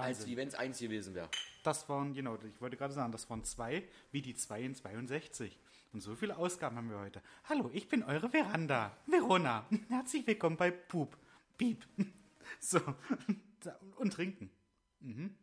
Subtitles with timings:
[0.00, 0.32] Als Wahnsinn.
[0.32, 1.28] wie wenn es eins gewesen wäre.
[1.62, 5.58] Das waren, genau, ich wollte gerade sagen, das waren zwei, wie die zwei in 62.
[5.92, 7.22] Und so viele Ausgaben haben wir heute.
[7.44, 9.66] Hallo, ich bin eure Veranda, Verona.
[9.88, 11.16] Herzlich willkommen bei Pup.
[11.58, 11.84] Piep.
[12.58, 12.80] So,
[13.98, 14.50] und trinken.
[14.98, 15.36] Mhm.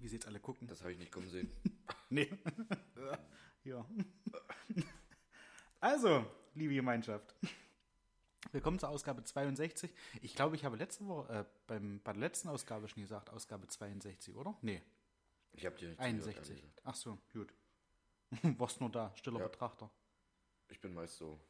[0.00, 0.68] Wie sie jetzt alle gucken.
[0.68, 1.50] Das habe ich nicht kommen sehen.
[2.10, 2.28] Nee.
[3.64, 3.86] ja.
[5.80, 7.34] Also, liebe Gemeinschaft.
[8.52, 9.90] Willkommen zur Ausgabe 62.
[10.20, 13.66] Ich glaube, ich habe letzte Woche, äh, beim, bei der letzten Ausgabe schon gesagt, Ausgabe
[13.66, 14.54] 62, oder?
[14.60, 14.82] Nee,
[15.52, 16.50] Ich habe dir nicht zugehört, 61.
[16.50, 16.82] ehrlich gesagt.
[16.84, 17.54] Ach so, gut.
[18.58, 19.46] Warst nur da, stiller Ja.
[19.48, 19.90] Betrachter.
[20.68, 21.40] Ich bin meist so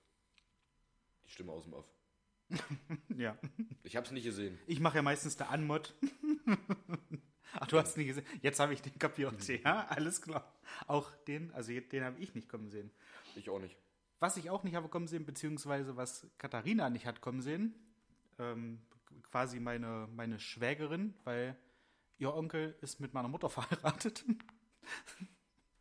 [1.25, 1.87] die Stimme aus dem Off.
[3.17, 3.37] Ja.
[3.83, 4.57] Ich habe es nicht gesehen.
[4.69, 5.95] Ich mache ja meistens der Anmod.
[7.55, 8.27] Ach, du hast nicht gesehen.
[8.43, 9.49] Jetzt habe ich den kapiert.
[9.49, 10.53] Ja, alles klar.
[10.87, 12.93] Auch den, also den habe ich nicht kommen sehen.
[13.35, 13.77] Ich auch nicht.
[14.23, 17.75] Was ich auch nicht habe kommen sehen, beziehungsweise was Katharina nicht hat kommen sehen,
[18.39, 18.81] ähm,
[19.25, 21.59] quasi meine, meine Schwägerin, weil
[22.19, 24.25] ihr Onkel ist mit meiner Mutter verheiratet.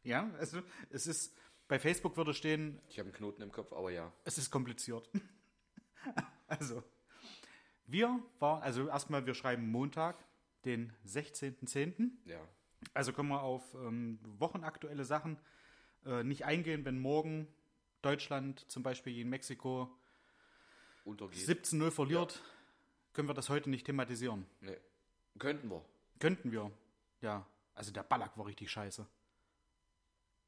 [0.02, 3.92] ja, also es ist, bei Facebook würde stehen, Ich habe einen Knoten im Kopf, aber
[3.92, 4.11] ja.
[4.23, 5.08] es ist kompliziert.
[6.48, 6.81] also,
[7.86, 10.17] wir waren, also erstmal, wir schreiben Montag,
[10.66, 12.09] den 16.10.
[12.26, 12.39] Ja.
[12.95, 15.38] Also können wir auf ähm, wochenaktuelle Sachen
[16.08, 17.48] äh, nicht eingehen, wenn morgen
[18.02, 19.89] Deutschland zum Beispiel gegen Mexiko
[21.03, 21.47] Untergeht.
[21.47, 22.41] 17-0 verliert,
[23.13, 24.45] können wir das heute nicht thematisieren.
[24.61, 24.77] Nee.
[25.39, 25.83] Könnten wir.
[26.19, 26.71] Könnten wir.
[27.21, 27.45] Ja.
[27.73, 29.08] Also der Ballack war richtig scheiße.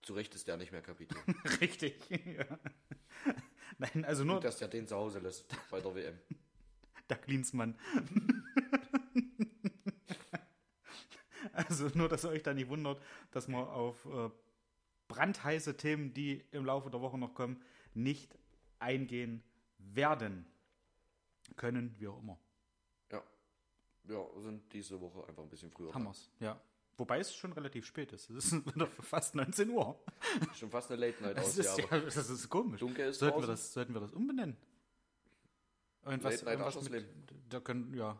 [0.03, 1.17] Zu Recht ist der nicht mehr Kapitän.
[1.61, 1.95] richtig.
[2.09, 2.59] ja.
[3.77, 6.19] Nein, also nur Dass der den zu Hause lässt bei der WM.
[7.09, 7.77] der Klinsmann.
[11.53, 13.01] also nur, dass ihr euch da nicht wundert,
[13.31, 14.29] dass wir auf äh,
[15.13, 17.61] brandheiße Themen, die im Laufe der Woche noch kommen,
[17.93, 18.35] nicht
[18.79, 19.43] eingehen
[19.77, 20.45] werden.
[21.55, 22.39] Können wir auch immer.
[23.11, 23.23] Ja.
[24.05, 25.93] Ja, sind diese Woche einfach ein bisschen früher.
[25.93, 26.59] Wir's, ja.
[26.97, 28.29] Wobei es schon relativ spät ist.
[28.29, 28.63] Es ist
[29.01, 29.99] fast 19 Uhr.
[30.55, 31.97] Schon fast eine Late Night Das ist, Ausgabe.
[31.97, 32.79] ja, das ist komisch.
[32.79, 34.57] Dunkel ist sollten, wir das, sollten wir das umbenennen?
[36.05, 37.27] Irgendwas, Late Night irgendwas Aschersleben.
[37.49, 38.19] Da können, ja.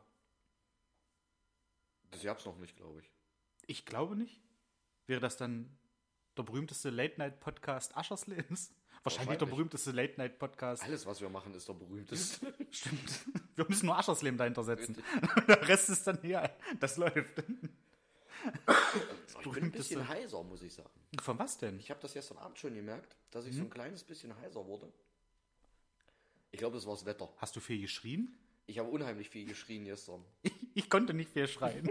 [2.12, 3.12] Das gab's noch nicht, glaube ich.
[3.66, 4.42] Ich glaube nicht.
[5.08, 5.78] Wäre das dann
[6.38, 8.72] der berühmteste Late-Night-Podcast Ascherslebens?
[9.04, 9.50] Wahrscheinlich der Wahrscheinlich.
[9.50, 10.84] berühmteste Late-Night-Podcast.
[10.84, 12.54] Alles, was wir machen, ist der berühmteste.
[12.72, 13.26] Stimmt.
[13.56, 14.96] Wir müssen nur Aschersleben dahinter setzen.
[15.48, 16.50] Der Rest ist dann, ja,
[16.80, 17.44] das läuft.
[19.44, 20.90] ich bin ein bisschen heiser, muss ich sagen.
[21.22, 21.80] Von was denn?
[21.80, 23.52] Ich habe das gestern Abend schon gemerkt, dass Mhm.
[23.52, 24.92] ich so ein kleines bisschen heiser wurde.
[26.52, 27.30] Ich glaube, das war das Wetter.
[27.38, 28.38] Hast du viel geschrien?
[28.68, 30.24] Ich habe unheimlich viel geschrien gestern.
[30.44, 31.90] Ich, ich konnte nicht viel schreien.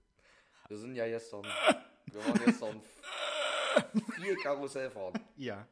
[0.68, 1.44] Wir sind ja gestern.
[2.06, 2.80] Wir waren gestern
[4.20, 5.18] viel Karussell fahren.
[5.36, 5.66] ja.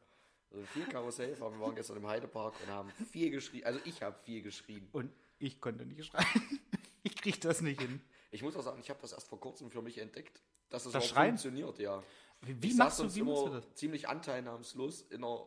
[0.52, 1.54] Also viel Karussell fahren.
[1.54, 3.64] Wir waren gestern im Heidepark und haben viel geschrien.
[3.64, 4.88] Also ich habe viel geschrien.
[4.92, 6.26] Und ich konnte nicht schreien.
[7.02, 8.00] Ich krieg das nicht hin.
[8.32, 10.92] Ich muss auch sagen, ich habe das erst vor kurzem für mich entdeckt, dass es
[10.92, 11.30] Das auch Schreien?
[11.38, 12.02] funktioniert, ja.
[12.42, 13.74] Wie, wie ich machst saß du, wie machst du immer das?
[13.74, 15.46] ziemlich anteilnahmslos in einer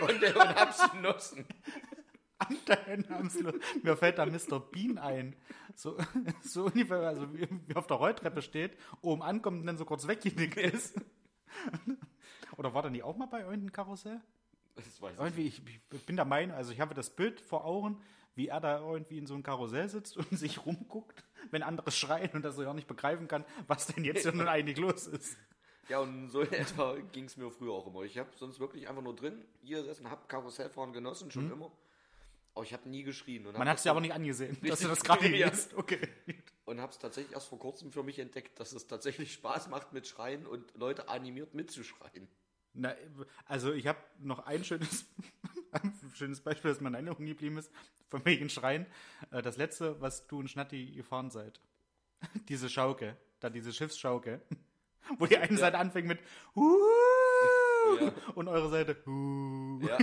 [0.00, 1.46] Runde und hab's genossen.
[2.66, 3.54] Teilnahmslos.
[3.82, 4.60] Mir fällt da Mr.
[4.60, 5.36] Bean ein.
[5.74, 5.96] So,
[6.42, 10.06] so ungefähr, also wie, wie auf der Rolltreppe steht, oben ankommt und dann so kurz
[10.08, 10.96] weggenickt ist.
[12.56, 14.20] Oder war der nicht auch mal bei irgendeinem Karussell?
[14.76, 17.64] Das weiß ich Irgendwie, ich, ich bin der Meinung, also ich habe das Bild vor
[17.64, 18.00] Augen,
[18.34, 22.30] wie er da irgendwie in so einem Karussell sitzt und sich rumguckt, wenn andere schreien
[22.32, 25.36] und dass er ja nicht begreifen kann, was denn jetzt hier nun eigentlich los ist.
[25.88, 28.02] Ja, und so in etwa ging es mir früher auch immer.
[28.02, 31.72] Ich habe sonst wirklich einfach nur drin hier gesessen, habe Karussellfahren genossen, schon immer.
[32.54, 33.46] Aber ich habe nie geschrien.
[33.46, 33.56] Und.
[33.56, 35.48] Man hat es dir aber nicht angesehen, dass du das gerade Ja.
[35.48, 35.74] liest.
[35.74, 36.00] Okay.
[36.64, 39.92] Und habe es tatsächlich erst vor kurzem für mich entdeckt, dass es tatsächlich Spaß macht
[39.92, 42.28] mit Schreien und Leute animiert mitzuschreien.
[42.74, 42.94] Na,
[43.46, 45.06] also ich habe noch ein schönes,
[45.72, 47.70] ein schönes Beispiel, das mir in Erinnerung geblieben ist,
[48.08, 48.86] von wegen Schreien.
[49.30, 51.60] Äh, Das letzte, was du und Schnatti gefahren seid.
[52.48, 54.42] Diese Schauke, da diese Schiffsschauke,
[55.18, 56.18] wo die eine Seite anfängt mit
[56.54, 56.78] Huuu
[58.00, 58.12] Ja.
[58.34, 59.80] und eure Seite Huuu.
[59.86, 59.96] Ja.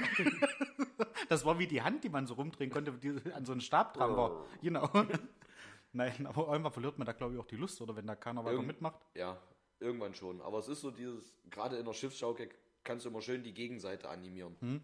[1.30, 3.94] Das war wie die Hand, die man so rumdrehen konnte, die an so einen Stab
[3.94, 4.45] dran war.
[4.62, 4.89] Genau.
[5.94, 8.44] Nein, aber irgendwann verliert man da, glaube ich, auch die Lust, oder wenn da keiner
[8.44, 9.00] weiter Irgend- mitmacht.
[9.13, 9.42] ja,
[9.80, 10.42] irgendwann schon.
[10.42, 12.50] Aber es ist so dieses, gerade in der Schiffsschaukel
[12.83, 14.56] kannst du immer schön die Gegenseite animieren.
[14.60, 14.81] Hm.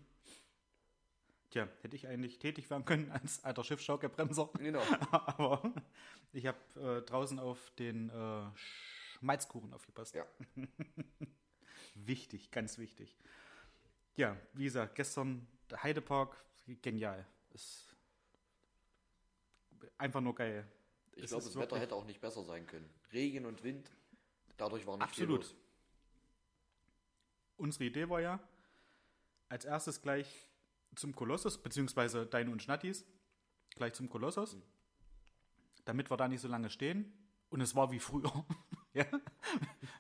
[1.50, 4.50] Tja, hätte ich eigentlich tätig werden können als alter Schiffsschaukelbremser.
[4.58, 4.82] Genau.
[5.12, 5.62] Aber
[6.32, 10.16] ich habe äh, draußen auf den äh, Schmalzkuchen aufgepasst.
[10.16, 10.26] Ja.
[11.96, 13.18] Wichtig, ganz wichtig.
[14.16, 16.44] Ja, wie gesagt, gestern Heidepark,
[16.82, 17.26] genial.
[17.52, 17.96] Ist
[19.98, 20.66] einfach nur geil.
[21.16, 22.90] Ich glaube, das Wetter hätte auch nicht besser sein können.
[23.12, 23.92] Regen und Wind,
[24.58, 25.46] dadurch war nicht Absolut.
[25.46, 25.62] viel los.
[27.58, 28.40] Unsere Idee war ja,
[29.50, 30.48] als erstes gleich
[30.96, 33.06] zum Kolossus, beziehungsweise deine und Schnattis,
[33.76, 34.56] gleich zum Kolossus.
[34.56, 34.64] Mhm.
[35.86, 37.12] damit wir da nicht so lange stehen.
[37.50, 38.32] Und es war wie früher.
[38.94, 39.06] ja?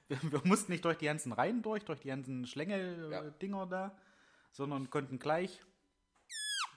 [0.08, 2.48] wir, wir mussten nicht durch die ganzen Reihen durch, durch die ganzen Ja.
[2.48, 3.98] Schlängel-Dinger da,
[4.52, 5.62] sondern konnten gleich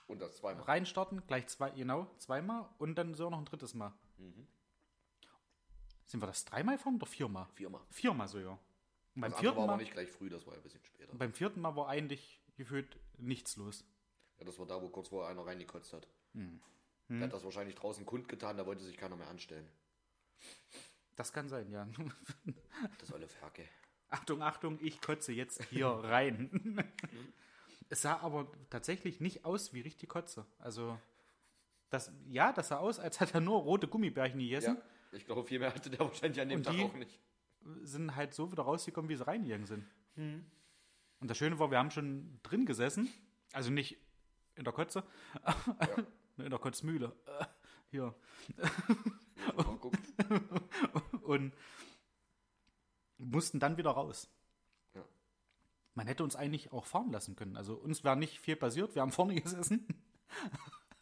[0.07, 0.63] Und das zweimal.
[0.63, 3.93] reinstarten, gleich zwei, genau, zweimal und dann so noch ein drittes Mal.
[4.17, 4.47] Mhm.
[6.05, 7.47] Sind wir das dreimal gefahren oder viermal?
[7.55, 7.81] Viermal.
[7.89, 8.51] Viermal so, ja.
[9.15, 11.15] Und beim Das vierten, war aber Mal, nicht gleich früh, das war ein bisschen später.
[11.15, 13.83] beim vierten Mal war eigentlich gefühlt nichts los.
[14.37, 16.07] Ja, das war da, wo kurz vorher einer reingekotzt hat.
[16.33, 16.61] Hm.
[17.09, 19.67] Der hat das wahrscheinlich draußen kundgetan, da wollte sich keiner mehr anstellen.
[21.15, 21.87] Das kann sein, ja.
[22.99, 23.65] Das olle Ferke.
[24.09, 26.49] Achtung, Achtung, ich kotze jetzt hier rein.
[27.89, 30.45] es sah aber tatsächlich nicht aus wie richtig Kotze.
[30.59, 30.97] Also,
[31.89, 34.77] das, ja, das sah aus, als hätte er nur rote Gummibärchen gegessen.
[34.77, 37.19] Ja, ich glaube, viel mehr hatte der wahrscheinlich an dem Und Tag auch nicht.
[37.81, 39.85] Sind halt so wieder rausgekommen, wie sie reingegangen sind.
[40.15, 40.45] Hm.
[41.19, 43.09] Und das Schöne war, wir haben schon drin gesessen.
[43.53, 43.97] Also nicht
[44.55, 45.03] in der Kotze,
[46.37, 47.15] in der Kotzmühle.
[47.91, 48.13] Hier.
[51.21, 51.53] Und
[53.17, 54.29] mussten dann wieder raus.
[55.95, 57.55] Man hätte uns eigentlich auch fahren lassen können.
[57.57, 58.93] Also uns wäre nicht viel passiert.
[58.95, 59.87] Wir haben vorne gesessen.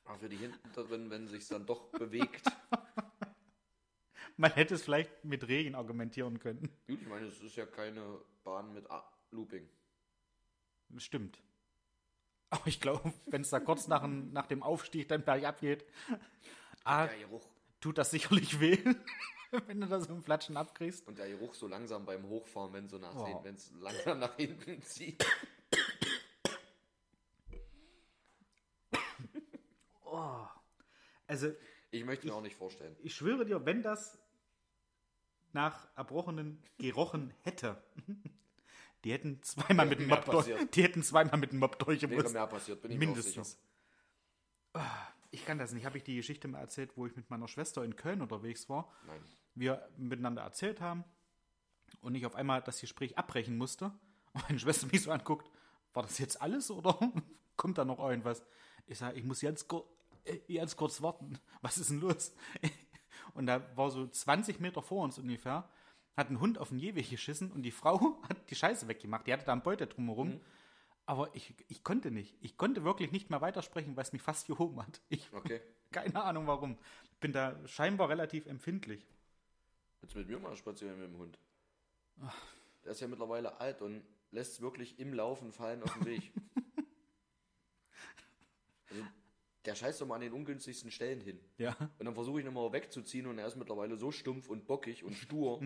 [0.06, 2.46] Aber für die hinten drin, wenn sich dann doch bewegt.
[4.38, 6.70] Man hätte es vielleicht mit Regen argumentieren können.
[6.88, 9.68] Gut, ich meine, es ist ja keine Bahn mit A Looping.
[10.98, 11.40] Stimmt.
[12.50, 15.86] Aber ich glaube, wenn es da kurz nach, dem- nach dem Aufstieg dann bergab geht,
[16.84, 17.08] ah,
[17.80, 18.78] tut das sicherlich weh,
[19.68, 21.08] wenn du da so ein Flatschen abkriegst.
[21.08, 23.40] Und der Geruch so langsam beim Hochfahren, wenn so nach Oh.
[23.44, 25.26] wenn es langsam nach hinten zieht.
[31.28, 31.52] Also,
[31.92, 32.96] Ich möchte mir auch nicht vorstellen.
[33.02, 34.18] ich schwöre dir, wenn das
[35.54, 37.82] nach Erbrochenen gerochen hätte,
[39.04, 40.76] die hätten zweimal mit dem Mob durch, passiert.
[40.76, 42.34] die hätten zweimal mit dem Mob Wäre durchgemusst.
[42.34, 43.58] mehr passiert, bin ich mir auch Mindestens.
[44.74, 45.13] sicher.
[45.34, 45.86] Ich kann das nicht.
[45.86, 48.94] Habe ich die Geschichte mal erzählt, wo ich mit meiner Schwester in Köln unterwegs war?
[49.08, 49.20] Nein.
[49.56, 51.04] wir miteinander erzählt haben
[52.02, 53.92] und ich auf einmal das Gespräch abbrechen musste
[54.34, 55.50] und meine Schwester mich so anguckt,
[55.94, 57.00] war das jetzt alles oder
[57.58, 58.44] kommt da noch irgendwas?
[58.86, 59.88] Ich sage, ich muss ganz, kur
[60.26, 61.40] äh, ganz kurz warten.
[61.62, 62.36] Was ist denn los?
[63.34, 65.68] Und da war so 20 Meter vor uns ungefähr,
[66.16, 69.26] hat ein Hund auf den Gehweg geschissen und die Frau hat die Scheiße weggemacht.
[69.26, 70.40] Die hatte da einen Beutel drumherum.
[71.06, 72.38] Aber ich, ich konnte nicht.
[72.42, 75.02] Ich konnte wirklich nicht mehr weitersprechen, weil es mich fast gehoben hat.
[75.10, 75.62] Ich, Okay.
[75.92, 76.78] keine Ahnung warum.
[77.20, 79.06] Bin da scheinbar relativ empfindlich.
[80.02, 81.38] Jetzt mit mir mal spazieren mit dem Hund.
[82.84, 86.32] Der ist ja mittlerweile alt und lässt es wirklich im Laufen fallen auf den Weg.
[88.90, 89.04] also,
[89.66, 91.40] der scheißt doch mal an den ungünstigsten Stellen hin.
[91.58, 91.76] Ja.
[92.00, 95.04] Und dann versuche ich ihn immer wegzuziehen und er ist mittlerweile so stumpf und bockig
[95.04, 95.62] und stur,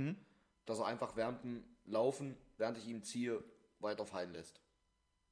[0.65, 3.43] dass er einfach während dem Laufen, während ich ihn ziehe,
[3.79, 4.61] weiter fallen lässt.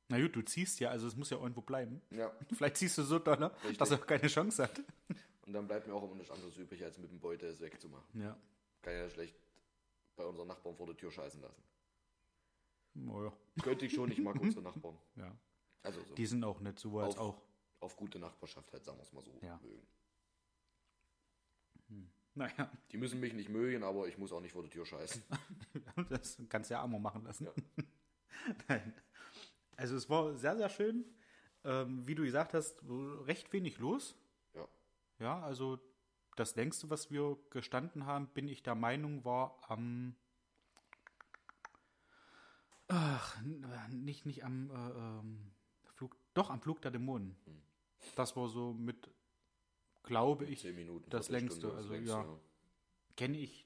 [0.07, 2.01] Na gut, du ziehst ja, also es muss ja irgendwo bleiben.
[2.11, 2.31] Ja.
[2.53, 3.77] Vielleicht ziehst du so doll, ne, Richtig.
[3.77, 4.81] dass er keine Chance hat.
[5.47, 8.21] Und dann bleibt mir auch immer nichts anderes übrig, als mit dem Beutel es wegzumachen.
[8.21, 8.35] Ja.
[8.81, 9.35] Kann ja schlecht
[10.15, 11.63] bei unseren Nachbarn vor der Tür scheißen lassen.
[13.09, 13.33] Oh, ja.
[13.63, 14.97] Könnte ich schon, ich mag unsere Nachbarn.
[15.15, 15.35] ja.
[15.83, 16.15] Also so.
[16.15, 17.41] Die sind auch nicht so als Auf- auch.
[17.81, 19.59] auf gute Nachbarschaft halt, sagen wir es mal so, Ja.
[19.61, 19.85] mögen.
[22.37, 25.23] Naja, Die müssen mich nicht mögen, aber ich muss auch nicht vor der Tür scheißen.
[26.09, 27.45] das kannst du ja Amo machen lassen.
[27.45, 27.53] Ja.
[28.67, 28.93] Nein.
[29.77, 31.05] Also es war sehr, sehr schön.
[31.63, 32.81] Ähm, wie du gesagt hast,
[33.25, 34.15] recht wenig los.
[34.53, 34.67] Ja.
[35.19, 35.79] Ja, also
[36.35, 40.15] das längste, was wir gestanden haben, bin ich der Meinung, war am.
[42.87, 43.41] Ach,
[43.89, 45.51] nicht, nicht am äh, ähm,
[45.95, 47.35] Flug, doch am Flug der Dämonen.
[47.45, 47.61] Hm.
[48.15, 49.09] Das war so mit,
[50.03, 51.09] glaube ich, Minuten.
[51.09, 52.39] das längste, also längste, ja.
[53.15, 53.65] kenne ich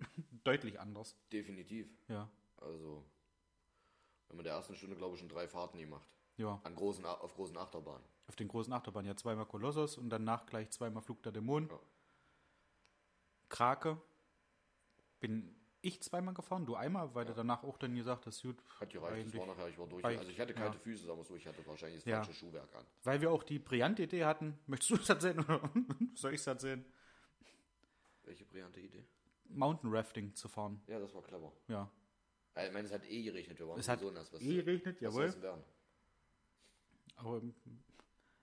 [0.44, 1.14] deutlich anders.
[1.30, 1.88] Definitiv.
[2.08, 3.04] Ja, Also,
[4.26, 6.08] wir haben in der ersten Stunde, glaube ich, schon drei Fahrten gemacht.
[6.36, 6.60] ja.
[6.64, 8.02] An großen, auf großen Achterbahnen.
[8.26, 11.68] Auf den großen Achterbahnen ja zweimal Kolossos und danach gleich zweimal Flug der Dämonen.
[11.68, 11.78] Ja.
[13.48, 14.00] Krake
[15.20, 18.88] bin ich zweimal gefahren, du einmal, weil du danach auch dann gesagt hast, gut, Hat
[18.90, 20.02] gereicht, das war nachher, ich war durch.
[20.02, 20.82] reicht, Also ich hatte kalte ja.
[20.82, 22.16] Füße, sagen wir so, ich hatte wahrscheinlich das Ja.
[22.24, 22.86] falsche Schuhwerk an.
[23.02, 25.60] weil wir auch die brillante Idee hatten, möchtest du es erzählen oder
[26.14, 26.84] soll ich es erzählen?
[28.22, 29.04] Welche brillante Idee?
[29.50, 31.52] Mountain Rafting zu fahren, Ja, das war clever.
[31.68, 31.90] ja.
[32.56, 34.32] Ich meine, es hat eh geregnet, wir waren Es hat sowieso nass.
[34.32, 35.34] Was, eh geregnet, jawohl.
[37.16, 37.54] Aber ähm,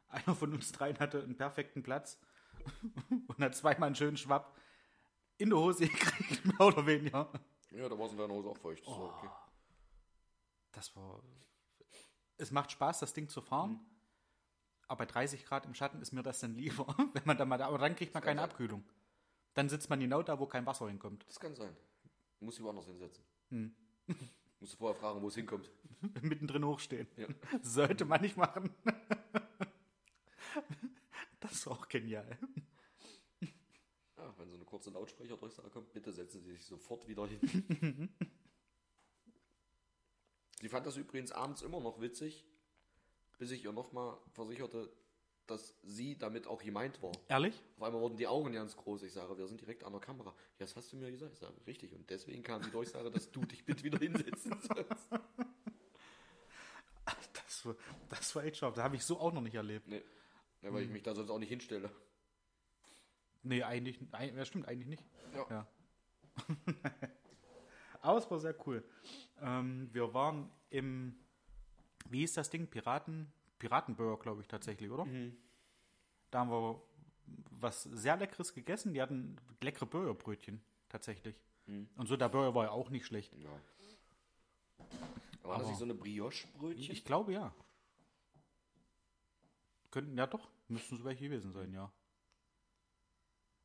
[0.09, 2.19] einer von uns dreien hatte einen perfekten Platz
[3.09, 4.57] und hat zweimal einen schönen Schwapp
[5.37, 7.31] in der Hose gekriegt, mehr oder weniger.
[7.71, 8.85] Ja, da war es in deiner Hose auch feucht.
[8.85, 9.29] Das war okay.
[10.73, 11.23] Das war.
[12.37, 13.79] Es macht Spaß, das Ding zu fahren.
[14.87, 17.57] Aber bei 30 Grad im Schatten ist mir das dann lieber, wenn man da mal
[17.57, 17.67] da.
[17.67, 18.49] Aber dann kriegt man keine sein.
[18.49, 18.83] Abkühlung.
[19.53, 21.25] Dann sitzt man genau da, wo kein Wasser hinkommt.
[21.27, 21.75] Das kann sein.
[22.39, 23.23] Du musst dich woanders hinsetzen.
[23.49, 23.75] Hm.
[24.59, 25.69] musst du vorher fragen, wo es hinkommt.
[26.21, 27.07] Mittendrin hochstehen.
[27.17, 27.27] Ja.
[27.61, 28.69] Sollte man nicht machen.
[31.39, 32.37] das ist auch genial.
[34.17, 38.09] Ja, wenn so eine kurze Lautsprecherdurchsage kommt, bitte setzen Sie sich sofort wieder hin.
[40.61, 42.45] Sie fand das übrigens abends immer noch witzig,
[43.39, 44.93] bis ich ihr nochmal versicherte,
[45.51, 47.11] dass sie damit auch gemeint war.
[47.27, 47.53] Ehrlich?
[47.77, 49.03] Auf einmal wurden die Augen ganz groß.
[49.03, 50.29] Ich sage, wir sind direkt an der Kamera.
[50.29, 51.33] Ja, das hast du mir gesagt.
[51.33, 51.93] Ich sage, richtig.
[51.93, 55.09] Und deswegen kam die Durchsage, dass du dich bitte wieder hinsetzen sollst.
[57.33, 57.75] Das war,
[58.09, 58.73] das war echt scharf.
[58.73, 59.87] Das habe ich so auch noch nicht erlebt.
[59.87, 60.01] Nee.
[60.63, 61.91] Ja, weil ich mich da sonst auch nicht hinstelle.
[63.43, 65.03] Nee, eigentlich, ein- ja, stimmt, eigentlich nicht.
[65.35, 65.45] Ja.
[65.49, 65.67] Ja.
[68.01, 68.83] Aber es war sehr cool.
[69.41, 71.15] Ähm, wir waren im,
[72.09, 72.67] wie hieß das Ding?
[72.67, 73.31] Piraten,
[73.61, 75.05] Piratenburger, glaube ich, tatsächlich, oder?
[76.31, 76.81] Da haben wir
[77.51, 78.93] was sehr Leckeres gegessen.
[78.93, 81.35] Die hatten leckere Burgerbrötchen, tatsächlich.
[81.67, 83.33] Und so, der Burger war ja auch nicht schlecht.
[83.37, 83.49] Ja.
[85.43, 86.91] War das nicht so eine Brioche-Brötchen?
[86.91, 87.53] Ich glaube, ja.
[89.91, 91.91] Könnten, ja doch, müssten so welche gewesen sein, ja.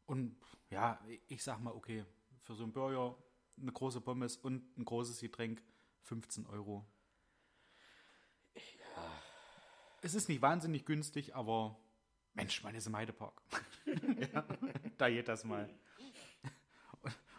[0.04, 0.36] Und
[0.68, 2.04] ja, ich sag mal, okay,
[2.42, 3.16] für so einen Burger
[3.58, 5.62] eine große Pommes und ein großes Getränk
[6.02, 6.84] 15 Euro.
[10.06, 11.76] Es ist nicht wahnsinnig günstig, aber
[12.34, 13.42] Mensch, meine ist im Heidepark.
[14.32, 14.46] ja,
[14.98, 15.68] da geht das mal.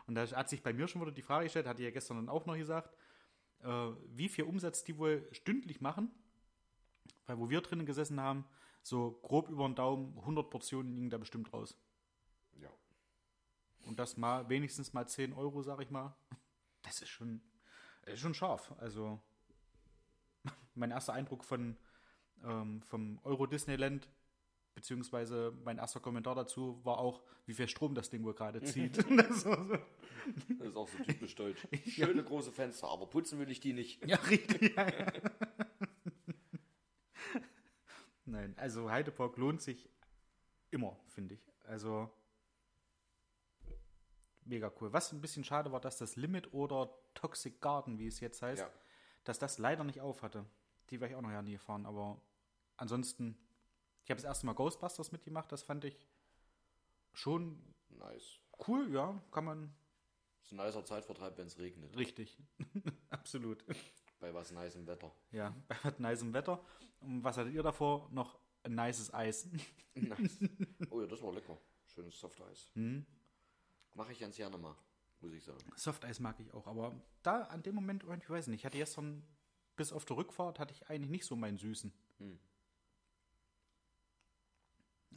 [0.06, 2.18] Und da hat sich bei mir schon wieder die Frage gestellt, hatte ich ja gestern
[2.18, 2.94] dann auch noch gesagt,
[3.62, 6.12] äh, wie viel Umsatz die wohl stündlich machen.
[7.26, 8.44] Weil wo wir drinnen gesessen haben,
[8.84, 11.78] so grob über den Daumen, 100 Portionen liegen da bestimmt raus.
[12.60, 12.70] Ja.
[13.84, 16.18] Und das mal wenigstens mal 10 Euro, sag ich mal.
[16.82, 17.42] Das ist schon,
[18.02, 18.74] das ist schon scharf.
[18.78, 19.22] Also
[20.76, 21.78] mein erster Eindruck von,
[22.44, 24.08] ähm, vom Euro Disneyland,
[24.76, 28.98] beziehungsweise mein erster Kommentar dazu war auch, wie viel Strom das Ding wohl gerade zieht.
[29.18, 29.46] das
[30.60, 31.68] ist auch so typisch deutsch.
[31.88, 34.06] Schöne große Fenster, aber putzen will ich die nicht.
[34.06, 34.76] Ja, richtig.
[34.76, 35.12] Ja, ja.
[38.26, 39.90] Nein, also Heidepark lohnt sich
[40.70, 41.42] immer, finde ich.
[41.66, 42.12] Also
[44.44, 44.92] mega cool.
[44.94, 48.64] Was ein bisschen schade war, dass das Limit oder Toxic Garden, wie es jetzt heißt,
[48.64, 48.70] Ja.
[49.24, 50.46] dass das leider nicht auf hatte.
[50.90, 52.20] Die wäre ich auch noch ja nie gefahren, aber
[52.78, 53.38] ansonsten,
[54.04, 55.98] ich habe das erste Mal Ghostbusters mitgemacht, das fand ich
[57.14, 58.40] schon Nice.
[58.68, 59.74] cool, ja, kann man
[60.42, 61.96] ist ein nicer Zeitvertreib, wenn es regnet.
[61.98, 62.38] richtig.
[63.10, 63.66] Absolut.
[64.20, 65.12] Bei was nicem Wetter.
[65.32, 66.64] Ja, bei was nicem Wetter.
[67.02, 68.10] Und was hattet ihr davor?
[68.12, 69.50] Noch ein nices Eis.
[69.96, 70.38] Nice.
[70.92, 71.58] Oh ja, das war lecker.
[71.88, 72.72] Schönes Softeis.
[73.96, 74.76] Mache ich ganz gerne mal,
[75.22, 75.58] muss ich sagen.
[75.76, 76.94] Softeis mag ich auch, aber
[77.24, 79.26] da an dem Moment, ich weiß nicht, ich hatte gestern
[79.76, 81.92] bis auf der Rückfahrt hatte ich eigentlich nicht so meinen Süßen.
[82.20, 82.40] Hm.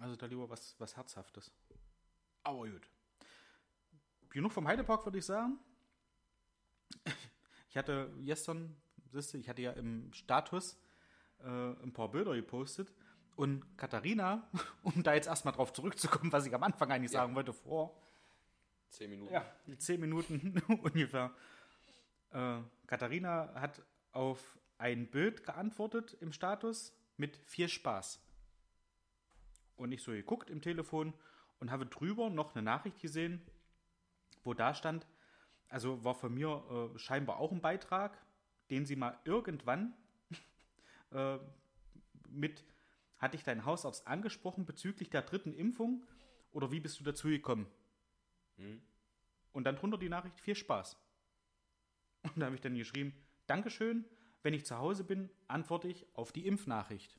[0.00, 1.50] Also da lieber was, was Herzhaftes.
[2.42, 2.88] Aber gut.
[4.30, 5.58] Genug vom Heidepark, würde ich sagen.
[7.68, 8.76] Ich hatte gestern,
[9.12, 10.76] siehst du, ich hatte ja im Status
[11.40, 12.92] äh, ein paar Bilder gepostet
[13.36, 14.48] und Katharina,
[14.82, 17.20] um da jetzt erstmal drauf zurückzukommen, was ich am Anfang eigentlich Ja.
[17.20, 17.96] sagen wollte, vor
[18.88, 19.32] Zehn Minuten.
[19.32, 19.44] ja,
[19.78, 21.32] zehn Minuten ungefähr.
[22.32, 28.20] Äh, Katharina hat auf ein Bild geantwortet im Status mit viel Spaß.
[29.80, 31.14] Und ich so geguckt im Telefon
[31.58, 33.40] und habe drüber noch eine Nachricht gesehen,
[34.44, 35.06] wo da stand,
[35.68, 38.18] also war von mir äh, scheinbar auch ein Beitrag,
[38.68, 39.94] den sie mal irgendwann
[41.12, 41.38] äh,
[42.28, 42.62] mit,
[43.16, 46.04] hatte ich deinen Hausarzt angesprochen bezüglich der dritten Impfung
[46.52, 47.66] oder wie bist du dazu gekommen?
[49.52, 50.98] Und dann drunter die Nachricht, viel Spaß.
[52.22, 53.14] Und da habe ich dann geschrieben,
[53.46, 54.04] Dankeschön,
[54.42, 57.18] wenn ich zu Hause bin, antworte ich auf die Impfnachricht.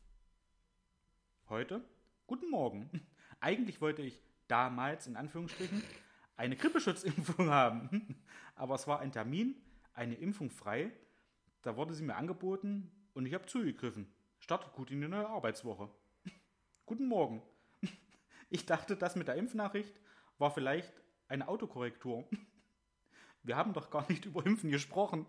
[1.49, 1.83] Heute,
[2.31, 2.89] guten Morgen.
[3.41, 5.83] Eigentlich wollte ich damals, in Anführungsstrichen,
[6.37, 8.23] eine Grippeschutzimpfung haben.
[8.55, 9.61] Aber es war ein Termin,
[9.93, 10.93] eine Impfung frei.
[11.61, 14.07] Da wurde sie mir angeboten und ich habe zugegriffen.
[14.39, 15.89] Startet gut in die neue Arbeitswoche.
[16.85, 17.41] Guten Morgen.
[18.49, 19.99] Ich dachte, das mit der Impfnachricht
[20.37, 20.93] war vielleicht
[21.27, 22.23] eine Autokorrektur.
[23.43, 25.25] Wir haben doch gar nicht über Impfen gesprochen.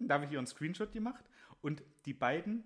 [0.00, 1.24] Da habe ich ihr einen Screenshot gemacht
[1.60, 2.64] und die beiden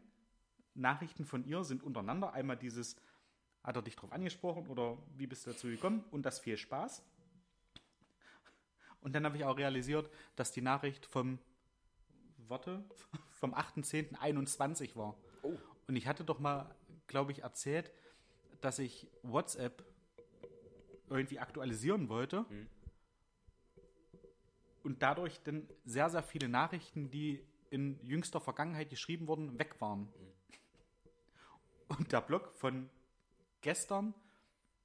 [0.75, 2.33] Nachrichten von ihr sind untereinander.
[2.33, 2.97] Einmal dieses,
[3.63, 6.05] hat er dich drauf angesprochen oder wie bist du dazu gekommen?
[6.11, 7.03] Und das viel Spaß.
[9.01, 11.39] Und dann habe ich auch realisiert, dass die Nachricht vom,
[12.49, 12.85] warte,
[13.31, 15.17] vom 8.10.21 war.
[15.43, 15.57] Oh.
[15.89, 16.75] Und ich hatte doch mal,
[17.07, 17.93] glaube ich, erzählt,
[18.61, 19.85] dass ich WhatsApp
[21.11, 22.47] irgendwie aktualisieren wollte.
[24.83, 30.09] Und dadurch dann sehr, sehr viele Nachrichten, die in jüngster Vergangenheit geschrieben wurden, weg waren.
[31.99, 32.89] Und der Block von
[33.61, 34.15] gestern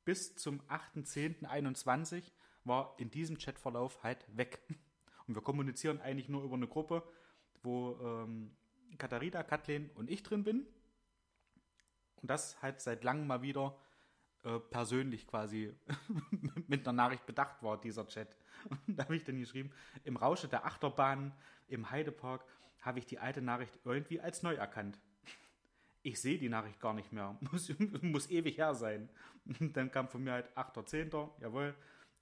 [0.04, 2.32] bis zum 8.10.21
[2.66, 4.62] war in diesem Chatverlauf halt weg.
[5.28, 7.04] Und wir kommunizieren eigentlich nur über eine Gruppe,
[7.64, 8.56] wo ähm,
[8.98, 10.66] Katharina, Kathleen und ich drin bin.
[12.22, 13.78] Und das halt seit langem mal wieder
[14.44, 15.76] äh, persönlich quasi
[16.68, 18.38] mit einer Nachricht bedacht war, dieser Chat.
[18.88, 19.72] Und da habe ich dann geschrieben,
[20.06, 21.34] im Rausche der Achterbahn
[21.68, 22.46] im Heidepark
[22.80, 24.98] habe ich die alte Nachricht irgendwie als neu erkannt.
[26.04, 27.38] Ich sehe die Nachricht gar nicht mehr.
[27.52, 29.10] Muss, muss ewig her sein.
[29.60, 31.30] Dann kam von mir halt 8.10.
[31.42, 31.76] Jawohl.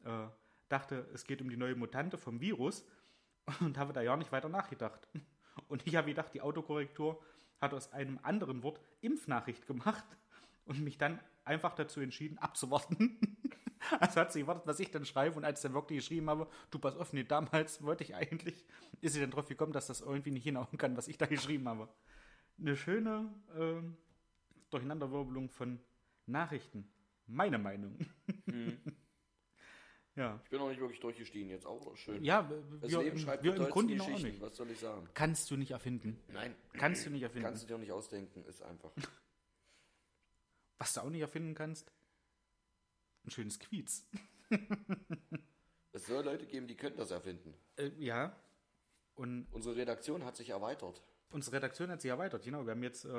[0.03, 0.27] Äh,
[0.69, 2.85] dachte, es geht um die neue Mutante vom Virus
[3.59, 5.07] und habe da ja nicht weiter nachgedacht.
[5.67, 7.21] Und ich habe gedacht, die Autokorrektur
[7.61, 10.05] hat aus einem anderen Wort Impfnachricht gemacht
[10.65, 13.19] und mich dann einfach dazu entschieden, abzuwarten.
[13.99, 16.47] Also hat sie gewartet, was ich dann schreibe und als ich dann wirklich geschrieben habe,
[16.71, 18.65] du pass auf, nee, damals wollte ich eigentlich,
[19.01, 21.69] ist sie dann drauf gekommen, dass das irgendwie nicht hinhauen kann, was ich da geschrieben
[21.69, 21.87] habe.
[22.57, 23.81] Eine schöne äh,
[24.69, 25.79] Durcheinanderwirbelung von
[26.25, 26.89] Nachrichten.
[27.27, 27.97] Meine Meinung.
[28.45, 28.77] Mhm.
[30.15, 30.39] ja.
[30.43, 31.95] Ich bin noch nicht wirklich durchgestiegen jetzt auch.
[31.95, 32.23] Schön.
[32.23, 32.49] Ja,
[32.81, 34.41] das wir, Leben schreibt wir im Grunde noch nicht.
[34.41, 35.07] Was soll ich sagen?
[35.13, 36.19] Kannst du nicht erfinden.
[36.33, 36.55] Nein.
[36.73, 37.45] Kannst du nicht erfinden.
[37.45, 38.91] Kannst du dir auch nicht ausdenken, ist einfach.
[40.77, 41.91] Was du auch nicht erfinden kannst,
[43.25, 44.07] ein schönes Quiz.
[45.91, 47.53] Es soll Leute geben, die können das erfinden.
[47.77, 48.35] Äh, ja.
[49.15, 51.01] Und Unsere Redaktion hat sich erweitert.
[51.29, 52.43] Unsere Redaktion hat sich erweitert.
[52.43, 53.09] Genau, wir haben jetzt, äh,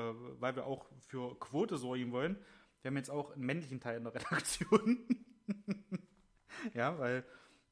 [0.40, 2.38] weil wir auch für Quote sorgen wollen,
[2.82, 5.06] wir haben jetzt auch einen männlichen Teil in der Redaktion.
[6.74, 7.24] ja, weil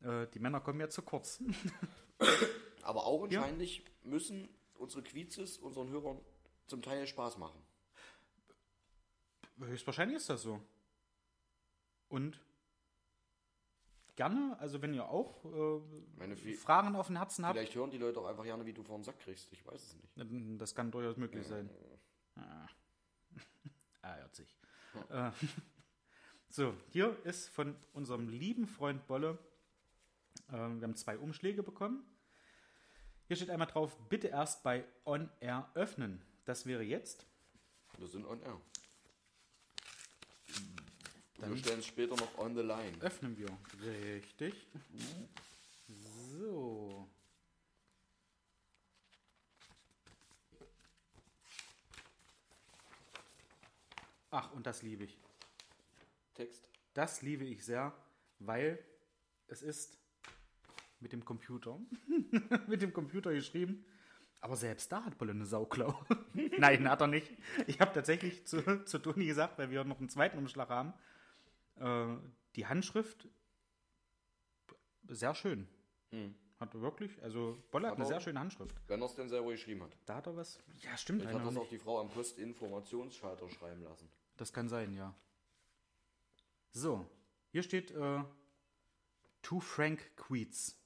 [0.03, 1.43] äh, die Männer kommen ja zu kurz.
[2.83, 6.21] Aber augenscheinlich müssen unsere Quizzes unseren Hörern
[6.67, 7.61] zum Teil Spaß machen.
[9.59, 10.61] Höchstwahrscheinlich ist das so.
[12.09, 12.41] Und
[14.17, 15.81] gerne, also wenn ihr auch äh,
[16.17, 18.83] Meine, Fragen auf dem Herzen habt, vielleicht hören die Leute auch einfach gerne, wie du
[18.83, 19.53] vor den Sack kriegst.
[19.53, 20.61] Ich weiß es nicht.
[20.61, 21.71] das kann durchaus möglich sein.
[22.37, 22.67] Ah,
[24.03, 24.57] ah hört sich.
[25.11, 25.31] Äh,
[26.49, 29.39] so, hier ist von unserem lieben Freund Bolle,
[30.49, 32.05] äh, wir haben zwei Umschläge bekommen.
[33.27, 36.23] Hier steht einmal drauf, bitte erst bei On Air öffnen.
[36.45, 37.27] Das wäre jetzt.
[37.97, 38.61] Wir sind on air.
[41.45, 42.97] Dann- wir stellen es später noch on the line.
[43.01, 43.49] Öffnen wir.
[43.83, 44.55] Richtig.
[46.39, 47.09] So.
[54.31, 55.17] Ach, und das liebe ich.
[56.35, 56.67] Text.
[56.95, 57.93] Das liebe ich sehr,
[58.39, 58.83] weil
[59.47, 59.97] es ist
[61.01, 61.79] mit dem Computer.
[62.67, 63.85] mit dem Computer geschrieben.
[64.41, 66.05] Aber selbst da hat Bolle eine Sauklau.
[66.59, 67.31] Nein, hat er nicht.
[67.67, 70.93] Ich habe tatsächlich zu, zu Toni gesagt, weil wir noch einen zweiten Umschlag haben,
[71.77, 72.17] äh,
[72.57, 73.29] die Handschrift
[75.09, 75.69] sehr schön.
[76.11, 76.35] Hm.
[76.61, 78.75] Hat wirklich, also Bolle hat Hat eine sehr schöne Handschrift.
[78.87, 79.97] Wenn er es denn selber geschrieben hat.
[80.07, 80.59] Da hat er was.
[80.83, 81.23] Ja, stimmt.
[81.23, 84.09] Vielleicht hat das auch die Frau am Postinformationsschalter schreiben lassen.
[84.37, 85.15] Das kann sein, ja.
[86.71, 87.09] So,
[87.51, 88.25] hier steht äh,
[89.43, 90.77] To Frank Queets.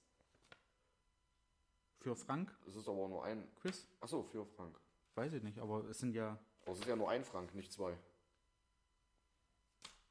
[1.98, 3.46] Für Frank Es ist aber nur ein.
[3.56, 3.86] Quiz?
[4.00, 4.78] Achso, für Frank.
[5.14, 6.38] Weiß ich nicht, aber es sind ja.
[6.62, 7.96] Aber es ist ja nur ein Frank, nicht zwei.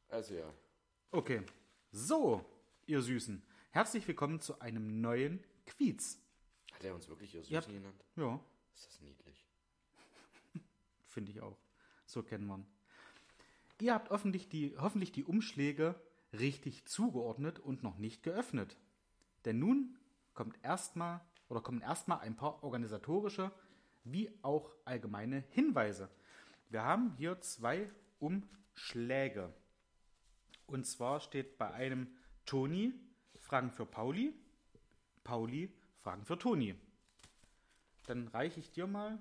[0.10, 0.54] Also ja.
[1.12, 1.42] Okay.
[1.92, 2.46] So,
[2.86, 3.42] ihr Süßen.
[3.72, 6.20] Herzlich willkommen zu einem neuen Quiz.
[6.74, 7.80] Hat er uns wirklich hier Süßen Ja.
[7.80, 8.04] genannt?
[8.16, 8.40] Ja,
[8.76, 9.46] Ist das niedlich.
[11.08, 11.58] finde ich auch.
[12.06, 12.68] So kennen wir ihn.
[13.80, 15.96] Ihr habt hoffentlich die, hoffentlich die Umschläge
[16.34, 18.78] richtig zugeordnet und noch nicht geöffnet.
[19.46, 19.98] Denn nun
[20.34, 23.52] kommt erstmal oder kommen erstmal ein paar organisatorische
[24.04, 26.10] wie auch allgemeine Hinweise.
[26.70, 27.90] Wir haben hier zwei
[28.20, 29.54] Umschläge.
[30.68, 32.08] Und zwar steht bei einem
[32.46, 32.94] Toni
[33.42, 34.34] Fragen für Pauli,
[35.24, 36.76] Pauli Fragen für Toni.
[38.06, 39.20] Dann reiche ich dir mal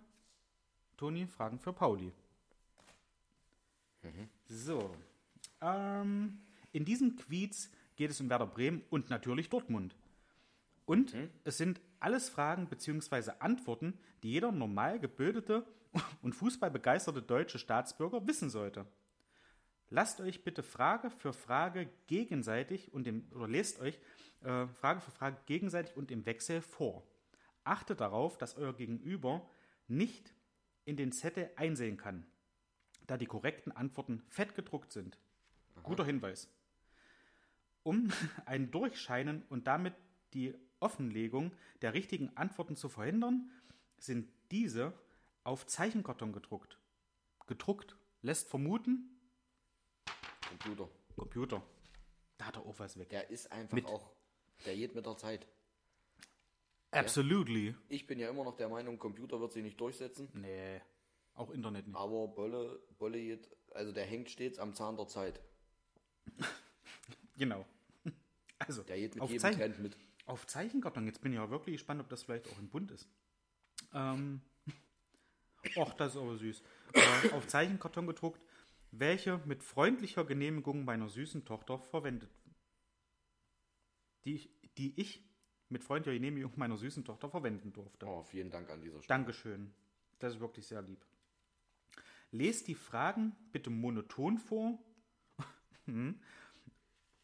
[0.96, 2.12] Toni Fragen für Pauli.
[4.48, 4.94] So.
[5.60, 6.38] Ähm,
[6.72, 9.96] in diesem Quiz geht es um Werder Bremen und natürlich Dortmund.
[10.84, 13.32] Und es sind alles Fragen bzw.
[13.40, 15.66] Antworten, die jeder normal gebildete
[16.22, 18.86] und fußballbegeisterte deutsche Staatsbürger wissen sollte.
[19.88, 23.98] Lasst euch bitte Frage für Frage gegenseitig und im, oder lest euch
[24.42, 27.06] äh, Frage für Frage gegenseitig und im Wechsel vor.
[27.62, 29.48] Achtet darauf, dass euer Gegenüber
[29.86, 30.34] nicht
[30.84, 32.26] in den Zettel einsehen kann,
[33.06, 35.18] da die korrekten Antworten fett gedruckt sind.
[35.82, 36.48] Guter Hinweis.
[37.82, 38.10] Um
[38.46, 39.94] ein Durchscheinen und damit
[40.34, 43.50] die Offenlegung der richtigen Antworten zu verhindern,
[43.98, 44.92] sind diese
[45.44, 46.78] auf Zeichenkarton gedruckt.
[47.46, 49.15] Gedruckt lässt vermuten,
[50.48, 50.88] Computer.
[51.16, 51.62] Computer.
[52.38, 53.08] Da hat er auch was weg.
[53.10, 54.10] Der ist einfach Mit- auch.
[54.64, 55.46] Der geht mit der Zeit.
[56.90, 57.74] Absolutely.
[57.88, 60.28] Ich bin ja immer noch der Meinung, Computer wird sich nicht durchsetzen.
[60.34, 60.80] Nee,
[61.34, 61.96] auch Internet nicht.
[61.96, 65.40] Aber Bolle, Bolle geht, also der hängt stets am Zahn der Zeit.
[67.38, 67.66] Genau.
[68.58, 69.98] Also, Der geht mit auf, jedem Zeichen, Trend mit.
[70.24, 71.04] auf Zeichenkarton.
[71.06, 73.06] Jetzt bin ich ja wirklich gespannt, ob das vielleicht auch in bunt ist.
[73.92, 74.40] Ähm,
[75.76, 76.62] och, das ist aber süß.
[76.94, 78.40] Äh, auf Zeichenkarton gedruckt
[78.98, 82.30] welche mit freundlicher Genehmigung meiner süßen Tochter verwendet.
[84.24, 85.22] Die ich, die ich
[85.68, 88.06] mit freundlicher Genehmigung meiner süßen Tochter verwenden durfte.
[88.06, 89.18] Oh, vielen Dank an dieser Stelle.
[89.18, 89.72] Dankeschön.
[90.18, 91.04] Das ist wirklich sehr lieb.
[92.30, 94.78] Lest die Fragen bitte monoton vor,
[95.86, 96.20] Hm.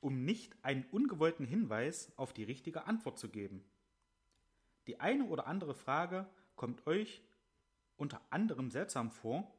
[0.01, 3.65] um nicht einen ungewollten Hinweis auf die richtige Antwort zu geben.
[4.87, 7.23] Die eine oder andere Frage kommt euch
[7.97, 9.53] unter anderem seltsam vor.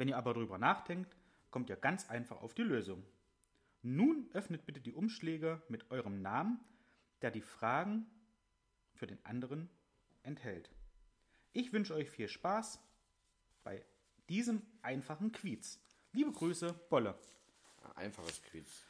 [0.00, 1.14] Wenn ihr aber darüber nachdenkt,
[1.50, 3.04] kommt ihr ganz einfach auf die Lösung.
[3.82, 6.58] Nun öffnet bitte die Umschläge mit eurem Namen,
[7.20, 8.06] der die Fragen
[8.94, 9.68] für den anderen
[10.22, 10.70] enthält.
[11.52, 12.80] Ich wünsche euch viel Spaß
[13.62, 13.84] bei
[14.30, 15.78] diesem einfachen Quiz.
[16.12, 17.18] Liebe Grüße, Bolle.
[17.94, 18.86] Einfaches Quiz.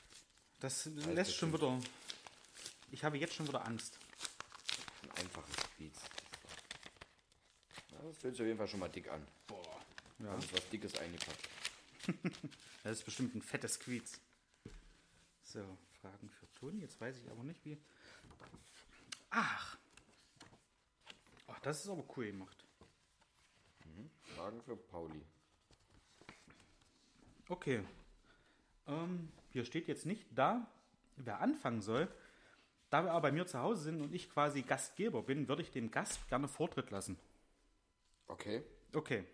[0.60, 1.76] Das lässt schon wieder.
[2.92, 3.98] Ich habe jetzt schon wieder Angst.
[5.02, 5.96] Ein einfaches Quiz.
[7.88, 9.26] Das fühlt sich auf jeden Fall schon mal dick an.
[9.48, 9.89] Boah.
[10.22, 10.34] Ja.
[10.36, 11.48] ist was Dickes eingepackt.
[12.82, 14.18] Das ist bestimmt ein fettes Quiz.
[15.42, 15.62] So,
[16.00, 16.80] Fragen für Toni.
[16.80, 17.76] Jetzt weiß ich aber nicht, wie.
[19.28, 19.76] Ach.
[21.46, 22.64] Ach, das ist aber cool gemacht.
[24.34, 25.20] Fragen für Pauli.
[27.50, 27.84] Okay.
[28.86, 30.66] Ähm, hier steht jetzt nicht da,
[31.16, 32.08] wer anfangen soll.
[32.88, 35.70] Da wir aber bei mir zu Hause sind und ich quasi Gastgeber bin, würde ich
[35.70, 37.18] dem Gast gerne Vortritt lassen.
[38.26, 38.62] Okay.
[38.94, 39.24] Okay.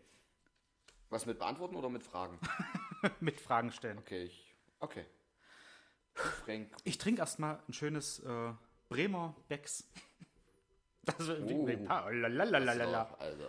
[1.10, 2.38] Was mit beantworten oder mit Fragen?
[3.20, 3.98] Mit Fragen stellen.
[3.98, 4.52] Okay, ich.
[4.80, 5.04] Okay.
[6.14, 6.72] Frank.
[6.84, 8.52] Ich trinke erstmal ein schönes äh,
[8.88, 9.88] Bremer Becks.
[11.04, 11.68] Das ist Oh.
[11.68, 12.08] oh.
[12.10, 13.14] lalalala.
[13.20, 13.48] Also.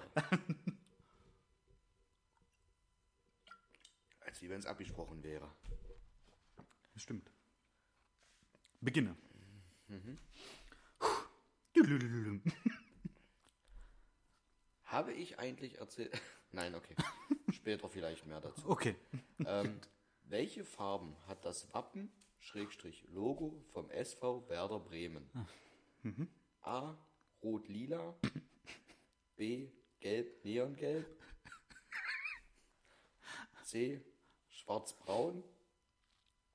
[4.19, 5.51] Als wie wenn es abgesprochen wäre.
[6.97, 7.31] Stimmt.
[8.79, 9.17] Beginne.
[14.85, 16.21] Habe ich eigentlich erzählt.
[16.51, 16.95] Nein, okay.
[17.51, 18.69] Später vielleicht mehr dazu.
[18.69, 18.95] Okay.
[19.45, 19.79] Ähm,
[20.23, 25.29] welche Farben hat das Wappen, Schrägstrich Logo vom SV Werder Bremen?
[26.61, 26.95] A.
[27.43, 28.15] Rot-Lila.
[29.35, 29.69] B.
[29.99, 31.05] Gelb, Neongelb.
[33.63, 34.01] C.
[34.49, 35.43] Schwarz-Braun.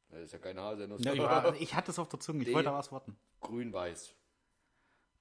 [0.09, 0.87] Das ist ja keine Hase.
[0.99, 2.55] Ja, ja, ich hatte es auf der Zunge, ich Nee.
[2.55, 3.17] wollte aber was warten.
[3.41, 4.15] Grün-Weiß.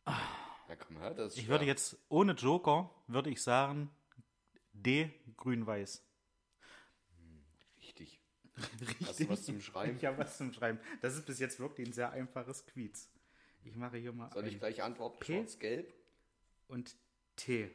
[0.06, 3.90] Ja, komm das Ich würde jetzt ohne Joker, würde ich sagen,
[4.84, 6.04] D, grün-weiß.
[7.80, 8.20] Richtig.
[9.06, 9.98] Hast du was zum Schreiben?
[9.98, 10.80] Ich habe was zum Schreiben.
[11.02, 13.10] Das ist bis jetzt wirklich ein sehr einfaches Quiz.
[13.64, 15.20] Ich mache hier mal Soll ich gleich antworten?
[15.20, 15.34] P?
[15.36, 15.94] Schwarz-Gelb?
[16.68, 16.96] und
[17.36, 17.70] T.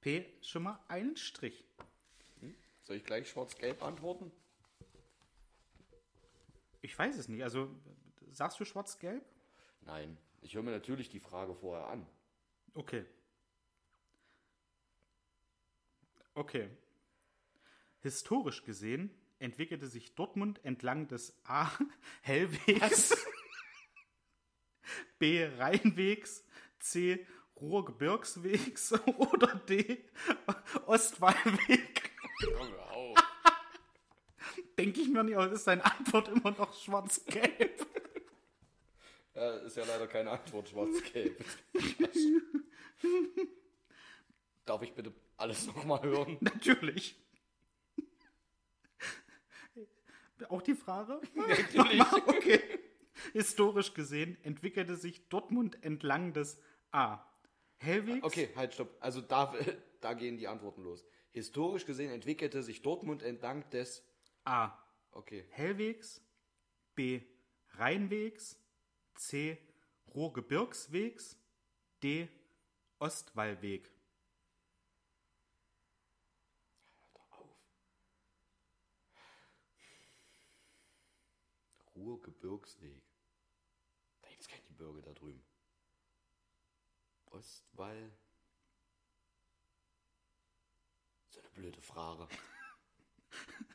[0.00, 1.64] P, schon mal einen Strich.
[2.84, 4.30] Soll ich gleich Schwarz-Gelb antworten?
[6.80, 7.42] Ich weiß es nicht.
[7.44, 7.70] Also,
[8.32, 9.24] sagst du schwarz-gelb?
[9.82, 10.18] Nein.
[10.40, 12.04] Ich höre mir natürlich die Frage vorher an.
[12.74, 13.04] Okay.
[16.34, 16.70] Okay.
[18.00, 21.70] Historisch gesehen entwickelte sich Dortmund entlang des A.
[22.22, 23.16] Hellwegs,
[25.18, 25.44] B.
[25.44, 26.44] Rheinwegs,
[26.78, 27.26] C.
[27.60, 30.04] Ruhrgebirgswegs oder D.
[30.86, 32.10] Ostwallweg.
[32.40, 33.18] Hör auf.
[34.78, 37.86] Denke ich mir nicht, aber ist deine Antwort immer noch schwarz-gelb?
[39.34, 41.44] Ja, ist ja leider keine Antwort, schwarz-gelb.
[44.64, 46.38] Darf ich bitte alles nochmal hören?
[46.40, 47.16] Natürlich.
[50.48, 51.20] Auch die Frage?
[51.34, 52.00] Natürlich.
[52.26, 52.60] Okay.
[53.32, 57.24] Historisch gesehen entwickelte sich Dortmund entlang des A.
[57.78, 58.24] Hellwegs.
[58.24, 58.96] Okay, halt, stopp.
[59.00, 59.54] Also da,
[60.00, 61.04] da gehen die Antworten los.
[61.32, 64.04] Historisch gesehen entwickelte sich Dortmund entlang des...
[64.44, 64.76] A.
[65.12, 66.20] Okay, Hellwegs.
[66.96, 67.20] B.
[67.74, 68.58] Rheinwegs.
[69.14, 69.56] C.
[70.14, 71.36] Ruhrgebirgswegs.
[72.02, 72.28] D.
[72.98, 73.91] Ostwallweg.
[82.02, 83.02] Ruhrgebirgsweg.
[84.22, 85.44] Da gibt es keine Gebirge da drüben.
[87.26, 88.12] Ostwall.
[91.30, 92.28] So eine blöde Frage.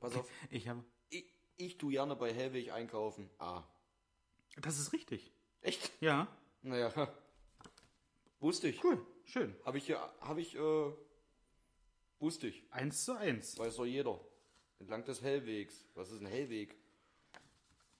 [0.00, 0.84] Pass auf, Ich habe.
[1.10, 1.26] ich,
[1.56, 3.28] ich tu gerne bei Hellweg einkaufen.
[3.38, 3.64] Ah.
[4.56, 5.32] Das ist richtig.
[5.60, 5.90] Echt?
[6.00, 6.26] Ja.
[6.62, 6.92] Naja.
[8.40, 8.82] Wusste ich.
[8.82, 9.04] Cool.
[9.24, 9.54] Schön.
[9.64, 10.92] Habe ich hier, habe ich, äh,
[12.18, 12.72] wusste ich.
[12.72, 13.58] Eins zu eins.
[13.58, 14.18] Weiß doch jeder.
[14.80, 15.86] Entlang des Hellwegs.
[15.94, 16.74] Was ist ein Hellweg?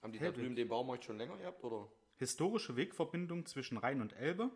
[0.01, 0.41] Haben die da Hellweg.
[0.41, 1.87] drüben den Baumarkt schon länger gehabt, oder?
[2.17, 4.49] Historische Wegverbindung zwischen Rhein und Elbe.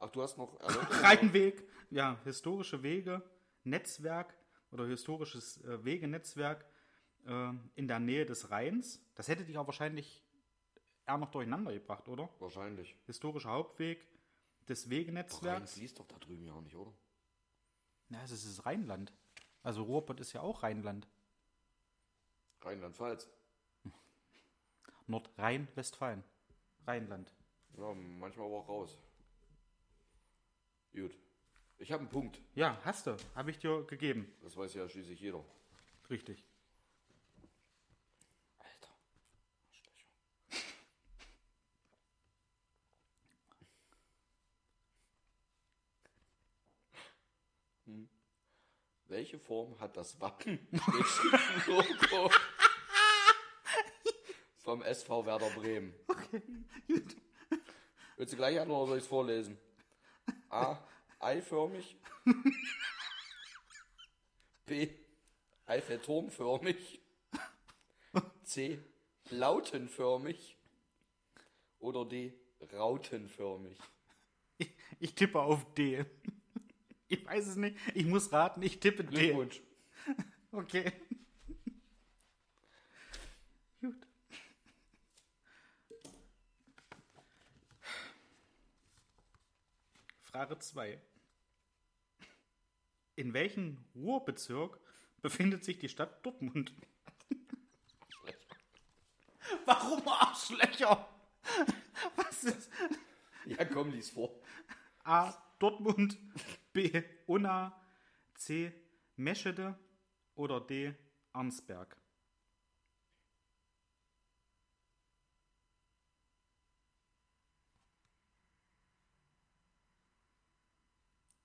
[0.00, 0.58] Ach, du hast noch?
[1.02, 3.22] Rheinweg, ja, historische Wege,
[3.62, 4.36] Netzwerk
[4.72, 6.66] oder historisches äh, Wegenetzwerk
[7.26, 9.00] äh, in der Nähe des Rheins.
[9.14, 10.24] Das hätte dich auch wahrscheinlich
[11.06, 12.28] eher noch durcheinander gebracht, oder?
[12.40, 12.96] Wahrscheinlich.
[13.06, 14.04] Historischer Hauptweg
[14.68, 15.74] des Rhein Wegenetzwerks.
[15.74, 16.92] fließt doch da drüben ja auch nicht, oder?
[18.08, 19.12] Ja, das ist das Rheinland.
[19.62, 21.08] Also Ruhrpott ist ja auch Rheinland.
[22.64, 23.28] Rheinland-Pfalz.
[25.06, 26.24] Nordrhein-Westfalen.
[26.86, 27.32] Rheinland.
[27.76, 28.98] Ja, manchmal aber auch raus.
[30.94, 31.16] Gut.
[31.78, 32.40] Ich habe einen Punkt.
[32.54, 33.16] Ja, hast du.
[33.34, 34.32] Habe ich dir gegeben.
[34.42, 35.44] Das weiß ja schließlich jeder.
[36.10, 36.44] Richtig.
[38.58, 38.92] Alter.
[39.66, 40.06] Arschlöcher.
[47.86, 48.08] Hm.
[49.12, 50.58] Welche Form hat das Wappen
[51.66, 52.30] Logo
[54.56, 55.92] vom SV Werder Bremen?
[56.06, 56.40] Okay,
[56.88, 57.16] gut.
[58.16, 59.58] Willst du gleich an oder soll ich es vorlesen?
[60.48, 60.78] A.
[61.20, 61.94] Eiförmig.
[64.64, 64.88] B.
[65.66, 67.02] Eiffelturmförmig.
[68.44, 68.80] C.
[69.28, 70.56] Lautenförmig.
[71.80, 72.32] Oder D.
[72.72, 73.76] Rautenförmig.
[74.56, 76.06] Ich, ich tippe auf D.
[77.12, 77.76] Ich weiß es nicht.
[77.94, 78.62] Ich muss raten.
[78.62, 79.10] Ich tippe D.
[79.10, 79.60] Glückwunsch.
[80.54, 80.92] Okay.
[83.80, 84.06] Gut.
[90.24, 91.00] Frage 2.
[93.16, 94.78] In welchem Ruhrbezirk
[95.22, 96.74] befindet sich die Stadt Dortmund?
[99.64, 101.08] Warum Arschlöcher?
[102.16, 102.70] Was ist
[103.46, 104.38] Ja, komm, lies vor.
[105.04, 105.32] A.
[105.58, 106.18] Dortmund,
[106.72, 107.02] B.
[107.26, 107.78] Unna,
[108.34, 108.72] C.
[109.16, 109.78] Meschede
[110.34, 110.94] oder D.
[111.32, 111.96] Arnsberg?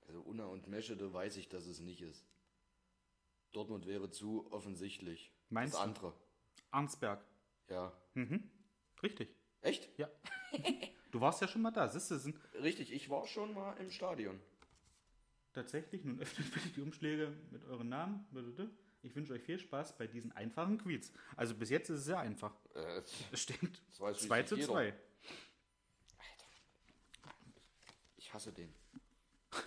[0.08, 2.26] Also Unna und Meschede weiß ich, dass es nicht ist.
[3.52, 5.34] Dortmund wäre zu offensichtlich.
[5.50, 5.88] Meinst das du?
[5.88, 6.14] andere.
[6.72, 7.26] Arnsberg.
[7.70, 7.92] Ja.
[9.04, 9.36] Richtig.
[9.62, 9.90] Echt?
[9.98, 10.10] Ja.
[11.12, 11.88] Du warst ja schon mal da.
[11.88, 14.40] Siehst du, sind Richtig, ich war schon mal im Stadion.
[15.58, 18.26] Tatsächlich, nun öffnet bitte die Umschläge mit euren Namen.
[19.04, 21.12] Ich wünsche euch viel Spaß bei diesen einfachen Quiz.
[21.36, 22.54] Also bis jetzt ist es sehr einfach.
[22.76, 24.68] Äh, Es steht Das weiß 2 schließlich zu jeder.
[24.68, 24.94] 2.
[28.18, 28.74] ich hasse den.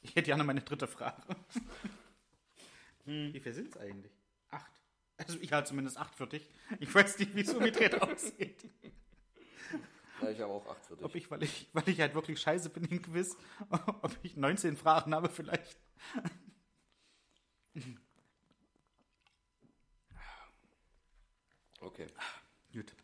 [0.00, 1.22] Ich hätte gerne meine dritte Frage.
[3.04, 4.12] Wie viel sind es eigentlich?
[4.48, 4.72] Acht.
[5.18, 6.48] Also ich halte zumindest acht für dich.
[6.80, 8.64] Ich weiß nicht, wie es umgedreht aussieht.
[10.20, 11.04] Ja, ich habe auch 8 für dich.
[11.04, 13.36] Ob ich, weil ich, weil ich halt wirklich scheiße bin im Quiz,
[13.70, 15.78] ob ich 19 Fragen habe vielleicht.
[21.80, 22.06] Okay.
[22.72, 22.94] Gut.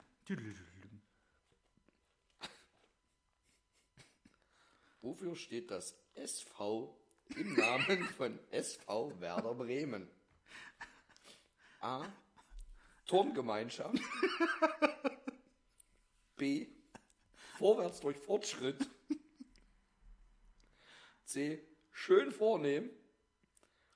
[5.01, 6.99] Wofür steht das SV
[7.37, 10.09] im Namen von SV Werder Bremen?
[11.81, 12.07] A.
[13.07, 14.01] Turngemeinschaft.
[16.37, 16.67] B.
[17.59, 18.89] Vorwärts durch Fortschritt.
[21.25, 21.63] C.
[21.93, 22.91] Schön vornehm.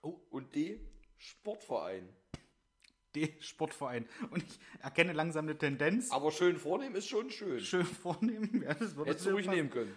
[0.02, 0.20] Oh.
[0.30, 0.80] Und D.
[1.16, 2.08] Sportverein.
[3.14, 3.34] D.
[3.40, 4.08] Sportverein.
[4.30, 6.10] Und ich erkenne langsam eine Tendenz.
[6.10, 7.60] Aber schön vornehm ist schon schön.
[7.60, 8.62] Schön vornehmen.
[8.62, 9.56] Ja, das würde Hättest du ruhig passen.
[9.56, 9.96] nehmen können.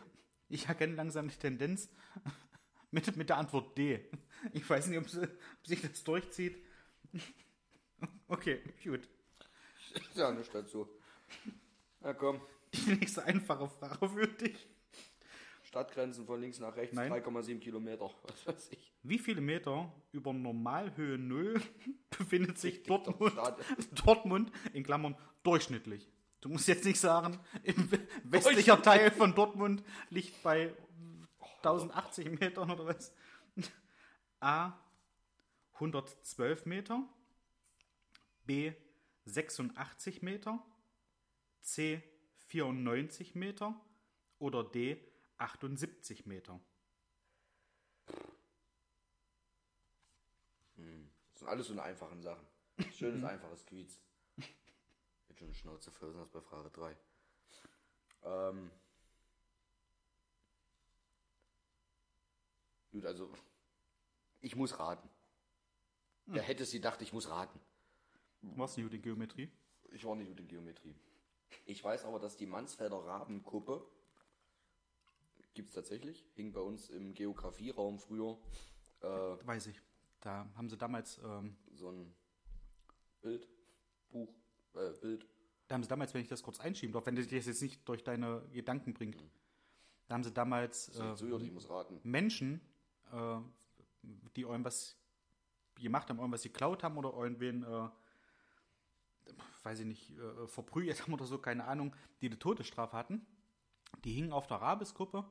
[0.50, 1.89] Ich erkenne langsam eine Tendenz
[2.91, 4.10] mit, mit der Antwort D.
[4.54, 6.63] Ich weiß nicht, ob, sie, ob sich das durchzieht.
[8.28, 9.08] Okay, gut.
[10.15, 10.88] Ja, nicht dazu.
[12.00, 12.41] Na komm.
[12.73, 14.67] Die nächste einfache Frage für dich.
[15.63, 17.12] Stadtgrenzen von links nach rechts, Nein.
[17.12, 18.10] 3,7 Kilometer.
[18.23, 18.91] Was weiß ich.
[19.03, 21.62] Wie viele Meter über Normalhöhe Null
[22.17, 23.34] befindet sich Dortmund.
[24.05, 26.10] Dortmund in Klammern durchschnittlich?
[26.41, 30.73] Du musst jetzt nicht sagen, im we- westlicher Teil von Dortmund liegt bei
[31.57, 33.13] 1080 Metern oder was?
[34.39, 34.73] A.
[35.73, 37.07] 112 Meter.
[38.45, 38.73] B.
[39.25, 40.65] 86 Meter.
[41.62, 42.01] C.
[42.51, 43.79] 94 Meter.
[44.39, 44.97] Oder D.
[45.37, 46.59] 78 Meter.
[50.75, 52.45] Das sind alles so eine einfachen Sachen.
[52.93, 53.99] Schönes, einfaches Quiz.
[54.37, 56.97] Jetzt schon eine Schnauze voll, sonst bei Frage 3.
[58.23, 58.71] Ähm.
[62.91, 63.31] Gut, also.
[64.41, 65.09] Ich muss raten.
[66.25, 67.59] Wer hätte es gedacht, ich muss raten?
[68.41, 69.51] Du warst nicht gut in Geometrie.
[69.91, 70.95] Ich war nicht gut in Geometrie.
[71.65, 73.85] Ich weiß aber, dass die Mansfelder Rabenkuppe
[75.53, 76.25] gibt es tatsächlich.
[76.35, 78.37] Hing bei uns im Geografieraum früher
[79.01, 79.81] äh, Weiß ich.
[80.21, 82.13] Da haben sie damals, ähm, so ein
[83.21, 83.47] Bild,
[84.11, 84.33] Buch,
[84.75, 85.27] äh, Bild.
[85.67, 87.87] da haben sie damals, wenn ich das kurz einschieben darf, wenn dich das jetzt nicht
[87.87, 89.23] durch deine Gedanken bringt,
[90.07, 91.99] da haben sie damals äh, so, ich muss raten.
[92.03, 92.61] Menschen,
[93.11, 93.37] äh,
[94.35, 94.95] die irgendwas
[95.75, 97.89] gemacht haben, irgendwas geklaut haben oder irgendwen, äh,
[99.63, 103.26] weiß ich nicht, äh, verprügelt haben oder so, keine Ahnung, die die Todesstrafe hatten,
[104.04, 105.26] die hingen auf der Rabeskuppe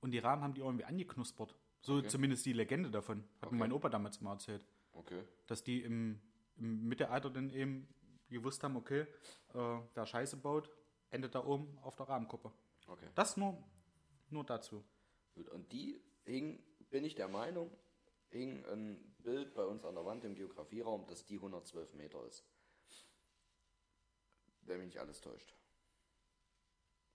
[0.00, 1.54] und die Raben haben die irgendwie angeknuspert.
[1.80, 3.24] So zumindest die Legende davon.
[3.42, 4.66] Hat mir mein Opa damals mal erzählt.
[4.92, 5.22] Okay.
[5.46, 6.18] Dass die im,
[6.56, 7.86] im Mittelalter dann eben
[8.30, 9.06] gewusst haben, okay,
[9.52, 10.70] äh, wer Scheiße baut,
[11.10, 12.50] endet da oben auf der Rahmenkuppe.
[12.86, 13.08] Okay.
[13.14, 13.62] Das nur,
[14.30, 14.82] nur dazu.
[15.34, 17.70] Gut, und die hing, bin ich der Meinung,
[18.30, 22.44] hing ein Bild bei uns an der Wand im Geografieraum, dass die 112 Meter ist.
[24.66, 25.54] Wenn mich nicht alles täuscht.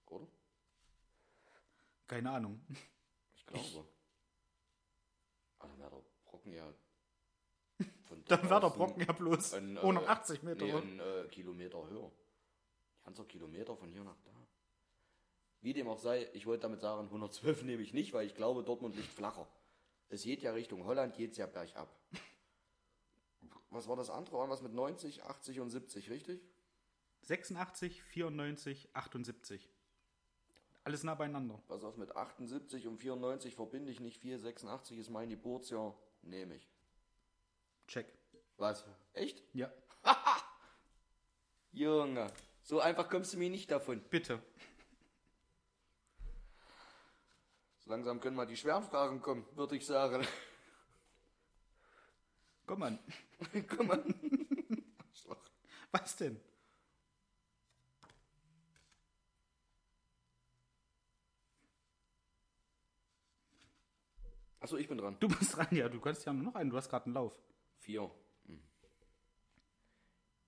[0.07, 0.27] Oder?
[2.07, 2.59] Keine Ahnung.
[3.35, 3.87] Ich glaube.
[5.59, 6.73] Aber dann wäre der Brocken ja
[8.05, 10.65] von Dann war der Brocken ja bloß ein, äh, 180 Meter.
[10.65, 12.11] Nee, ein äh, Kilometer höher.
[13.03, 14.31] Ganzer Kilometer von hier nach da.
[15.61, 18.63] Wie dem auch sei, ich wollte damit sagen, 112 nehme ich nicht, weil ich glaube,
[18.63, 19.47] Dortmund liegt flacher.
[20.07, 21.93] Es geht ja Richtung Holland, geht es ja bergab.
[23.69, 24.37] Was war das andere?
[24.37, 26.41] War was mit 90, 80 und 70, richtig?
[27.21, 29.69] 86, 94, 78.
[30.83, 31.61] Alles nah beieinander.
[31.67, 34.39] Pass auf, mit 78 und 94 verbinde ich nicht viel.
[34.39, 35.95] 86 ist mein Geburtsjahr.
[36.21, 36.67] Nehme ich.
[37.87, 38.11] Check.
[38.57, 38.85] Was?
[39.13, 39.43] Echt?
[39.53, 39.71] Ja.
[41.71, 42.31] Junge,
[42.63, 44.01] so einfach kommst du mir nicht davon.
[44.09, 44.41] Bitte.
[47.79, 50.25] So langsam können mal die schweren Fragen kommen, würde ich sagen.
[52.65, 52.99] Komm an.
[53.67, 53.91] Komm.
[55.09, 55.49] Arschloch.
[55.91, 56.39] Was denn?
[64.59, 65.17] Achso, ich bin dran.
[65.19, 65.87] Du bist dran, ja.
[65.89, 66.69] Du kannst ja nur noch einen.
[66.69, 67.33] Du hast gerade einen Lauf.
[67.77, 68.11] Vier.
[68.45, 68.61] Hm.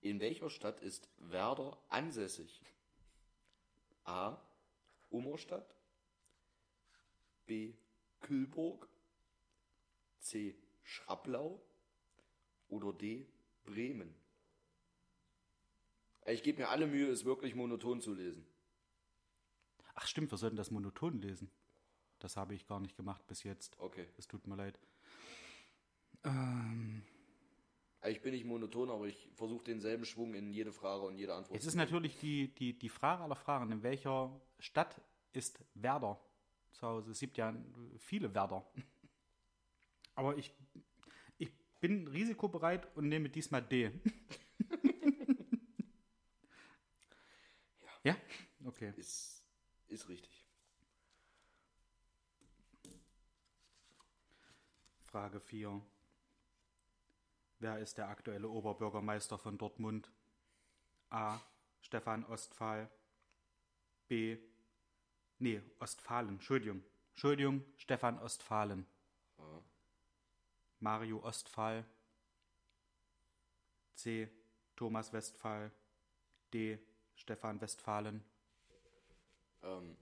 [0.02, 2.62] In welcher Stadt ist Werder ansässig?
[4.04, 4.38] A.
[5.10, 5.76] Ummerstadt.
[7.46, 7.74] B.
[8.20, 8.88] Kühlburg.
[10.20, 10.58] C.
[10.84, 11.62] Schrapplau.
[12.68, 13.28] Oder D.
[13.64, 14.16] Bremen.
[16.26, 18.46] Ich gebe mir alle Mühe, es wirklich monoton zu lesen.
[19.96, 21.52] Ach stimmt, wir sollten das monoton lesen.
[22.24, 23.80] Das habe ich gar nicht gemacht bis jetzt.
[23.80, 24.08] Okay.
[24.18, 24.80] Es tut mir leid.
[28.08, 31.56] Ich bin nicht monoton, aber ich versuche denselben Schwung in jede Frage und jede Antwort.
[31.56, 35.02] Jetzt ist natürlich die, die, die Frage aller Fragen, in welcher Stadt
[35.34, 36.20] ist Werder
[36.72, 37.12] zu Hause?
[37.12, 37.56] Es gibt ja
[37.98, 38.66] viele Werder.
[40.16, 40.54] Aber ich,
[41.38, 43.92] ich bin risikobereit und nehme diesmal D.
[48.04, 48.16] ja?
[48.66, 48.94] Okay.
[48.98, 49.44] Ist,
[49.88, 50.41] ist richtig.
[55.12, 55.82] Frage 4.
[57.60, 60.10] Wer ist der aktuelle Oberbürgermeister von Dortmund?
[61.10, 61.38] A.
[61.82, 62.90] Stefan Ostphal.
[64.08, 64.38] B.
[65.38, 66.30] Nee, Ostfalen.
[66.30, 66.82] Entschuldigung.
[67.10, 68.88] Entschuldigung, Stefan Ostfalen.
[69.38, 69.62] Ja.
[70.80, 71.86] Mario Ostphal.
[73.96, 74.30] C.
[74.78, 75.72] Thomas Westphal.
[76.54, 76.80] D.
[77.16, 78.24] Stefan Westphalen.
[79.62, 79.98] Ähm,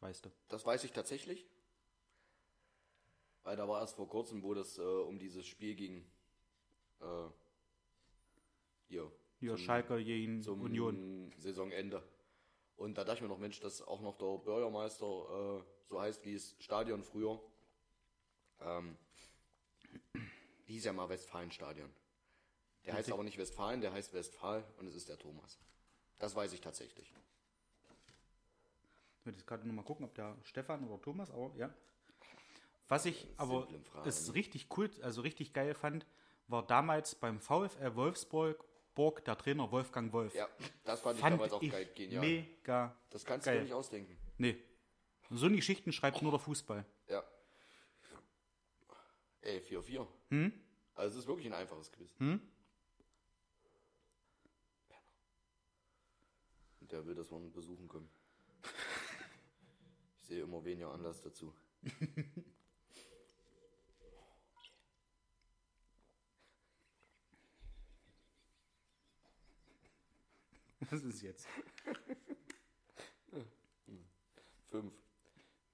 [0.00, 0.30] Weißt du.
[0.48, 1.46] Das weiß ich tatsächlich.
[3.44, 6.04] Weil da war erst vor kurzem, wo das äh, um dieses Spiel ging.
[7.00, 7.04] Äh,
[8.88, 9.10] hier.
[9.38, 11.32] Hier, zum- Schalke gegen zum Union.
[11.38, 12.02] Saisonende.
[12.76, 16.24] Und da dachte ich mir noch, Mensch, dass auch noch der Bürgermeister äh, so heißt
[16.24, 17.40] wie das Stadion früher.
[18.60, 18.96] Ähm,
[20.66, 21.90] hieß ja mal Westfalenstadion.
[22.86, 25.58] Der heißt aber nicht Westfalen, der heißt Westphal und es ist der Thomas.
[26.18, 27.12] Das weiß ich tatsächlich.
[29.20, 31.72] Ich würde jetzt gerade nochmal gucken, ob der Stefan oder Thomas, aber ja.
[32.88, 33.66] Was ich aber
[34.04, 36.06] ist richtig cool, also richtig geil fand,
[36.48, 40.34] war damals beim VfL Wolfsburg Burg der Trainer Wolfgang Wolf.
[40.34, 40.48] Ja,
[40.84, 42.20] das fand ich fand damals auch ich geil, genial.
[42.20, 43.58] mega Das kannst du geil.
[43.58, 44.16] dir nicht ausdenken.
[44.38, 44.56] Nee.
[45.30, 46.84] So eine Geschichten schreibt nur der Fußball.
[47.08, 47.24] Ja.
[49.40, 50.06] Ey, 4-4.
[50.30, 50.52] Hm?
[50.94, 52.14] Also es ist wirklich ein einfaches Quiz.
[52.18, 52.40] Hm?
[56.80, 58.08] Und der will, dass wir ihn besuchen können.
[60.20, 61.52] Ich sehe immer weniger Anlass dazu.
[70.90, 71.46] Was ist jetzt?
[74.70, 74.92] 5.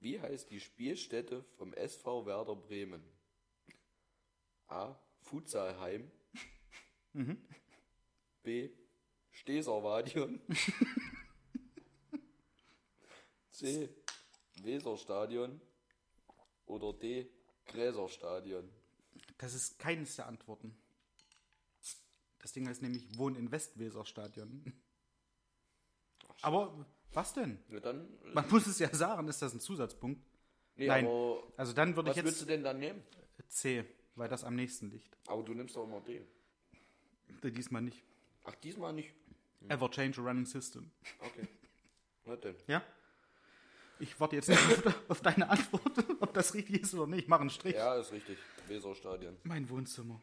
[0.01, 3.03] Wie heißt die Spielstätte vom SV Werder Bremen?
[4.69, 4.95] A.
[5.23, 6.11] Futsalheim.
[8.43, 8.71] B.
[9.31, 10.41] Steservadion.
[13.51, 13.89] C.
[14.63, 15.61] Weserstadion.
[16.67, 17.31] Oder D.
[17.67, 18.71] Gräserstadion.
[19.39, 20.77] Das ist keines der Antworten.
[22.39, 24.73] Das Ding heißt nämlich Wohn in Westweserstadion.
[26.43, 27.59] Aber was denn?
[27.69, 28.09] Ja, dann.
[28.33, 30.23] Man muss es ja sagen, ist das ein Zusatzpunkt?
[30.77, 31.07] Nee, Nein.
[31.07, 33.03] aber Also dann würde was ich willst du jetzt denn dann nehmen?
[33.49, 33.85] C,
[34.15, 35.17] weil das am nächsten liegt.
[35.27, 36.23] Aber du nimmst doch immer D.
[37.43, 38.03] Diesmal nicht.
[38.45, 39.15] Ach, diesmal nicht.
[39.69, 40.91] Ever change a running system.
[41.19, 41.47] Okay.
[42.25, 42.57] Na denn.
[42.67, 42.83] Ja?
[43.99, 45.83] Ich warte jetzt nicht auf, auf deine Antwort,
[46.21, 47.25] ob das richtig ist oder nicht.
[47.25, 47.75] Ich mache einen Strich.
[47.75, 48.39] Ja, ist richtig.
[48.67, 49.37] Weserstadion.
[49.43, 50.21] Mein Wohnzimmer.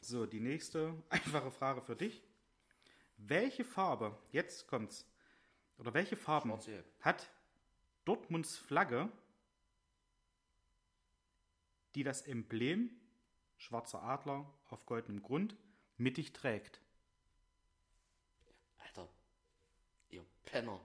[0.00, 2.22] So, die nächste einfache Frage für dich.
[3.24, 5.08] Welche Farbe, jetzt kommt's,
[5.78, 6.52] oder welche Farben
[7.00, 7.30] hat
[8.04, 9.10] Dortmunds Flagge,
[11.94, 12.90] die das Emblem
[13.56, 15.56] schwarzer Adler auf goldenem Grund
[15.98, 16.80] mittig trägt?
[18.78, 19.08] Alter.
[20.10, 20.80] Ihr Penner.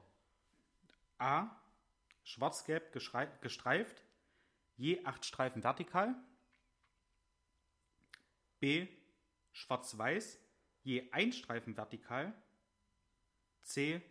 [1.17, 1.49] A.
[2.23, 4.03] Schwarz-gelb gestreift,
[4.75, 6.13] je acht Streifen vertikal.
[8.59, 8.87] B.
[9.53, 10.39] Schwarz-weiß,
[10.87, 12.33] je ein Streifen vertikal.
[13.61, 14.01] C.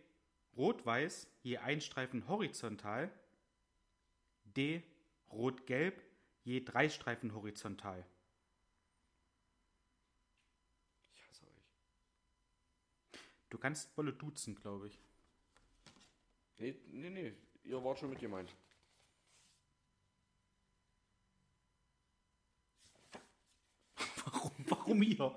[0.55, 3.11] Rot-weiß, je ein Streifen horizontal.
[4.43, 4.83] D.
[5.31, 5.99] Rot-gelb,
[6.43, 8.05] je drei Streifen horizontal.
[11.15, 11.63] Ich hasse euch.
[13.49, 14.99] Du kannst Wolle duzen, glaube ich.
[16.59, 17.33] Nee, nee, nee.
[17.63, 18.55] Ihr wart schon mit gemeint.
[24.25, 25.35] Warum, warum hier?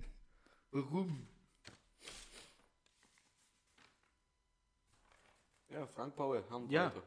[0.72, 1.26] Warum?
[5.68, 6.88] Ja, Frank Paul, Herrn Ja.
[6.88, 7.02] Breite.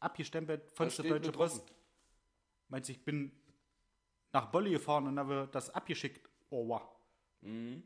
[0.00, 1.32] Abgestempelt von der Deutsche.
[1.32, 1.72] Post.
[2.68, 3.32] Meinst du, ich bin
[4.32, 6.28] nach Bolle gefahren und habe das abgeschickt?
[6.50, 6.82] Oh, wow.
[7.40, 7.82] Mhm.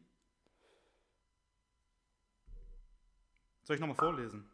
[3.62, 4.50] Soll ich nochmal vorlesen?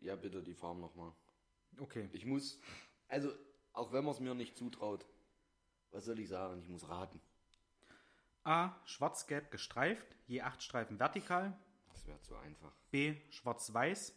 [0.00, 1.12] Ja, bitte, die Farm nochmal.
[1.78, 2.08] Okay.
[2.12, 2.58] Ich muss,
[3.08, 3.32] also,
[3.72, 5.04] auch wenn man es mir nicht zutraut,
[5.90, 6.60] was soll ich sagen?
[6.62, 7.20] Ich muss raten.
[8.44, 8.78] A.
[8.84, 11.56] Schwarz-gelb gestreift, je acht Streifen vertikal.
[11.88, 12.72] Das wäre zu einfach.
[12.90, 13.16] B.
[13.30, 14.14] Schwarz-weiß,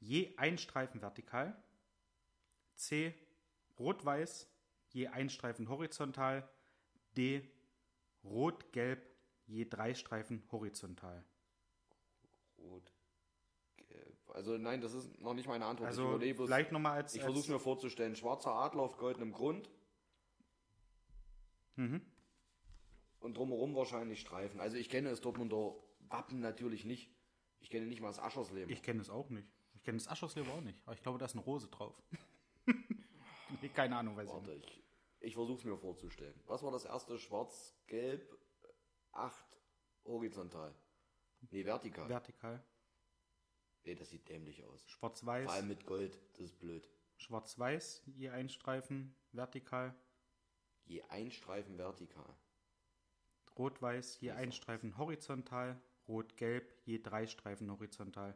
[0.00, 1.56] je ein Streifen vertikal.
[2.74, 3.14] C.
[3.78, 4.46] Rot-weiß,
[4.88, 6.48] je ein Streifen horizontal.
[7.16, 7.48] D.
[8.22, 9.02] Rot-gelb,
[9.46, 11.24] je drei Streifen horizontal.
[12.58, 12.92] Rot.
[14.28, 15.88] Also, nein, das ist noch nicht meine Antwort.
[15.88, 19.68] Also ich vielleicht nochmal als, Ich versuche mir vorzustellen, schwarzer Adler auf goldenem Grund.
[21.76, 22.00] Mhm.
[23.20, 24.60] Und drumherum wahrscheinlich Streifen.
[24.60, 25.74] Also ich kenne das Dortmunder
[26.08, 27.14] Wappen natürlich nicht.
[27.60, 28.70] Ich kenne nicht mal das Aschersleben.
[28.72, 29.48] Ich kenne es auch nicht.
[29.74, 30.82] Ich kenne das Aschersleber auch nicht.
[30.84, 32.02] Aber ich glaube, da ist eine Rose drauf.
[32.66, 34.68] nee, keine Ahnung, weiß ich Warte, nicht.
[34.68, 34.84] ich,
[35.20, 36.38] ich versuche es mir vorzustellen.
[36.46, 37.18] Was war das erste?
[37.18, 38.36] Schwarz, Gelb,
[39.12, 39.44] 8
[40.04, 40.74] horizontal.
[41.50, 42.08] Nee, vertikal.
[42.08, 42.62] Vertikal.
[43.84, 44.82] nee, das sieht dämlich aus.
[44.82, 45.48] Vor Schwarz-weiß.
[45.48, 46.88] allem mit Gold, das ist blöd.
[47.16, 49.94] Schwarz-weiß, je ein Streifen vertikal.
[50.84, 52.36] Je ein Streifen vertikal.
[53.58, 55.80] Rot-weiß, je ein Streifen horizontal.
[56.08, 58.34] Rot-gelb, je drei Streifen horizontal.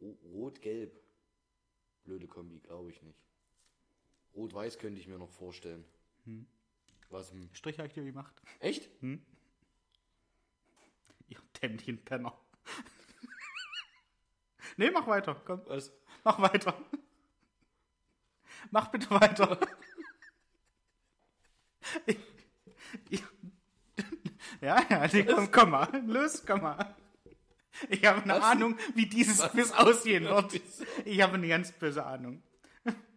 [0.00, 1.00] Ro- Rot-Gelb.
[2.04, 3.18] Blöde Kombi, glaube ich nicht.
[4.34, 5.84] Rot-Weiß könnte ich mir noch vorstellen.
[7.10, 7.30] Was?
[7.32, 7.48] Hm.
[7.52, 8.40] Strich habe ich dir gemacht.
[8.60, 8.90] Echt?
[9.02, 9.20] Ihr
[11.62, 12.38] dämlichen Penner.
[14.76, 15.40] nee, mach weiter.
[15.46, 15.92] Komm, Was?
[16.24, 16.76] mach weiter.
[18.70, 19.58] Mach bitte weiter.
[24.60, 26.02] Ja, ja, nee, komm, komm mal.
[26.06, 26.96] Los, komm mal.
[27.90, 28.42] Ich habe eine Was?
[28.44, 30.60] Ahnung, wie dieses Quiz aussehen wird.
[31.04, 32.42] Ich habe eine ganz böse Ahnung.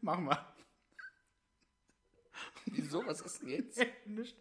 [0.02, 0.54] Mach mal.
[2.66, 3.06] Wieso?
[3.06, 3.80] Was ist denn jetzt?
[4.06, 4.38] Nicht.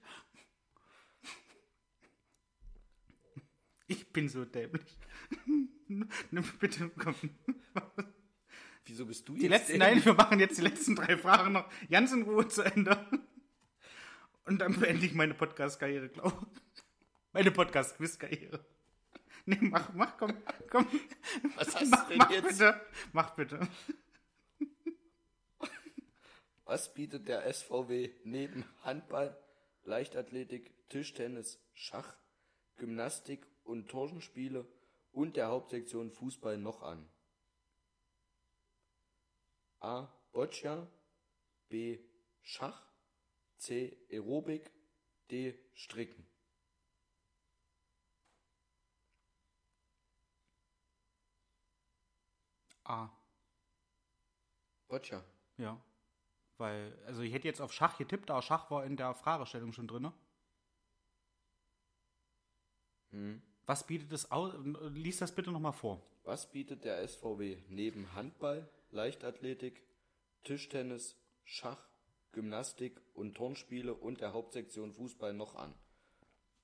[3.86, 4.98] Ich bin so dämlich.
[5.88, 7.14] Nimm bitte, komm.
[8.84, 9.94] Wieso bist du Die jetzt letzten, dämlich?
[9.96, 13.06] nein, wir machen jetzt die letzten drei Fragen noch ganz in Ruhe zu Ende.
[14.48, 16.82] Und dann beende ich meine Podcast-Karriere, glaube ich.
[17.32, 18.64] Meine Podcast-Quiz-Karriere.
[19.44, 20.86] Nee, mach, mach, komm, komm.
[21.56, 22.48] Was hast Mach, du denn mach jetzt?
[22.48, 22.80] bitte.
[23.12, 23.60] Mach bitte.
[26.64, 29.38] Was bietet der SVW neben Handball,
[29.84, 32.14] Leichtathletik, Tischtennis, Schach,
[32.76, 34.66] Gymnastik und Turnspiele
[35.12, 37.08] und der Hauptsektion Fußball noch an?
[39.80, 40.08] A.
[40.32, 40.86] Boccia,
[41.68, 41.98] B.
[42.42, 42.87] Schach,
[43.58, 43.96] C.
[44.10, 44.70] Aerobik,
[45.30, 45.58] D.
[45.74, 46.26] Stricken.
[52.84, 53.10] Ah,
[54.88, 55.22] Boccia.
[55.58, 55.78] ja.
[56.56, 59.86] Weil, also ich hätte jetzt auf Schach getippt, aber Schach war in der Fragestellung schon
[59.86, 60.10] drin.
[63.10, 63.42] Hm.
[63.66, 64.54] Was bietet es aus?
[64.90, 66.02] Lies das bitte nochmal vor.
[66.24, 69.86] Was bietet der SVW neben Handball, Leichtathletik,
[70.42, 71.86] Tischtennis, Schach,
[72.32, 75.74] Gymnastik und Turnspiele und der Hauptsektion Fußball noch an?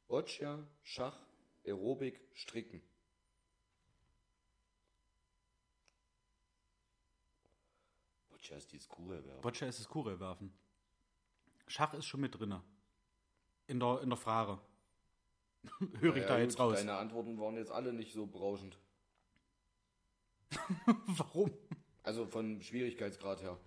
[0.09, 1.19] Boccia, Schach,
[1.65, 2.83] Aerobik, Stricken.
[8.31, 9.41] Boccia ist dieses Kugelwerk.
[9.43, 10.53] Boccia ist das Kugelwerfen.
[11.67, 12.63] Schach ist schon mit drinne.
[13.67, 14.61] In der, in der Frage.
[16.01, 16.77] Höre ich Ja, da gut, jetzt raus.
[16.77, 18.79] Deine Antworten waren jetzt alle nicht so berauschend.
[21.07, 21.51] Warum?
[22.03, 23.59] Also von Schwierigkeitsgrad her.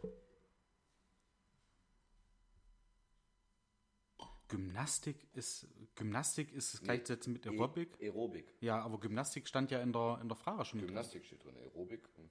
[4.50, 8.00] Gymnastik ist Gymnastik ist gleichzusetzen mit Aerobic.
[8.02, 8.54] Aerobik.
[8.62, 10.88] Ja, aber Gymnastik stand ja in der in der Frage schon mit.
[10.88, 10.96] drin.
[10.96, 11.56] Gymnastik steht drin.
[11.58, 12.08] Aerobik.
[12.16, 12.30] hm.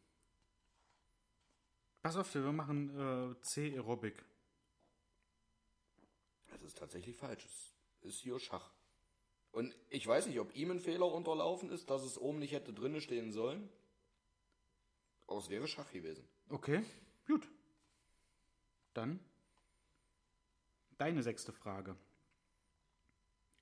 [2.03, 4.25] Pass auf, wir machen äh, C Aerobic.
[6.49, 7.45] Das ist tatsächlich falsch.
[7.45, 8.73] Es ist hier Schach.
[9.53, 12.73] Und ich weiß nicht, ob ihm ein Fehler unterlaufen ist, dass es oben nicht hätte
[12.73, 13.69] drinne stehen sollen.
[15.27, 16.29] Aber es wäre Schach gewesen.
[16.49, 16.85] Okay,
[17.27, 17.49] gut.
[18.95, 19.19] Dann
[20.99, 21.97] deine sechste Frage.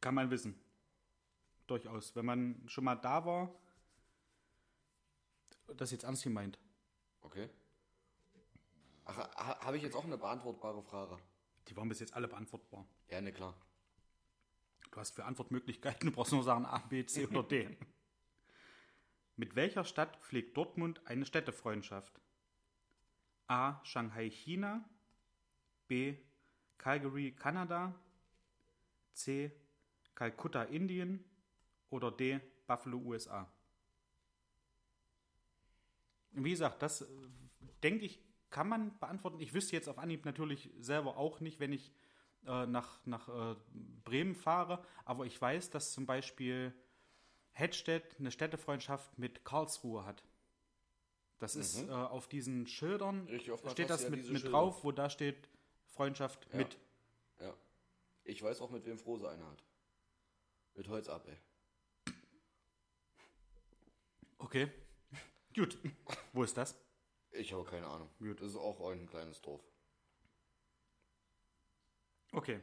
[0.04, 0.54] Kann man wissen.
[1.66, 2.14] Durchaus.
[2.14, 3.58] Wenn man schon mal da war,
[5.66, 6.58] das ist jetzt ernst gemeint.
[7.22, 7.48] Okay.
[9.06, 11.16] Ach, ha, habe ich jetzt auch eine beantwortbare Frage?
[11.68, 12.86] Die waren bis jetzt alle beantwortbar.
[13.08, 13.54] Ja, ne, klar.
[14.90, 17.74] Du hast für Antwortmöglichkeiten, du brauchst nur sagen A, B, C oder D.
[19.36, 22.20] Mit welcher Stadt pflegt Dortmund eine Städtefreundschaft?
[23.46, 23.82] A.
[23.84, 24.86] Shanghai, China.
[25.88, 26.18] B.
[26.76, 27.98] Calgary, Kanada.
[29.14, 29.63] C.
[30.14, 31.24] Kalkutta, Indien.
[31.90, 32.40] Oder D.
[32.66, 33.48] Buffalo, USA.
[36.32, 37.06] Wie gesagt, das äh,
[37.82, 39.40] denke ich, kann man beantworten.
[39.40, 41.92] Ich wüsste jetzt auf Anhieb natürlich selber auch nicht, wenn ich
[42.46, 43.56] äh, nach, nach äh,
[44.04, 46.74] Bremen fahre, aber ich weiß, dass zum Beispiel
[47.52, 50.24] Hedstedt eine Städtefreundschaft mit Karlsruhe hat.
[51.38, 53.38] Das ist äh, auf diesen Schildern, Mhm.
[53.70, 54.50] Steht das ja mit, mit Schilder.
[54.50, 55.48] drauf, wo da steht
[55.88, 56.58] Freundschaft Ja.
[56.58, 56.78] mit.
[57.40, 57.54] Ja.
[58.24, 59.62] Ich weiß auch, mit wem Frose eine hat.
[60.74, 61.36] Mit Holz ab, ey.
[64.38, 64.70] Okay,
[65.54, 65.78] gut.
[66.32, 66.76] wo ist das?
[67.30, 68.10] Ich habe keine Ahnung.
[68.36, 69.62] Das ist auch ein kleines Dorf.
[72.32, 72.60] Okay,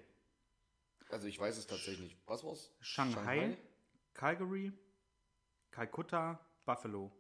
[1.10, 2.18] Also ich weiß es tatsächlich nicht.
[2.28, 2.72] Was war's?
[2.82, 3.58] Shanghai,
[4.14, 4.72] Calgary,
[5.72, 7.12] Kalkutta, Buffalo.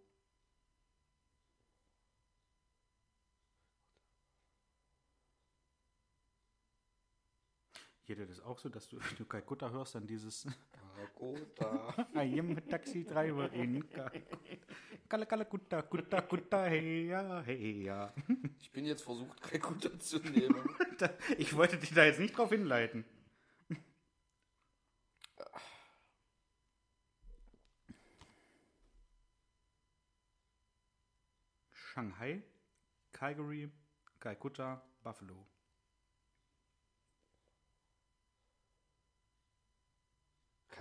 [8.12, 10.46] Jeder das auch so, dass du, wenn du Kalkutta hörst, dann dieses
[10.98, 11.96] Kalkutta.
[12.14, 15.26] I am a taxi driver in Kalkutta.
[15.26, 18.14] Kalkutta, Kutta, Kutta, hey ja, hey ja.
[18.60, 20.62] Ich bin jetzt versucht, Kalkutta zu nehmen.
[21.38, 23.06] Ich wollte dich da jetzt nicht drauf hinleiten.
[31.72, 32.44] Shanghai,
[33.14, 33.72] Calgary,
[34.20, 35.48] Kalkutta, Buffalo.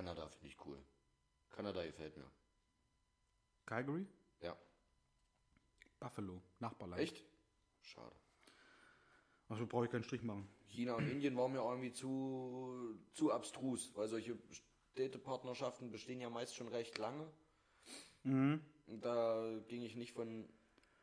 [0.01, 0.83] Kanada finde ich cool.
[1.51, 2.25] Kanada gefällt mir.
[3.67, 4.07] Calgary,
[4.41, 4.57] Ja.
[5.99, 7.03] Buffalo, Nachbarland.
[7.03, 7.23] Echt?
[7.83, 8.17] Schade.
[9.51, 10.49] Also brauche ich keinen Strich machen.
[10.69, 14.39] China und Indien waren mir irgendwie zu, zu abstrus, weil solche
[14.95, 17.31] Städtepartnerschaften bestehen ja meist schon recht lange.
[18.25, 20.49] Und da ging ich nicht von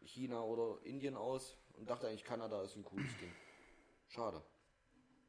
[0.05, 3.31] China oder Indien aus und dachte eigentlich, Kanada ist ein cooles Ding.
[4.07, 4.43] Schade.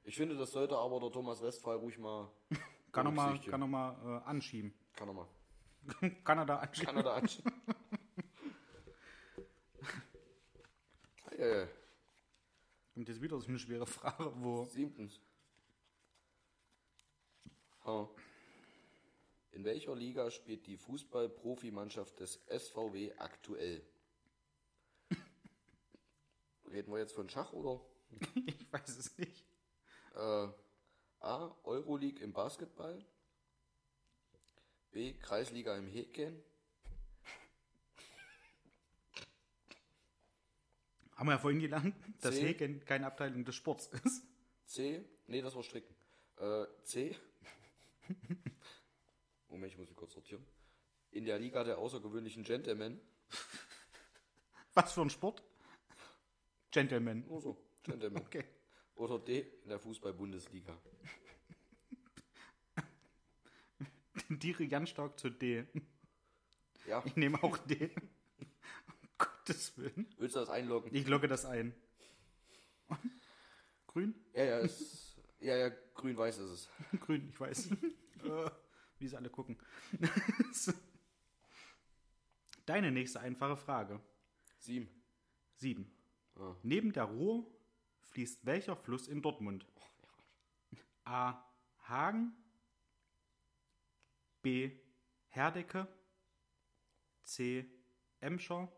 [0.04, 2.30] Ich finde, das sollte aber der Thomas Westphal ruhig mal
[2.92, 3.50] Kann noch mal, berücksichtigen.
[3.50, 4.74] kann noch mal äh, anschieben.
[4.94, 5.28] Kann er mal.
[6.24, 6.86] Kanada anschieben.
[6.86, 7.52] Kanada anschauen.
[11.32, 11.66] äh,
[12.98, 15.20] Kommt jetzt wieder so eine schwere Frage, wo siebtens.
[17.84, 18.08] Ha.
[19.52, 23.82] In welcher Liga spielt die Fußball-Profimannschaft des SVW aktuell?
[26.72, 27.80] Reden wir jetzt von Schach oder?
[28.46, 29.44] ich weiß es nicht.
[30.16, 30.48] Äh,
[31.20, 31.54] A.
[31.64, 33.04] Euroleague im Basketball.
[34.90, 35.14] B.
[35.14, 36.42] Kreisliga im Häkeln.
[41.16, 42.48] Haben wir ja vorhin gelernt, dass C.
[42.48, 44.22] Häkeln keine Abteilung des Sports ist.
[44.66, 45.04] C.
[45.26, 45.94] Nee, das war Stricken.
[46.36, 47.16] Äh, C.
[49.48, 50.46] Moment, ich muss mich kurz sortieren.
[51.10, 53.00] In der Liga der außergewöhnlichen Gentlemen.
[54.74, 55.42] Was für ein Sport?
[56.70, 57.26] Gentleman.
[57.26, 58.18] Nur so, Gentlemen.
[58.18, 58.44] Okay.
[58.98, 59.46] Oder D.
[59.62, 60.76] In der Fußball-Bundesliga.
[64.28, 65.64] Diere ganz stark zu D.
[66.86, 67.90] Ja, Ich nehme auch D.
[67.96, 70.06] Um Gottes Willen.
[70.18, 70.94] willst du das einloggen?
[70.94, 71.74] Ich logge das ein.
[73.86, 74.14] Grün?
[74.34, 76.68] Ja, ja, ist, ja, ja, grün-weiß ist es.
[77.00, 77.70] Grün, ich weiß.
[77.70, 78.50] Äh,
[78.98, 79.56] Wie sie alle gucken.
[82.66, 84.00] Deine nächste einfache Frage.
[84.58, 84.88] Sieben.
[85.54, 85.90] Sieben.
[86.36, 86.54] Ah.
[86.62, 87.46] Neben der Ruhr
[88.10, 89.66] fließt welcher Fluss in Dortmund?
[91.04, 91.42] A.
[91.88, 92.32] Hagen.
[94.42, 94.70] B.
[95.28, 95.88] Herdecke.
[97.24, 97.66] C.
[98.20, 98.70] Emscher.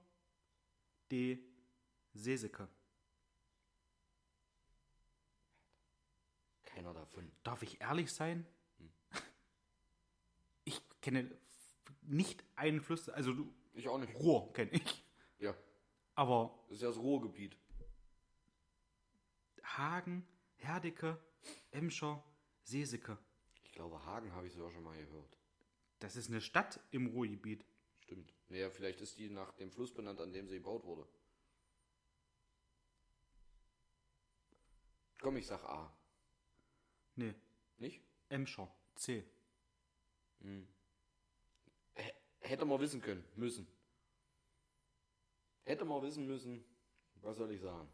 [1.11, 1.43] D.
[2.15, 2.69] Seseke.
[6.65, 7.31] Keiner davon.
[7.43, 8.47] Darf ich ehrlich sein?
[11.01, 11.31] kenne
[12.03, 14.15] nicht einen Fluss, also du, Ich auch nicht.
[14.15, 15.05] Ruhr kenne ich.
[15.39, 15.55] Ja,
[16.15, 17.57] Aber das ist ja das Ruhrgebiet.
[19.77, 21.19] Hagen, Herdecke,
[21.71, 22.23] Emscher,
[22.63, 23.19] Seesicke.
[23.63, 25.37] Ich glaube, Hagen habe ich sogar schon mal gehört.
[26.01, 27.65] Das ist eine Stadt im Ruhrgebiet.
[28.01, 28.33] Stimmt.
[28.49, 31.07] Naja, vielleicht ist die nach dem Fluss benannt, an dem sie gebaut wurde.
[35.21, 35.93] Komm, ich sag A.
[37.17, 37.35] Nee,
[37.79, 38.03] Nicht?
[38.31, 39.25] Emscher, C.
[41.97, 42.03] H
[42.41, 43.25] hätte man wissen können.
[43.37, 43.67] Müssen.
[45.65, 46.65] Hätte man wissen müssen.
[47.23, 47.89] Was soll ich sagen?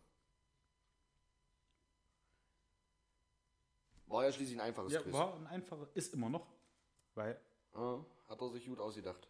[4.07, 5.13] War ja schließlich ein einfaches Ja, Quiz.
[5.13, 6.47] war ein einfacher, ist immer noch.
[7.15, 7.41] Weil
[7.73, 7.99] Ah,
[8.29, 9.29] hat er sich gut ausgedacht.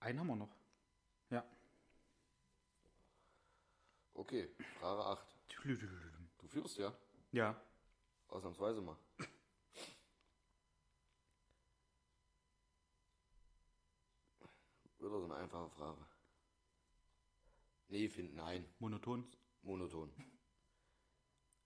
[0.00, 0.54] einen haben wir noch.
[1.30, 1.44] Ja.
[4.14, 4.48] Okay,
[4.80, 5.36] Frage 8.
[6.38, 6.92] Du führst ja.
[7.32, 7.60] Ja.
[8.28, 8.96] Ausnahmsweise mal.
[14.98, 16.06] Wieder so eine einfache Frage.
[17.88, 18.64] Nee, find nein.
[18.78, 19.24] Monoton.
[19.62, 20.12] Monoton.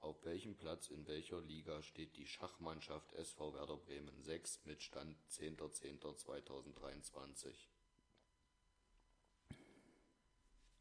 [0.03, 5.17] Auf welchem Platz in welcher Liga steht die Schachmannschaft SV Werder Bremen 6 mit Stand
[5.31, 7.55] 10.10.2023?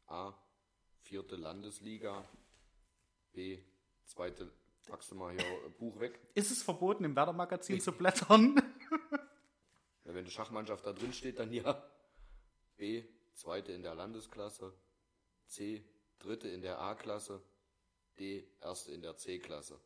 [0.08, 0.34] A.
[1.02, 2.24] Vierte Landesliga.
[3.32, 3.60] B.
[4.06, 4.50] Zweite.
[4.88, 6.18] Packst du mal hier äh, Buch weg?
[6.34, 8.60] Ist es verboten, im Werder-Magazin zu blättern?
[10.04, 11.80] Ja, wenn die Schachmannschaft da drin steht, dann ja.
[12.76, 13.04] B.
[13.34, 14.74] Zweite in der Landesklasse.
[15.46, 15.84] C.
[16.18, 17.40] Dritte in der A-Klasse.
[18.18, 18.46] D.
[18.60, 19.80] Erste in der C-Klasse.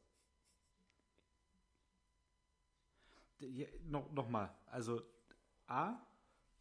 [3.39, 4.55] Ja, noch, noch mal.
[4.67, 5.03] Also
[5.67, 5.97] A,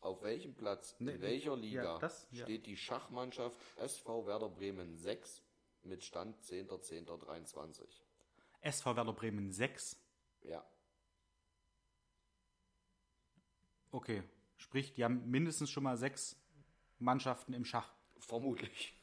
[0.02, 2.44] Auf welchem Platz, in welcher Liga ja, das, ja.
[2.44, 5.42] steht die Schachmannschaft SV Werder Bremen 6
[5.84, 7.88] mit Stand 10.10.23?
[8.62, 9.98] SV Werder Bremen 6.
[10.42, 10.66] Ja,
[13.96, 14.24] Okay.
[14.58, 16.36] Sprich, die haben mindestens schon mal sechs
[17.00, 17.94] Mannschaften im Schach.
[18.20, 18.95] vermutlich.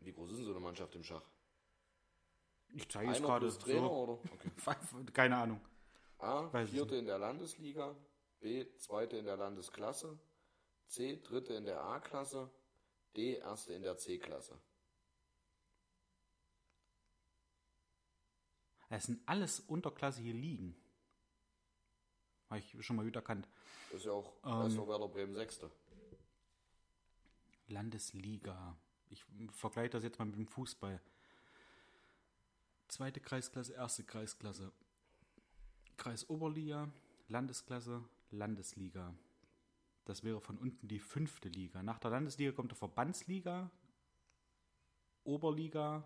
[0.00, 1.24] Wie groß ist denn so eine Mannschaft im Schach?
[2.68, 3.48] Ich zeige es gerade.
[3.58, 3.92] Trainer So.
[3.92, 4.12] oder?
[4.32, 5.12] Okay.
[5.12, 5.60] Keine Ahnung.
[6.18, 6.52] A.
[6.52, 7.94] Weiß Vierte in der Landesliga.
[8.40, 8.66] B.
[8.76, 10.18] Zweite in der Landesklasse.
[10.86, 11.20] C.
[11.22, 12.50] Dritte in der A-Klasse.
[13.16, 13.34] D.
[13.36, 14.60] Erste in der C-Klasse.
[18.88, 20.76] Es sind alles unterklassige Ligen.
[22.48, 23.48] Habe ich schon mal wieder erkannt.
[23.90, 24.88] Das ist ja auch Ähm.
[24.88, 25.70] Werder Bremen Sechste.
[27.68, 28.76] Landesliga.
[29.10, 31.00] Ich vergleiche das jetzt mal mit dem Fußball.
[32.88, 34.72] Zweite Kreisklasse, erste Kreisklasse.
[35.96, 36.90] Kreisoberliga,
[37.28, 39.14] Landesklasse, Landesliga.
[40.04, 41.82] Das wäre von unten die fünfte Liga.
[41.82, 43.70] Nach der Landesliga kommt der Verbandsliga,
[45.24, 46.04] Oberliga,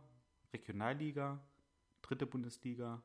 [0.52, 1.38] Regionalliga,
[2.00, 3.02] dritte Bundesliga,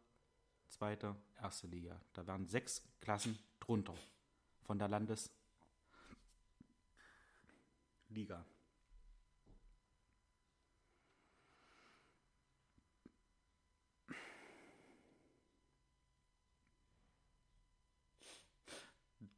[0.69, 1.99] zweite, erste Liga.
[2.13, 3.95] Da wären sechs Klassen drunter
[4.63, 5.33] von der Landesliga.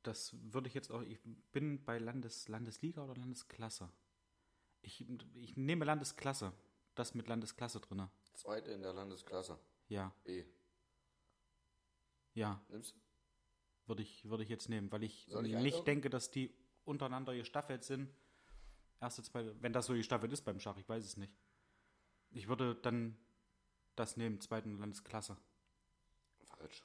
[0.07, 1.01] Das würde ich jetzt auch.
[1.01, 1.19] Ich
[1.51, 3.91] bin bei Landes, Landesliga oder Landesklasse.
[4.81, 5.05] Ich,
[5.35, 6.53] ich nehme Landesklasse.
[6.95, 8.07] Das mit Landesklasse drin.
[8.33, 9.59] Zweite in der Landesklasse.
[9.89, 10.45] Ja, B.
[12.35, 12.99] ja, Nimmst du?
[13.87, 16.55] würde ich, würde ich jetzt nehmen, weil ich, ich nicht denke, dass die
[16.85, 18.09] untereinander gestaffelt sind.
[19.01, 21.33] Erste, zweite, wenn das so gestaffelt ist beim Schach, ich weiß es nicht.
[22.31, 23.17] Ich würde dann
[23.97, 25.35] das nehmen, zweiten Landesklasse.
[26.45, 26.81] Falsch.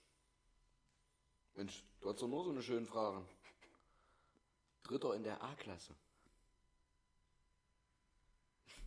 [1.54, 3.24] Mensch, du hast doch nur so eine schöne Frage.
[4.84, 5.94] Dritter in der A-Klasse.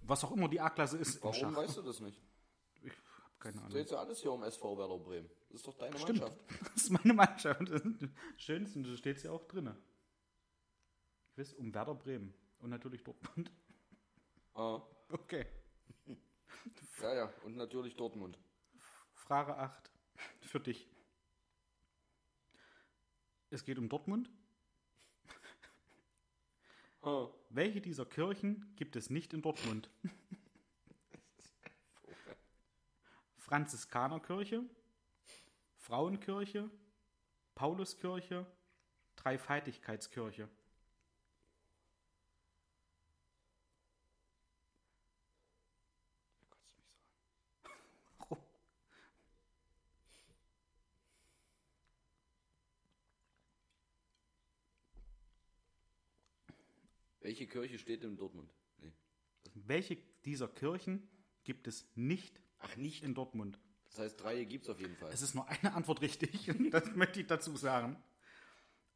[0.01, 2.21] Was auch immer die A-Klasse ist Warum weißt du das nicht?
[2.83, 2.99] Ich habe
[3.39, 3.69] keine Ahnung.
[3.71, 5.29] dreht ja alles hier um SV Werder Bremen.
[5.49, 6.19] Das ist doch deine Stimmt.
[6.19, 6.41] Mannschaft.
[6.73, 7.61] Das ist meine Mannschaft.
[8.37, 9.75] Schönsten, da steht es ja auch drin.
[11.33, 12.33] Quiz um Werder Bremen.
[12.59, 13.51] Und natürlich Dortmund.
[14.53, 15.45] Ah, Okay.
[17.01, 17.33] ja, ja.
[17.43, 18.37] Und natürlich Dortmund.
[19.13, 19.91] Frage 8
[20.41, 20.87] für dich.
[23.55, 24.29] Es geht um Dortmund.
[27.01, 29.89] Ah, Welche dieser Kirchen gibt es nicht in Dortmund?
[33.37, 34.61] Franziskanerkirche,
[35.77, 36.69] Frauenkirche,
[37.55, 38.45] Pauluskirche,
[39.15, 40.49] Dreifaltigkeitskirche.
[57.25, 58.53] Welche Kirche steht in Dortmund?
[58.77, 58.93] Nee.
[59.55, 61.09] Welche dieser Kirchen
[61.43, 63.03] gibt es nicht Ach, nicht.
[63.03, 63.57] in Dortmund?
[63.85, 65.11] Das heißt, drei gibt's auf jeden Fall.
[65.11, 66.51] Es ist nur eine Antwort richtig.
[66.71, 67.97] Das möchte ich dazu sagen.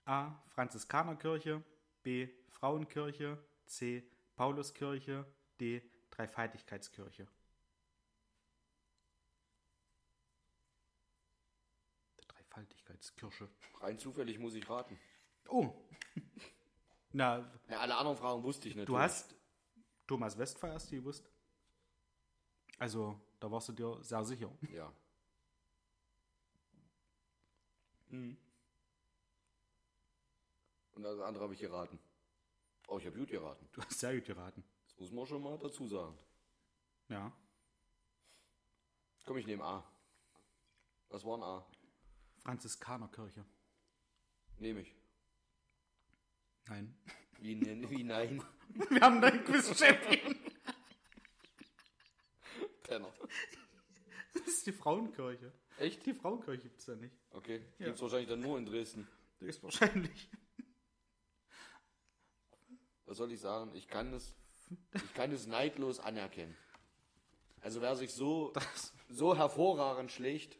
[0.05, 0.35] A.
[0.49, 1.63] Franziskanerkirche.
[2.03, 2.29] B.
[2.49, 3.43] Frauenkirche.
[3.65, 4.07] C.
[4.35, 5.25] Pauluskirche.
[5.59, 5.81] D.
[6.11, 7.27] Dreifaltigkeitskirche.
[12.27, 13.49] Dreifaltigkeitskirche.
[13.81, 14.99] Rein zufällig muss ich raten.
[15.47, 15.73] Oh.
[17.11, 18.87] Na, Ja, alle anderen Fragen wusste ich natürlich.
[18.87, 19.35] du hast
[20.07, 21.29] Thomas Westphal hast du gewusst.
[22.77, 24.51] Also, da warst du dir sehr sicher.
[24.71, 24.91] Ja.
[28.09, 28.37] Und
[31.03, 31.99] das andere habe ich geraten.
[32.87, 33.67] Oh, ich habe gut geraten.
[33.71, 34.63] Du hast sehr gut geraten.
[34.87, 36.17] Das muss man schon mal dazu sagen.
[37.07, 37.31] Ja.
[39.25, 39.83] Komm, ich nehme A.
[41.09, 41.65] Was war ein A?
[42.39, 43.45] Franziskanerkirche.
[44.57, 44.95] Nehme ich.
[46.69, 46.95] Nein.
[47.39, 48.43] Wie, ne- wie nein?
[48.89, 50.35] Wir haben deinen Quiz-Champion.
[52.83, 53.13] Penner.
[54.33, 55.51] Das ist die Frauenkirche.
[55.79, 56.05] Echt?
[56.05, 57.15] Die Frauenkirche gibt es ja nicht.
[57.31, 57.63] Okay.
[57.77, 59.07] Gibt's wahrscheinlich dann nur in Dresden.
[59.39, 60.29] Das ist wahrscheinlich.
[63.05, 63.73] Was soll ich sagen?
[63.75, 64.35] Ich kann es,
[64.93, 66.55] ich kann es neidlos anerkennen.
[67.61, 70.57] Also wer sich so, Das, so hervorragend schlägt,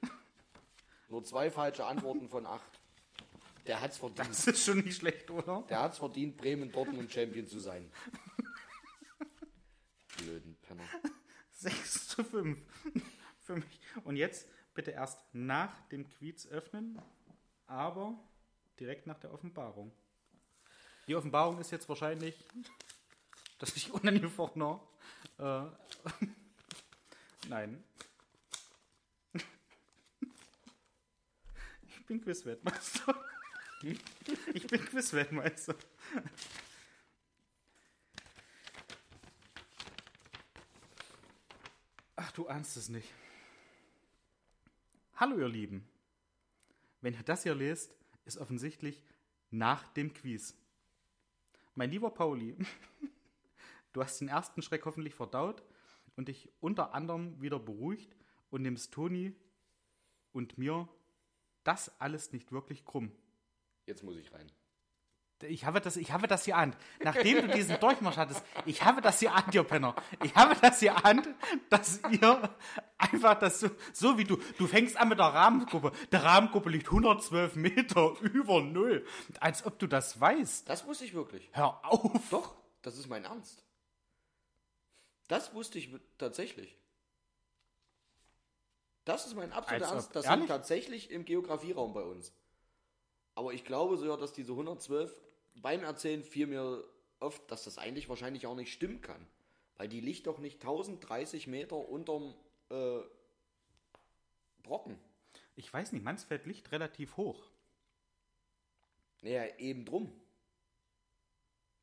[1.10, 2.79] nur zwei falsche Antworten von acht,
[3.68, 4.30] der hat's verdient.
[4.30, 5.64] das ist schon nicht schlecht, oder?
[5.70, 7.92] Der hat's verdient, Bremen Dortmund Champion zu sein.
[10.18, 10.84] Blöden Penner.
[11.54, 12.58] 6 zu 5
[13.42, 13.80] für mich.
[14.04, 17.02] Und jetzt bitte erst nach dem Quiz öffnen,
[17.68, 18.18] aber
[18.80, 19.92] direkt nach der Offenbarung.
[21.08, 22.46] Die Offenbarung ist jetzt wahrscheinlich,
[23.58, 24.62] dass ich unangefochten
[25.38, 25.64] äh,
[27.50, 27.84] Nein.
[31.88, 33.16] Ich bin Quizweltmeister.
[34.54, 35.76] Ich bin Quizweltmeister.
[42.16, 43.08] Ach, du ahnst es nicht.
[45.16, 45.88] Hallo, ihr Lieben.
[47.02, 49.02] Wenn ihr das hier lest, ist offensichtlich
[49.50, 50.56] nach dem Quiz.
[51.76, 52.58] Mein lieber Pauli,
[53.94, 55.64] du hast den ersten Schreck hoffentlich verdaut
[56.18, 58.16] und dich unter anderem wieder beruhigt
[58.50, 59.34] und nimmst Toni
[60.34, 60.90] und mir
[61.64, 63.14] das alles nicht wirklich krumm.
[63.90, 64.52] Jetzt muss ich rein.
[65.42, 66.76] Ich habe das, ich habe das hier an.
[67.00, 69.96] Nachdem du diesen Durchmarsch hattest, ich habe das hier an, ihr Penner.
[70.24, 71.36] Ich habe das hier an,
[71.72, 72.56] dass ihr
[73.00, 75.92] einfach das so, so wie du, du fängst an mit der Rahmengruppe.
[76.12, 79.08] Der Rahmengruppe liegt 112 Meter über Null.
[79.40, 80.70] Als ob du das weißt.
[80.70, 81.50] Das wusste ich wirklich.
[81.54, 82.30] Hör auf.
[82.30, 83.66] Doch, das ist mein Ernst.
[85.30, 86.78] Das wusste ich tatsächlich.
[89.06, 90.16] Das ist mein absoluter Ernst.
[90.16, 90.42] Das ehrlich?
[90.42, 92.32] liegt tatsächlich im Geografieraum bei uns.
[93.40, 95.18] Aber ich glaube so, ja, dass diese 112
[95.62, 96.84] beim Erzählen fiel mir
[97.22, 99.26] oft, dass das eigentlich wahrscheinlich auch nicht stimmen kann.
[99.78, 102.36] Weil die liegt doch nicht 1030 Meter unterm
[102.68, 103.00] äh,
[104.62, 105.00] Brocken.
[105.56, 107.50] Ich weiß nicht, Mansfeld liegt relativ hoch.
[109.22, 110.12] Naja, eben drum.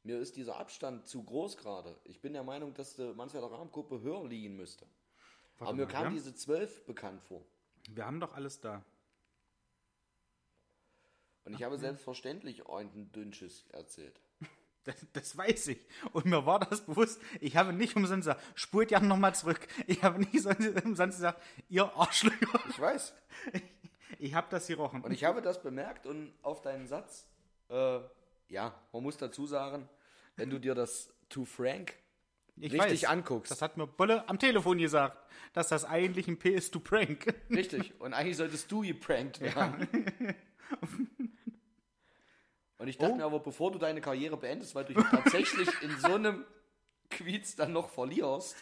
[0.02, 1.98] Mir ist dieser Abstand zu groß gerade.
[2.04, 4.84] Ich bin der Meinung, dass die Mansfelder Rahmengruppe höher liegen müsste.
[5.56, 7.42] Warte Aber mir mal, kam wir, diese 12 bekannt vor.
[7.88, 8.84] wir haben doch alles da.
[11.46, 14.20] Und ich habe selbstverständlich ein Dünnsches erzählt.
[14.84, 15.80] Das, das weiß ich.
[16.12, 17.20] Und mir war das bewusst.
[17.40, 19.66] Ich habe nicht umsonst gesagt, spult ja nochmal zurück.
[19.88, 20.46] Ich habe nicht
[20.84, 22.60] umsonst gesagt, ihr Arschlöcher.
[22.70, 23.12] Ich weiß.
[24.20, 25.02] Ich habe das gerochen.
[25.02, 27.26] Und ich habe das bemerkt und auf deinen Satz,
[27.68, 27.98] äh,
[28.48, 29.88] ja, man muss dazu sagen,
[30.36, 31.92] wenn du dir das To Frank
[32.54, 33.50] Ich richtig anguckst.
[33.50, 35.18] Das hat mir Bolle am Telefon gesagt,
[35.52, 37.34] dass das eigentlich ein P ist to prank.
[37.50, 38.00] Richtig.
[38.00, 39.88] Und eigentlich solltest du geprankt werden.
[42.78, 43.16] Und ich dachte Oh.
[43.16, 46.44] mir aber, bevor du deine Karriere beendest, weil du dich tatsächlich in so einem
[47.10, 48.56] Quiz dann noch verlierst,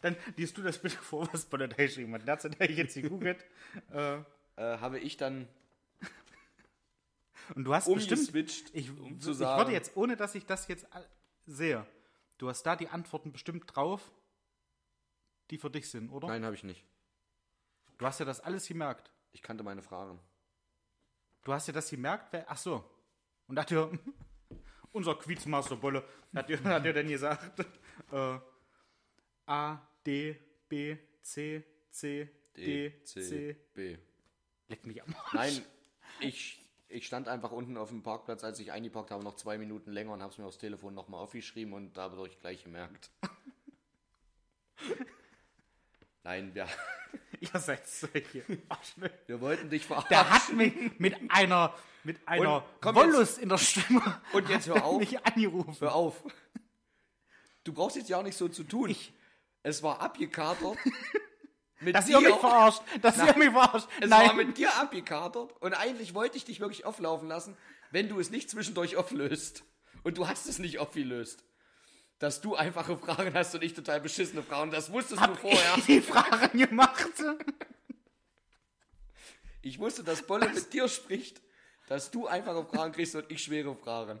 [0.00, 2.22] Dann liest du das bitte vor, was da geschrieben hat.
[2.28, 3.44] Dazu habe ich jetzt gegoogelt.
[3.90, 4.22] äh, äh,
[4.56, 5.48] habe ich dann
[7.54, 8.30] und du hast bestimmt,
[8.74, 10.86] ich, um zu ich sagen, würde jetzt, ohne dass ich das jetzt
[11.46, 11.86] sehe,
[12.36, 14.10] du hast da die Antworten bestimmt drauf,
[15.50, 16.28] die für dich sind, oder?
[16.28, 16.84] Nein, habe ich nicht.
[17.96, 19.10] Du hast ja das alles gemerkt.
[19.32, 20.18] Ich kannte meine Fragen.
[21.48, 22.84] Du hast ja das gemerkt, wer, ach so.
[23.46, 23.90] Und da hat dir
[24.92, 27.60] unser Quizmaster Bolle, hat dir, hat dir denn gesagt,
[28.12, 28.38] äh,
[29.46, 30.38] A, D,
[30.68, 33.56] B, C, C, D, C.
[33.72, 33.96] B.
[34.68, 35.32] Leck mich am Arsch.
[35.32, 35.64] Nein,
[36.20, 39.90] ich, ich stand einfach unten auf dem Parkplatz, als ich eingepackt habe, noch zwei Minuten
[39.90, 43.10] länger und habe es mir aufs Telefon nochmal aufgeschrieben und dadurch gleich gemerkt.
[46.24, 46.68] Nein, wir,
[47.40, 49.14] Ihr seid solche Arschlöcher.
[49.26, 50.08] wir wollten dich verarschen.
[50.10, 51.74] Der hat mich mit einer,
[52.04, 54.98] mit einer Und Wollust in der Stimme Und jetzt hör auf.
[54.98, 55.76] mich angerufen.
[55.80, 56.22] Hör auf.
[57.64, 58.90] Du brauchst jetzt ja auch nicht so zu tun.
[58.90, 59.12] Ich-
[59.62, 60.78] es war abgekatert.
[61.80, 62.82] mit Dass ihr mich dir- verarscht.
[63.02, 63.88] Dass ihr mich verarscht.
[64.00, 64.28] Es Nein.
[64.28, 67.56] war mit dir abgekatert und eigentlich wollte ich dich wirklich auflaufen lassen,
[67.90, 69.64] wenn du es nicht zwischendurch auflöst.
[70.04, 71.44] Und du hast es nicht aufgelöst.
[72.18, 74.70] Dass du einfache Fragen hast und ich total beschissene Fragen.
[74.70, 75.74] Das wusstest du vorher.
[75.76, 77.12] ich die Fragen gemacht.
[79.62, 81.40] Ich wusste, dass Bolle mit dir spricht,
[81.88, 84.18] dass du einfache Fragen kriegst und ich schwere Fragen.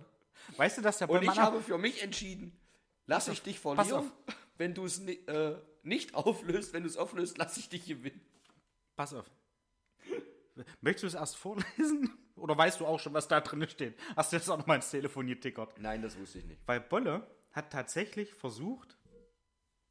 [0.56, 2.58] Weißt du, dass der Und ich Bollmann habe für mich entschieden,
[3.06, 4.10] lass ich dich verlieren.
[4.56, 8.20] Wenn du es äh, nicht auflöst, wenn du es auflöst, lass ich dich gewinnen.
[8.96, 9.30] Pass auf.
[10.80, 12.10] Möchtest du es erst vorlesen?
[12.36, 13.98] Oder weißt du auch schon, was da drin steht?
[14.16, 15.78] Hast du jetzt auch noch mal ins Telefon getickert?
[15.78, 16.60] Nein, das wusste ich nicht.
[16.66, 18.98] Weil Bolle hat tatsächlich versucht,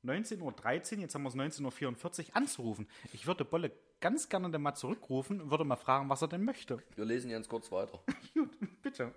[0.03, 2.87] 19.13 Uhr, jetzt haben wir es 19.44 Uhr, anzurufen.
[3.13, 6.43] Ich würde Bolle ganz gerne dann mal zurückrufen und würde mal fragen, was er denn
[6.43, 6.81] möchte.
[6.95, 7.99] Wir lesen ganz kurz weiter.
[8.33, 9.13] Gut, bitte.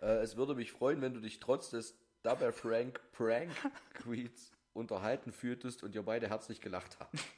[0.00, 3.50] Äh, es würde mich freuen, wenn du dich trotz des Double Frank Prank
[3.94, 7.18] Tweets unterhalten fühltest und ihr beide herzlich gelacht habt.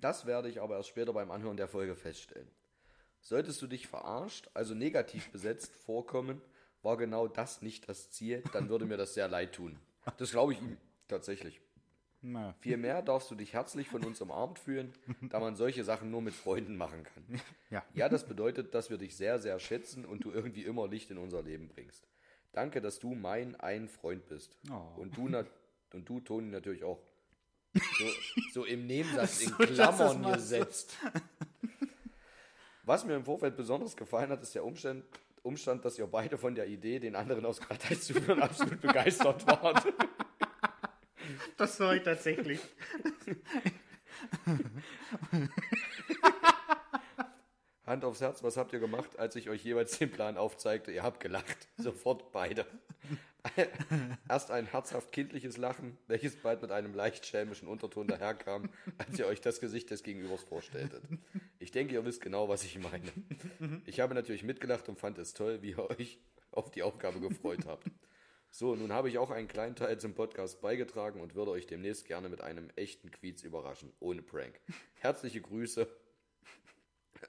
[0.00, 2.50] Das werde ich aber erst später beim Anhören der Folge feststellen.
[3.20, 6.42] Solltest du dich verarscht, also negativ besetzt vorkommen,
[6.82, 9.78] war genau das nicht das Ziel, dann würde mir das sehr leid tun.
[10.18, 10.76] Das glaube ich ihm
[11.08, 11.60] tatsächlich.
[12.24, 16.22] Na, Vielmehr darfst du dich herzlich von uns umarmt fühlen, da man solche Sachen nur
[16.22, 17.40] mit Freunden machen kann.
[17.70, 17.84] ja.
[17.94, 21.18] Ja, das bedeutet, dass wir dich sehr, sehr schätzen und du irgendwie immer Licht in
[21.18, 22.06] unser Leben bringst.
[22.52, 24.56] Danke, dass du mein ein Freund bist.
[24.70, 25.00] Oh.
[25.00, 25.26] Und du
[25.92, 27.02] und du, Toni, natürlich auch.
[27.74, 28.04] So,
[28.52, 30.96] so im Nebensatz in So, Klammern gesetzt.
[32.84, 35.04] Was mir im Vorfeld besonders gefallen hat, ist der Umstand,
[35.42, 39.46] Umstand, dass ihr beide von der Idee, den anderen aus Glatteis zu führen, absolut begeistert
[39.46, 39.84] wart.
[41.56, 42.60] Das war ich tatsächlich.
[47.84, 50.92] Hand aufs Herz, was habt ihr gemacht, als ich euch jeweils den Plan aufzeigte?
[50.92, 51.68] Ihr habt gelacht.
[51.76, 52.64] Sofort beide.
[54.28, 59.26] Erst ein herzhaft kindliches Lachen, welches bald mit einem leicht schelmischen Unterton daherkam, als ihr
[59.26, 61.02] euch das Gesicht des Gegenübers vorstelltet.
[61.72, 63.10] Ich denke, ihr wisst genau, was ich meine.
[63.86, 66.18] Ich habe natürlich mitgelacht und fand es toll, wie ihr euch
[66.50, 67.90] auf die Aufgabe gefreut habt.
[68.50, 72.04] So, nun habe ich auch einen kleinen Teil zum Podcast beigetragen und würde euch demnächst
[72.04, 74.60] gerne mit einem echten Quiz überraschen, ohne Prank.
[75.00, 75.88] Herzliche Grüße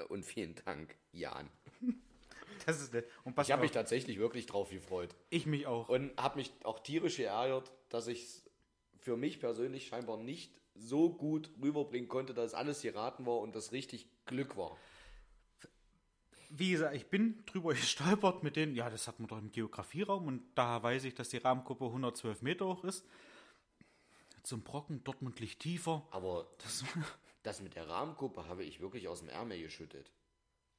[0.09, 1.49] und vielen Dank, Jan.
[2.65, 3.07] Das ist nett.
[3.23, 5.15] Und Ich habe mich tatsächlich wirklich drauf gefreut.
[5.29, 5.87] ich mich auch.
[5.87, 8.43] Und habe mich auch tierisch geärgert, dass ich es
[8.99, 13.71] für mich persönlich scheinbar nicht so gut rüberbringen konnte, dass alles geraten war und das
[13.71, 14.79] richtig Glück war.
[16.49, 20.27] Wie gesagt, ich bin drüber gestolpert mit denen, ja, das hat man doch im Geografieraum
[20.27, 23.05] und da weiß ich, dass die Rahmengruppe 112 Meter hoch ist.
[24.43, 26.05] Zum Brocken, Dortmund liegt tiefer.
[26.11, 26.83] Aber Das,
[27.43, 30.11] das mit der Rahmengruppe habe ich wirklich aus dem Ärmel geschüttet.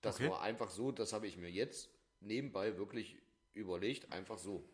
[0.03, 0.29] Das Okay.
[0.31, 1.91] war einfach so, das habe ich mir jetzt
[2.21, 3.19] nebenbei wirklich
[3.55, 4.69] überlegt, einfach so.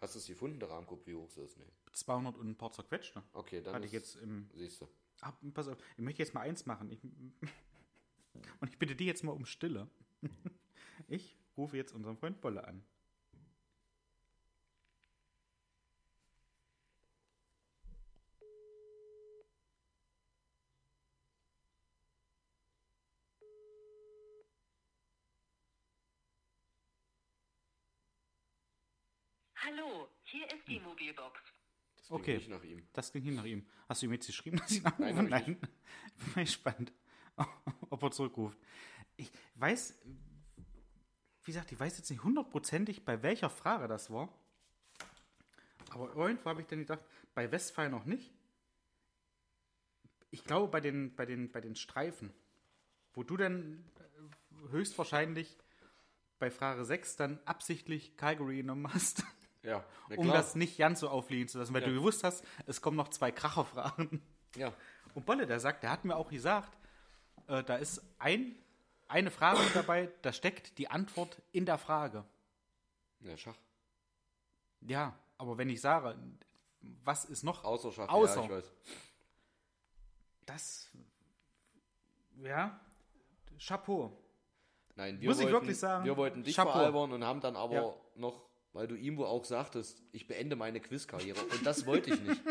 [0.00, 1.56] Hast du es gefunden, der Rahmengruppe, wie hoch sie ist?
[1.58, 1.64] Nee.
[1.92, 3.16] 200 und ein paar zerquetscht.
[3.16, 3.22] Ne?
[3.32, 4.48] Okay, dann Hatte ich jetzt im.
[4.54, 4.88] Siehst du.
[5.22, 6.90] Ah, pass auf, ich möchte jetzt mal eins machen.
[6.90, 7.02] Ich,
[8.60, 9.88] und ich bitte die jetzt mal um Stille.
[11.08, 12.82] Ich rufe jetzt unseren Freund Bolle an.
[29.66, 31.40] Hallo, hier ist die Mobilbox.
[31.96, 32.36] Das klingt Okay.
[32.36, 32.86] nicht nach ihm.
[32.92, 33.66] Das ging hin nach ihm.
[33.88, 35.02] Hast du ihm jetzt geschrieben, dass ich ihn anrufe?
[35.02, 35.56] Nein, hab ich Nein.
[36.18, 36.92] Bin mal gespannt,
[37.90, 38.56] ob er zurückruft.
[39.16, 39.98] Ich weiß,
[41.42, 44.32] wie gesagt, ich weiß jetzt nicht hundertprozentig, bei welcher Frage das war.
[45.90, 47.04] Aber irgendwo habe ich dann gedacht,
[47.34, 48.32] bei Westphal noch nicht.
[50.30, 52.32] Ich glaube, bei den, bei den, bei den Streifen,
[53.14, 55.56] wo du dann äh, höchstwahrscheinlich
[56.38, 59.24] bei Frage 6 dann absichtlich Calgary genommen hast.
[59.66, 59.84] Ja,
[60.16, 61.88] um das nicht ganz so aufliegen zu lassen, weil Ja.
[61.88, 64.22] du gewusst hast, es kommen noch zwei Kracherfragen.
[64.56, 64.72] Ja,
[65.14, 66.78] Und Bolle, der sagt, der hat mir auch gesagt,
[67.48, 68.54] äh, da ist ein,
[69.08, 72.24] eine Frage dabei, da steckt die Antwort in der Frage.
[73.20, 73.56] ja, Schach.
[74.82, 76.16] Ja, aber wenn ich sage,
[76.80, 78.36] was ist noch Außer Schach, Außer.
[78.40, 78.72] ja, ich weiß.
[80.46, 80.90] das,
[82.38, 82.78] ja,
[83.58, 84.16] Chapeau.
[84.94, 86.72] Nein, wir Muss ich wollten, wirklich sagen, wir wollten dich Chapeau.
[86.72, 87.94] veralbern und haben dann aber Ja.
[88.14, 88.45] noch,
[88.76, 91.40] weil du ihm wohl auch sagtest, ich beende meine Quizkarriere.
[91.40, 92.42] Und das wollte ich nicht.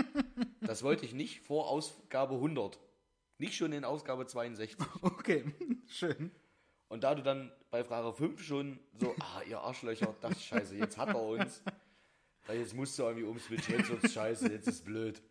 [0.60, 2.80] Das wollte ich nicht vor Ausgabe 100.
[3.38, 4.76] Nicht schon in Ausgabe 62.
[5.02, 5.46] Okay,
[5.88, 6.32] schön.
[6.88, 10.76] Und da du dann bei Frage 5 schon so, ah, ihr Arschlöcher, das ist scheiße,
[10.76, 11.62] jetzt hat er uns.
[12.48, 15.22] Jetzt musst du irgendwie umswitchen, jetzt wird's scheiße, jetzt ist blöd.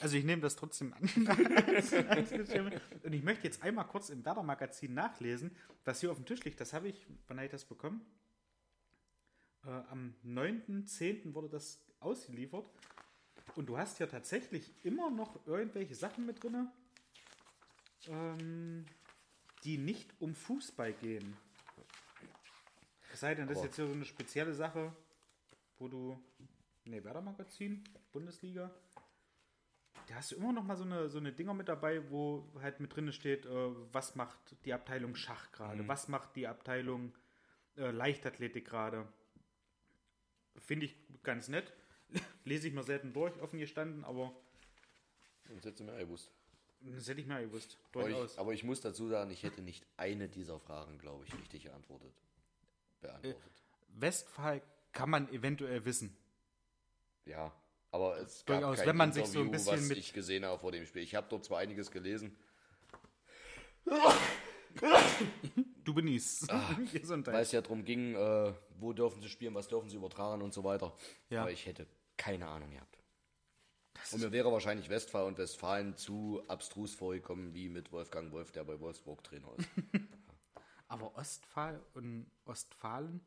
[0.00, 1.02] Also ich nehme das trotzdem an.
[3.02, 5.50] Und ich möchte jetzt einmal kurz im Werder-Magazin nachlesen,
[5.84, 6.60] was hier auf dem Tisch liegt.
[6.60, 8.04] Das habe ich, wann habe ich das bekommen?
[9.66, 11.34] Äh, am 9.10.
[11.34, 12.70] wurde das ausgeliefert.
[13.56, 16.68] Und du hast ja tatsächlich immer noch irgendwelche Sachen mit drin,
[18.08, 18.84] ähm,
[19.64, 21.36] die nicht um Fußball gehen.
[23.12, 24.94] Es sei denn, das ist jetzt hier so eine spezielle Sache,
[25.78, 26.20] wo du.
[26.84, 28.70] Ne, Werder Magazin, Bundesliga.
[30.06, 32.78] Da hast du immer noch mal so eine, so eine Dinger mit dabei, wo halt
[32.78, 37.12] mit drin steht, äh, was macht die Abteilung Schach gerade, was macht die Abteilung
[37.76, 39.08] äh, Leichtathletik gerade.
[40.60, 41.72] Finde ich ganz nett.
[42.44, 44.32] Lese ich mir selten durch, offen gestanden, aber
[45.48, 46.30] hättest du mir gewusst.
[46.80, 47.76] das hätte ich mir gewusst.
[47.94, 51.34] Aber ich, aber ich muss dazu sagen, ich hätte nicht eine dieser Fragen, glaube ich,
[51.34, 52.12] richtig geantwortet.
[53.00, 53.42] Beantwortet.
[53.88, 56.16] Westphal kann man eventuell wissen.
[57.24, 57.52] Ja,
[57.90, 60.12] aber es gab Durchaus, kein wenn man sich so ein Interview, bisschen was mit- ich
[60.12, 61.02] gesehen habe vor dem Spiel.
[61.02, 62.36] Ich habe dort zwar einiges gelesen,
[65.86, 66.48] Du benießt.
[66.48, 67.34] weil Gesundheit.
[67.36, 70.64] es ja darum ging, äh, wo dürfen sie spielen, was dürfen sie übertragen und so
[70.64, 70.92] weiter.
[71.30, 71.42] Ja.
[71.42, 72.98] Aber ich hätte keine Ahnung gehabt.
[74.10, 78.64] Und mir wäre wahrscheinlich Westphal und Westfalen zu abstrus vorgekommen, wie mit Wolfgang Wolf, der
[78.64, 79.68] bei Wolfsburg Trainer ist.
[80.88, 83.20] Aber Ostphal und Ostfalen?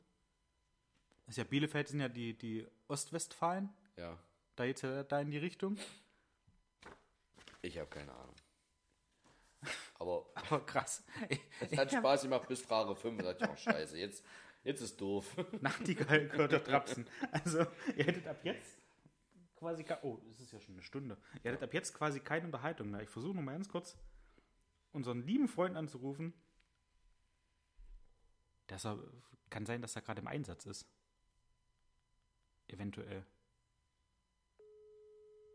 [1.26, 3.70] Das ist ja Bielefeld sind ja die, die Ostwestfalen.
[3.96, 4.18] ja,
[4.58, 5.78] Da geht's ja da in die Richtung.
[7.62, 8.36] ich habe keine Ahnung.
[9.96, 11.04] Aber Aber krass.
[11.60, 13.22] es hat Spaß gemacht bis Frage 5.
[13.22, 14.24] Da ich, oh, scheiße, jetzt,
[14.64, 15.36] jetzt ist doof.
[15.62, 17.08] Nachtigall gehört der Trapsen.
[17.32, 17.60] Also,
[17.96, 18.80] ihr hättet ab jetzt
[19.56, 19.86] quasi.
[20.02, 21.18] Oh, es ist ja schon eine Stunde.
[21.44, 23.02] Ihr hättet ab jetzt quasi keine Unterhaltung mehr.
[23.02, 23.98] Ich versuche noch mal ganz kurz
[24.92, 26.34] unseren lieben Freund anzurufen.
[28.68, 29.00] Dass er,
[29.50, 30.88] kann sein, dass er gerade im Einsatz ist.
[32.68, 33.26] Eventuell.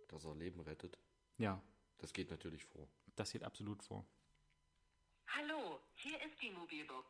[0.08, 0.98] Dass er Leben rettet,
[1.38, 1.62] Ja,
[1.98, 2.88] das geht natürlich vor.
[3.16, 4.06] Das geht absolut vor.
[5.26, 7.06] Hallo, hier ist die Mobilbox.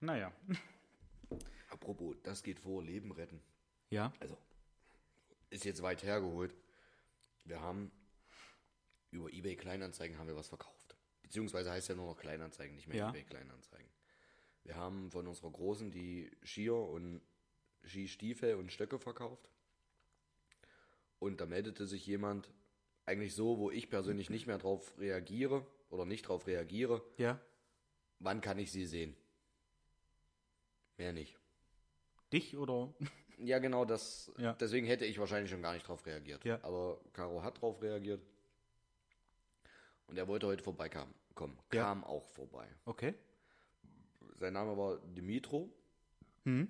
[0.00, 0.32] Naja.
[1.70, 3.42] Apropos, das geht vor, Leben retten.
[3.90, 4.12] Ja.
[4.20, 4.38] Also,
[5.50, 6.54] ist jetzt weit hergeholt.
[7.44, 7.90] Wir haben
[9.10, 10.96] über eBay Kleinanzeigen haben wir was verkauft.
[11.22, 13.08] Beziehungsweise heißt ja nur noch Kleinanzeigen, nicht mehr Ja.
[13.10, 13.90] eBay Kleinanzeigen.
[14.62, 17.20] Wir haben von unserer Großen die Skier und
[17.84, 19.50] Skistiefel und Stöcke verkauft.
[21.18, 22.50] Und da meldete sich jemand,
[23.06, 27.40] eigentlich so, wo ich persönlich nicht mehr drauf reagiere oder nicht drauf reagiere, Ja.
[28.18, 29.14] wann kann ich sie sehen?
[30.96, 31.36] Mehr nicht.
[32.32, 32.92] Dich oder?
[33.36, 34.30] Ja, genau, das.
[34.38, 34.52] Ja.
[34.52, 36.44] Deswegen hätte ich wahrscheinlich schon gar nicht drauf reagiert.
[36.44, 36.60] Ja.
[36.62, 38.22] Aber Caro hat drauf reagiert.
[40.06, 41.12] Und er wollte heute vorbeikommen.
[41.34, 41.58] Kommen.
[41.72, 41.82] Ja.
[41.82, 42.68] Kam auch vorbei.
[42.84, 43.12] Okay.
[44.38, 45.68] Sein Name war Dimitro.
[46.44, 46.68] Hm.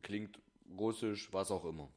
[0.00, 0.40] Klingt
[0.74, 1.92] russisch, was auch immer.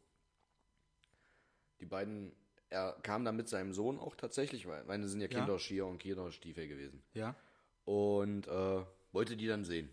[1.79, 2.35] Die beiden,
[2.69, 5.39] er kam dann mit seinem Sohn auch tatsächlich, weil meine sind ja Ja.
[5.39, 7.01] Kinderskier und Kinderstiefel gewesen.
[7.13, 7.35] Ja.
[7.85, 9.89] Und äh, wollte die dann sehen.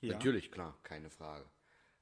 [0.00, 0.14] Ja.
[0.14, 1.44] Natürlich, klar, keine Frage.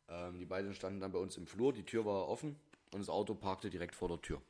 [0.09, 2.57] Ähm, die beiden standen dann bei uns im Flur, die Tür war offen
[2.93, 4.41] und das Auto parkte direkt vor der Tür.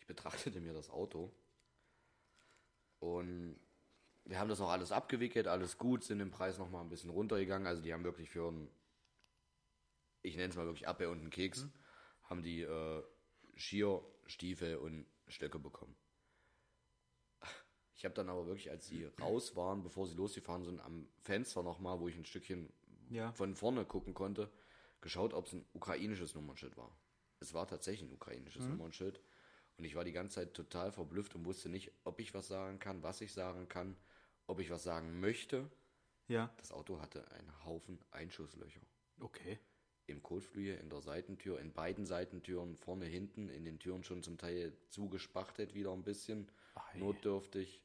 [0.00, 1.32] Ich betrachtete mir das Auto
[2.98, 3.58] und
[4.24, 7.10] wir haben das noch alles abgewickelt, alles gut, sind im Preis noch mal ein bisschen
[7.10, 7.66] runtergegangen.
[7.66, 8.68] Also die haben wirklich für einen,
[10.22, 11.66] ich nenne es mal wirklich Appe und einen Keks,
[12.24, 13.02] haben die äh,
[13.56, 15.96] Skier, Stiefel und Stöcke bekommen.
[17.94, 21.62] Ich habe dann aber wirklich, als sie raus waren, bevor sie losgefahren sind, am Fenster
[21.62, 22.70] nochmal, wo ich ein Stückchen
[23.08, 23.32] Ja.
[23.32, 24.50] von vorne gucken konnte,
[25.00, 26.94] geschaut, ob es ein ukrainisches Nummernschild war.
[27.40, 28.72] Es war tatsächlich ein ukrainisches Mhm.
[28.72, 29.20] Nummernschild.
[29.78, 32.78] Und ich war die ganze Zeit total verblüfft und wusste nicht, ob ich was sagen
[32.78, 33.96] kann, was ich sagen kann,
[34.46, 35.70] ob ich was sagen möchte.
[36.28, 36.52] Ja.
[36.58, 38.80] Das Auto hatte einen Haufen Einschusslöcher.
[39.20, 39.58] Okay.
[40.06, 44.38] Im Kotflügel, in der Seitentür, in beiden Seitentüren, vorne, hinten, in den Türen schon zum
[44.38, 46.98] Teil zugespachtet wieder ein bisschen, Ei.
[46.98, 47.80] notdürftig.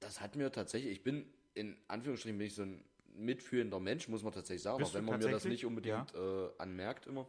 [0.00, 2.84] Das hat mir tatsächlich, ich bin in Anführungsstrichen bin ich so ein
[3.14, 6.48] mitfühlender Mensch, muss man tatsächlich sagen, Bist auch wenn man mir das nicht unbedingt äh,
[6.58, 7.26] anmerkt immer.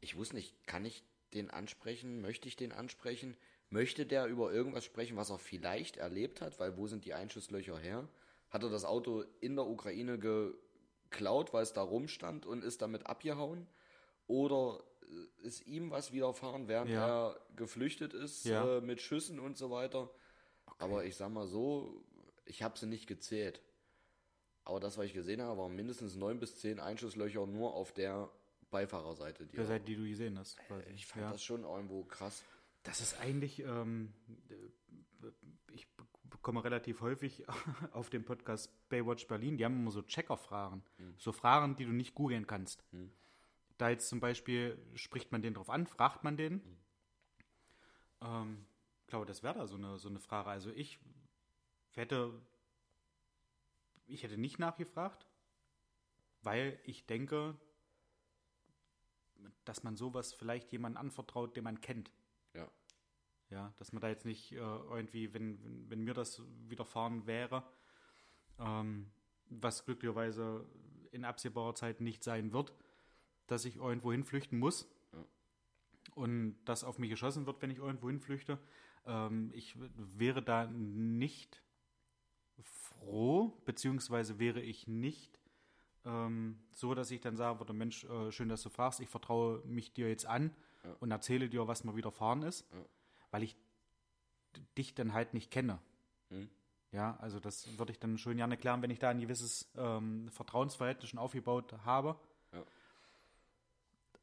[0.00, 1.04] Ich wusste nicht, kann ich
[1.34, 2.20] den ansprechen?
[2.20, 3.36] Möchte ich den ansprechen?
[3.70, 6.58] Möchte der über irgendwas sprechen, was er vielleicht erlebt hat?
[6.58, 8.08] Weil wo sind die Einschusslöcher her?
[8.52, 13.06] Hat er das Auto in der Ukraine geklaut, weil es da rumstand und ist damit
[13.06, 13.66] abgehauen?
[14.26, 17.30] Oder äh, ist ihm was widerfahren, während Ja.
[17.32, 18.76] er geflüchtet ist Ja.
[18.76, 20.10] äh, mit Schüssen und so weiter?
[20.78, 22.04] Aber ich sag mal so,
[22.44, 23.62] ich habe sie nicht gezählt.
[24.64, 28.30] Aber das, was ich gesehen habe, waren mindestens neun bis zehn Einschusslöcher nur auf der
[28.70, 29.46] Beifahrerseite.
[29.46, 30.56] Die Der Seite, die du gesehen hast.
[30.58, 30.84] Quasi.
[30.90, 31.32] ich fand ja.
[31.32, 32.44] das schon irgendwo krass.
[32.84, 34.12] Das ist eigentlich, ähm,
[35.72, 35.86] ich
[36.42, 37.44] bekomme relativ häufig
[37.92, 40.82] auf dem Podcast Baywatch Berlin, die haben immer so Checker-Fragen.
[41.16, 42.84] So Fragen, die du nicht googeln kannst.
[43.78, 46.60] Da jetzt zum Beispiel, spricht man den drauf an, fragt man den.
[48.20, 48.66] Ähm,
[49.02, 50.50] ich glaube, das wäre da so eine, so eine Frage.
[50.50, 50.98] Also ich
[51.92, 52.32] hätte,
[54.06, 55.26] ich hätte nicht nachgefragt.
[56.42, 57.56] weil ich denke,
[59.64, 62.10] dass man sowas vielleicht jemandem anvertraut, den man kennt.
[63.52, 63.72] Ja.
[63.78, 67.62] Dass man da jetzt nicht äh, irgendwie, wenn, wenn, wenn mir das widerfahren wäre,
[68.58, 69.10] ähm,
[69.50, 70.64] was glücklicherweise
[71.10, 72.72] in absehbarer Zeit nicht sein wird,
[73.46, 75.24] dass ich irgendwo hinflüchten muss Ja.
[76.14, 78.58] und das auf mich geschossen wird, wenn ich irgendwo hinflüchte.
[79.04, 81.62] Ähm, ich wäre da nicht
[82.62, 85.38] froh, beziehungsweise wäre ich nicht
[86.04, 89.62] ähm, so, dass ich dann sagen würde, Mensch, äh, schön, dass du fragst, ich vertraue
[89.66, 90.96] mich dir jetzt an Ja.
[91.00, 92.84] und erzähle dir, was mir widerfahren ist, Ja.
[93.32, 93.56] Weil ich
[94.78, 95.80] dich dann halt nicht kenne.
[96.28, 96.48] Hm?
[96.92, 100.28] Ja, also das würde ich dann schon gerne klären, wenn ich da ein gewisses ähm,
[100.30, 102.20] Vertrauensverhältnis schon aufgebaut habe.
[102.52, 102.62] Ja.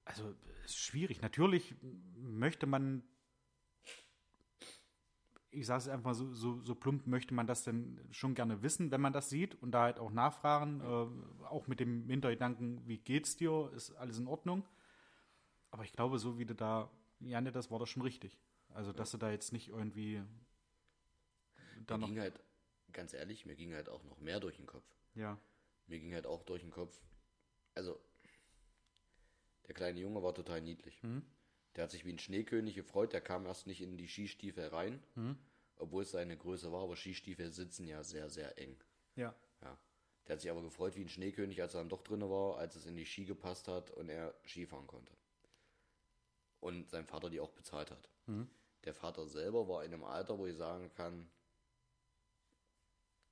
[0.05, 1.21] Also es ist schwierig.
[1.21, 1.75] Natürlich
[2.15, 3.03] möchte man,
[5.49, 8.91] ich sage es einfach so, so, so plump, möchte man das denn schon gerne wissen,
[8.91, 12.99] wenn man das sieht und da halt auch nachfragen, äh, auch mit dem Hintergedanken, wie
[12.99, 14.63] geht's dir, ist alles in Ordnung.
[15.71, 18.37] Aber ich glaube, so wie du da, Janne, das war das schon richtig.
[18.69, 20.23] Also, dass du da jetzt nicht irgendwie
[21.87, 22.39] da Mir ging halt,
[22.91, 24.85] ganz ehrlich, mir ging halt auch noch mehr durch den Kopf.
[25.15, 25.39] ja,
[25.87, 27.01] Mir ging halt auch durch den Kopf,
[27.75, 27.99] also,
[29.67, 31.01] der kleine Junge war total niedlich.
[31.75, 35.01] Der hat sich wie ein Schneekönig gefreut, der kam erst nicht in die Skistiefel rein,
[35.77, 38.77] obwohl es seine Größe war, aber Skistiefel sitzen ja sehr, sehr eng.
[39.15, 39.77] ja, Ja.
[40.27, 42.75] Der hat sich aber gefreut wie ein Schneekönig, als er dann doch drin war, als
[42.75, 45.11] es in die Ski gepasst hat und er Skifahren konnte.
[46.59, 48.09] Und sein Vater die auch bezahlt hat.
[48.85, 51.29] Der Vater selber war in einem Alter, wo ich sagen kann,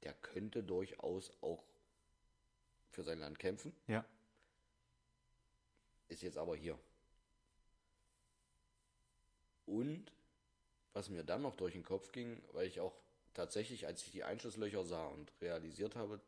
[0.03, 1.63] der könnte durchaus auch
[2.89, 4.05] für sein Land kämpfen, ja,
[6.07, 6.77] ist jetzt aber hier.
[9.65, 10.11] Und
[10.93, 12.95] was mir dann noch durch den Kopf ging, weil ich auch
[13.33, 16.19] tatsächlich, als ich die Einschusslöcher sah und realisiert habe,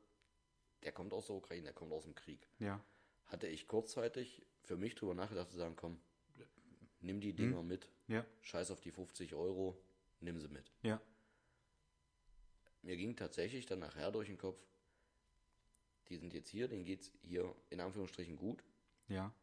[0.84, 2.80] der kommt aus der Ukraine, der kommt aus dem Krieg, ja,
[3.28, 6.00] hatte ich kurzzeitig für mich drüber nachgedacht zu sagen, komm,
[7.02, 9.78] nimm die Dinger mit, ja, scheiß auf die 50 Euro,
[10.22, 10.72] nimm sie mit.
[10.84, 11.02] ja,
[12.82, 14.62] Mir ging tatsächlich dann nachher durch den Kopf,
[16.10, 18.64] die sind jetzt hier, denen geht's hier in Anführungsstrichen gut.
[19.08, 19.34] Ja,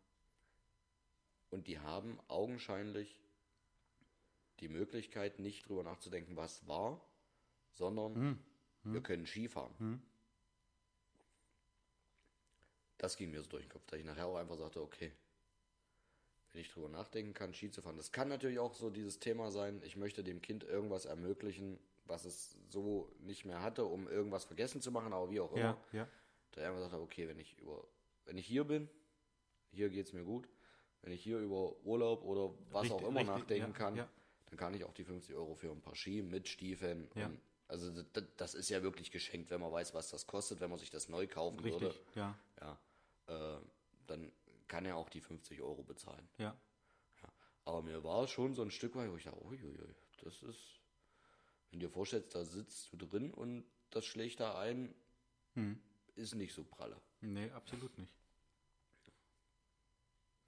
[1.50, 3.20] und die haben augenscheinlich
[4.60, 7.00] die Möglichkeit, nicht drüber nachzudenken, was war,
[7.74, 8.14] sondern
[8.82, 9.72] wir können Skifahren.
[12.98, 15.12] Das ging mir so durch den Kopf, dass ich nachher auch einfach sagte, okay,
[16.56, 17.96] ich drüber nachdenken kann, Ski zu fahren.
[17.96, 22.24] Das kann natürlich auch so dieses Thema sein, ich möchte dem Kind irgendwas ermöglichen, was
[22.24, 25.76] es so nicht mehr hatte, um irgendwas vergessen zu machen, aber wie auch immer.
[25.92, 26.08] ja, ja,
[26.52, 27.84] Da einfach gesagt habe, okay, wenn ich über,
[28.24, 28.88] wenn ich hier bin,
[29.70, 30.48] hier geht es mir gut.
[31.02, 34.08] Wenn ich hier über Urlaub oder was Richtig, auch immer richtig, nachdenken ja, kann, ja.
[34.46, 37.08] dann kann ich auch die 50 Euro für ein paar Ski mit Stiefeln.
[37.14, 37.26] Ja.
[37.26, 40.70] Und, also das, das ist ja wirklich geschenkt, wenn man weiß, was das kostet, wenn
[40.70, 41.96] man sich das neu kaufen richtig, würde.
[42.14, 42.78] ja, Ja,
[43.28, 43.60] äh,
[44.06, 44.32] dann
[44.68, 46.28] kann er auch die 50 Euro bezahlen.
[46.38, 46.56] ja,
[47.64, 50.80] Aber mir war es schon so ein Stück weit, wo ich dachte, uiuiui, das ist,
[51.70, 54.94] wenn du dir vorstellst, da sitzt du drin und das schlägt da ein,
[55.54, 55.80] Hm.
[56.14, 57.00] ist nicht so pralle.
[57.20, 58.14] nee, absolut nicht.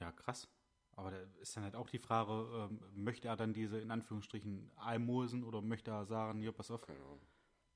[0.00, 0.48] Ja, krass.
[0.92, 4.70] Aber da ist dann halt auch die Frage, ähm, möchte er dann diese in Anführungsstrichen
[4.76, 7.20] Almosen oder möchte er sagen, hier, pass auf, Ahnung.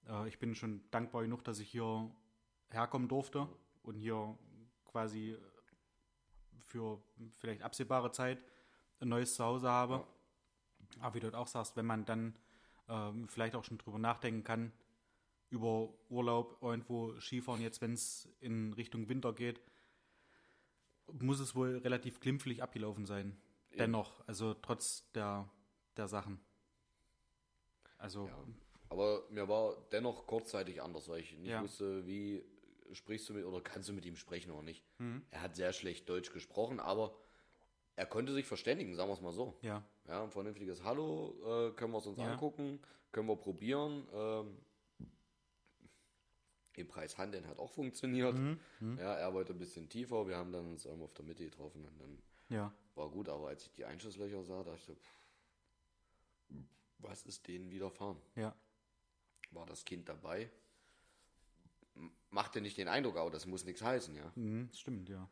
[0.09, 2.11] äh, ich bin schon dankbar genug, dass ich hier
[2.71, 3.49] herkommen durfte
[3.83, 4.37] und hier
[4.85, 5.37] quasi
[6.67, 7.03] für
[7.39, 8.43] vielleicht absehbare Zeit
[9.01, 10.07] ein neues Zuhause habe.
[11.01, 12.37] Aber wie du auch sagst, wenn man dann
[12.89, 14.73] ähm, vielleicht auch schon drüber nachdenken kann,
[15.51, 19.61] über Urlaub irgendwo Skifahren, jetzt wenn es in Richtung Winter geht,
[21.13, 23.37] muss es wohl relativ glimpflich abgelaufen sein.
[23.79, 25.49] Dennoch, also trotz der,
[25.97, 26.41] der Sachen.
[27.99, 28.45] Also, Ja.
[28.91, 31.63] Aber mir war dennoch kurzzeitig anders, weil ich nicht Ja.
[31.63, 32.45] wusste, wie
[32.95, 34.85] sprichst du mit oder kannst du mit ihm sprechen oder nicht.
[34.99, 35.25] Mhm.
[35.31, 37.17] Er hat sehr schlecht Deutsch gesprochen, aber
[37.97, 39.57] er konnte sich verständigen, sagen wir es mal so.
[39.63, 41.35] ja, Ja, ein vernünftiges Hallo,
[41.69, 42.33] äh, können wir es uns Ja.
[42.33, 42.81] angucken,
[43.13, 44.07] können wir probieren.
[44.13, 44.59] Ähm,
[46.77, 48.35] den Preis Handeln hat auch funktioniert.
[48.35, 48.59] Mhm.
[48.99, 51.99] Ja, er wollte ein bisschen tiefer, wir haben dann uns auf der Mitte getroffen und
[52.01, 55.19] dann ja, war gut, aber als ich die Einschusslöcher sah, dachte ich so, pff,
[56.99, 58.17] was ist denen widerfahren?
[58.37, 58.55] ja,
[59.51, 60.51] War das Kind dabei?
[61.95, 64.33] M- Machte nicht den Eindruck, aber das muss nichts heißen, ja.
[64.35, 65.29] mhm, stimmt, ja.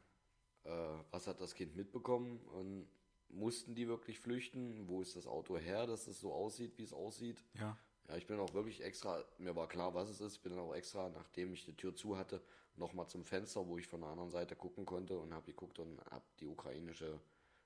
[0.65, 0.71] Äh,
[1.11, 2.89] was hat das Kind mitbekommen und
[3.29, 4.89] mussten die wirklich flüchten?
[4.89, 7.43] Wo ist das Auto her, dass es so aussieht, wie es aussieht?
[7.55, 7.79] Ja,
[8.09, 10.75] Ja, ich bin auch wirklich extra, mir war klar, was es ist, bin dann auch
[10.75, 12.43] extra, nachdem ich die Tür zu hatte,
[12.77, 16.01] nochmal zum Fenster, wo ich von der anderen Seite gucken konnte und habe geguckt und
[16.11, 17.21] habe die ukrainische,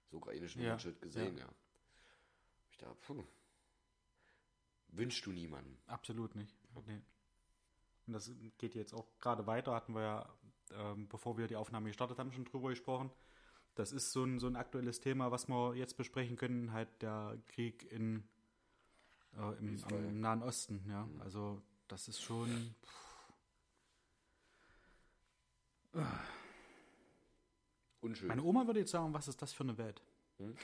[0.05, 1.45] das ukrainische Ja, Nummernschild gesehen, ja.
[1.47, 1.55] ja.
[2.71, 3.25] Ich dachte, puh,
[4.89, 5.79] wünschst du niemanden.
[5.87, 6.57] absolut nicht.
[6.87, 7.01] Nee.
[8.07, 10.35] Und das geht jetzt auch gerade weiter, hatten wir ja
[10.73, 13.11] ähm, bevor wir die Aufnahme gestartet haben, schon drüber gesprochen.
[13.75, 17.39] Das ist so ein, so ein aktuelles Thema, was wir jetzt besprechen können, halt der
[17.49, 18.23] Krieg in,
[19.37, 20.85] äh, im, am Nahen Osten.
[20.89, 22.75] Ja, also das ist schon.
[28.01, 28.29] Unschön.
[28.29, 30.03] Meine Oma würde jetzt sagen, was ist das für eine Welt?
[30.39, 30.55] Hm?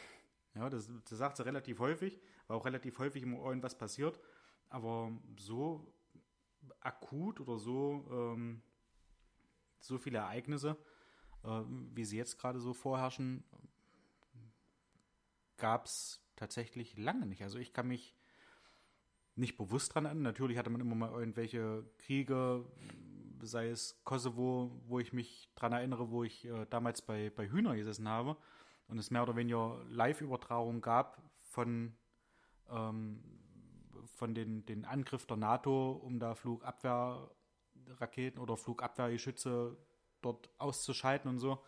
[0.55, 4.19] Ja, das, das sagt sie relativ häufig, weil auch relativ häufig immer irgendwas passiert.
[4.69, 5.93] Aber so
[6.81, 8.63] akut oder so, ähm,
[9.81, 10.77] so viele Ereignisse,
[11.45, 11.63] äh,
[11.95, 13.45] wie sie jetzt gerade so vorherrschen,
[15.57, 17.43] gab es tatsächlich lange nicht.
[17.43, 18.17] Also ich kann mich
[19.37, 20.23] nicht bewusst dran erinnern.
[20.25, 22.65] Natürlich hatte man immer mal irgendwelche Kriege,
[23.43, 27.77] sei es Kosovo, wo ich mich dran erinnere, wo ich äh, damals bei, bei Hühner
[27.77, 28.37] gesessen habe
[28.89, 31.95] und es mehr oder weniger Live-Übertragung gab von,
[32.71, 33.23] ähm,
[34.21, 39.79] von den, den Angriff der NATO, um da Flugabwehrraketen oder Flugabwehrgeschütze
[40.21, 41.59] dort auszuschalten und so.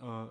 [0.00, 0.28] Äh,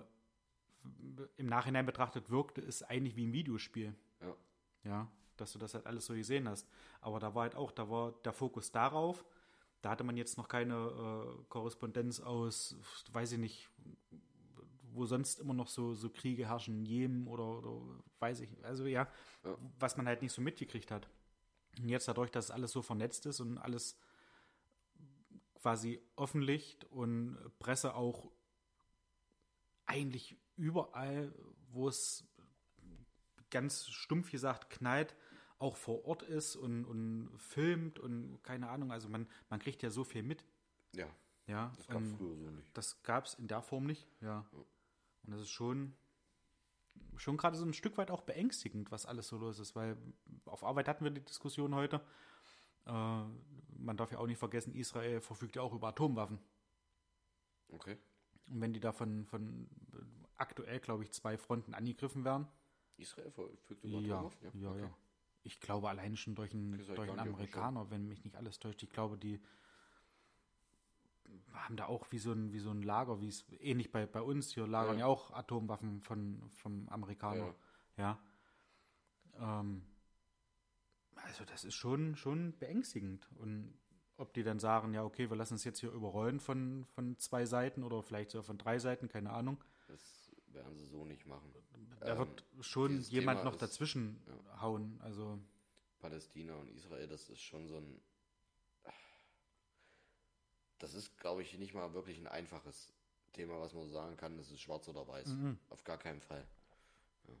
[1.36, 3.94] Im Nachhinein betrachtet wirkte es eigentlich wie ein Videospiel.
[4.20, 4.34] Ja.
[4.82, 6.68] Ja, dass du das halt alles so gesehen hast.
[7.00, 9.24] Aber da war halt auch, da war der Fokus darauf.
[9.80, 12.74] Da hatte man jetzt noch keine äh, Korrespondenz aus,
[13.12, 13.70] weiß ich nicht,
[14.92, 17.80] wo sonst immer noch so, so Kriege herrschen, Jemen oder, oder
[18.18, 19.06] weiß ich, also ja,
[19.44, 19.56] Ja.
[19.78, 21.08] was man halt nicht so mitgekriegt hat.
[21.80, 23.96] Und jetzt dadurch, dass alles so vernetzt ist und alles
[25.54, 28.30] quasi offenlicht und Presse auch
[29.86, 31.32] eigentlich überall,
[31.70, 32.24] wo es
[33.50, 35.16] ganz stumpf gesagt knallt,
[35.58, 39.90] auch vor Ort ist und, und filmt und keine Ahnung, also man, man kriegt ja
[39.90, 40.44] so viel mit.
[40.94, 41.08] Ja,
[41.46, 42.76] Ja, das gab und früher so nicht.
[42.76, 44.46] das gab es in der Form nicht, ja.
[44.52, 45.94] Und das ist schon,
[47.16, 49.96] schon gerade so ein Stück weit auch beängstigend, was alles so los ist, weil
[50.44, 52.00] auf Arbeit hatten wir die Diskussion heute.
[52.86, 56.38] Äh, man darf ja auch nicht vergessen, Israel verfügt ja auch über Atomwaffen.
[57.68, 57.98] Okay.
[58.48, 59.96] Und wenn die davon von äh,
[60.36, 62.48] aktuell, glaube ich, zwei Fronten angegriffen werden,
[62.96, 64.60] Israel verfügt über ja, Atomwaffen?
[64.60, 64.90] ja, ja.
[65.44, 68.82] Ich glaube allein schon durch einen, ja durch einen Amerikaner, wenn mich nicht alles täuscht.
[68.82, 69.40] Ich glaube, die
[71.52, 74.22] haben da auch wie so ein, wie so ein Lager, wie es ähnlich bei, bei
[74.22, 75.06] uns hier lagern ja, Ja.
[75.06, 77.54] auch Atomwaffen von, vom Amerikaner.
[77.96, 78.18] Ja.
[79.38, 79.82] Ähm,
[81.16, 83.28] also das ist schon, schon beängstigend.
[83.36, 83.74] Und
[84.16, 87.44] ob die dann sagen, ja, okay, wir lassen es jetzt hier überrollen von, von zwei
[87.46, 89.62] Seiten oder vielleicht sogar von drei Seiten, keine Ahnung.
[89.88, 91.52] Das werden sie so nicht machen.
[92.00, 94.20] Da Ähm, wird schon jemand Thema noch ist- dazwischen
[94.60, 94.98] hauen.
[95.02, 95.38] Also
[96.00, 98.00] Palästina und Israel, das ist schon so ein.
[100.78, 102.92] Das ist, glaube ich, nicht mal wirklich ein einfaches
[103.32, 105.28] Thema, was man so sagen kann, das ist schwarz oder weiß.
[105.28, 105.58] Mhm.
[105.70, 106.46] Auf gar keinen Fall.
[107.26, 107.34] Ja.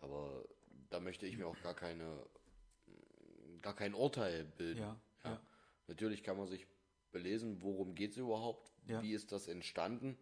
[0.00, 0.44] Aber
[0.90, 2.26] da möchte ich mir auch gar keine,
[3.62, 4.80] gar kein Urteil bilden.
[4.80, 5.40] Ja, ja.
[5.86, 6.66] Natürlich kann man sich
[7.12, 10.18] belesen, worum geht es überhaupt, wie ist das entstanden.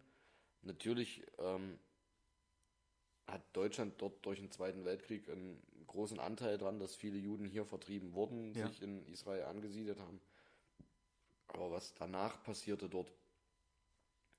[0.61, 1.79] Natürlich ähm,
[3.27, 7.65] hat Deutschland dort durch den Zweiten Weltkrieg einen großen Anteil dran, dass viele Juden hier
[7.65, 10.21] vertrieben wurden, sich in Israel angesiedelt haben.
[11.53, 13.11] Aber was danach passierte dort,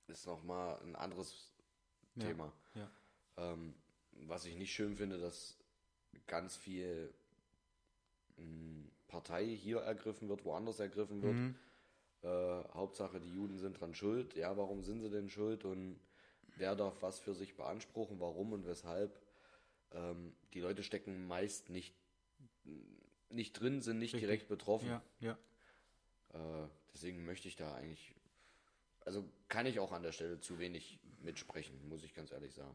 [0.09, 1.51] ist nochmal ein anderes
[2.17, 2.25] Ja.
[2.27, 2.53] Thema.
[2.75, 2.91] ja.
[3.37, 3.75] Ähm,
[4.13, 5.57] was ich nicht schön finde, dass
[6.27, 7.13] ganz viel
[8.37, 11.35] mh, Partei hier ergriffen wird, woanders ergriffen wird.
[11.35, 11.55] Mhm.
[12.23, 14.35] Äh, Hauptsache, die Juden sind dran schuld.
[14.37, 15.99] Ja, warum sind sie denn schuld und
[16.57, 19.19] wer darf was für sich beanspruchen, warum und weshalb?
[19.93, 21.95] Ähm, die Leute stecken meist nicht,
[23.31, 24.29] nicht drin, sind nicht Richtig.
[24.29, 24.89] direkt betroffen.
[24.89, 25.39] Ja, ja.
[26.33, 28.15] Äh, deswegen möchte ich da eigentlich,
[29.05, 32.75] also kann ich auch an der Stelle zu wenig mitsprechen, muss ich ganz ehrlich sagen.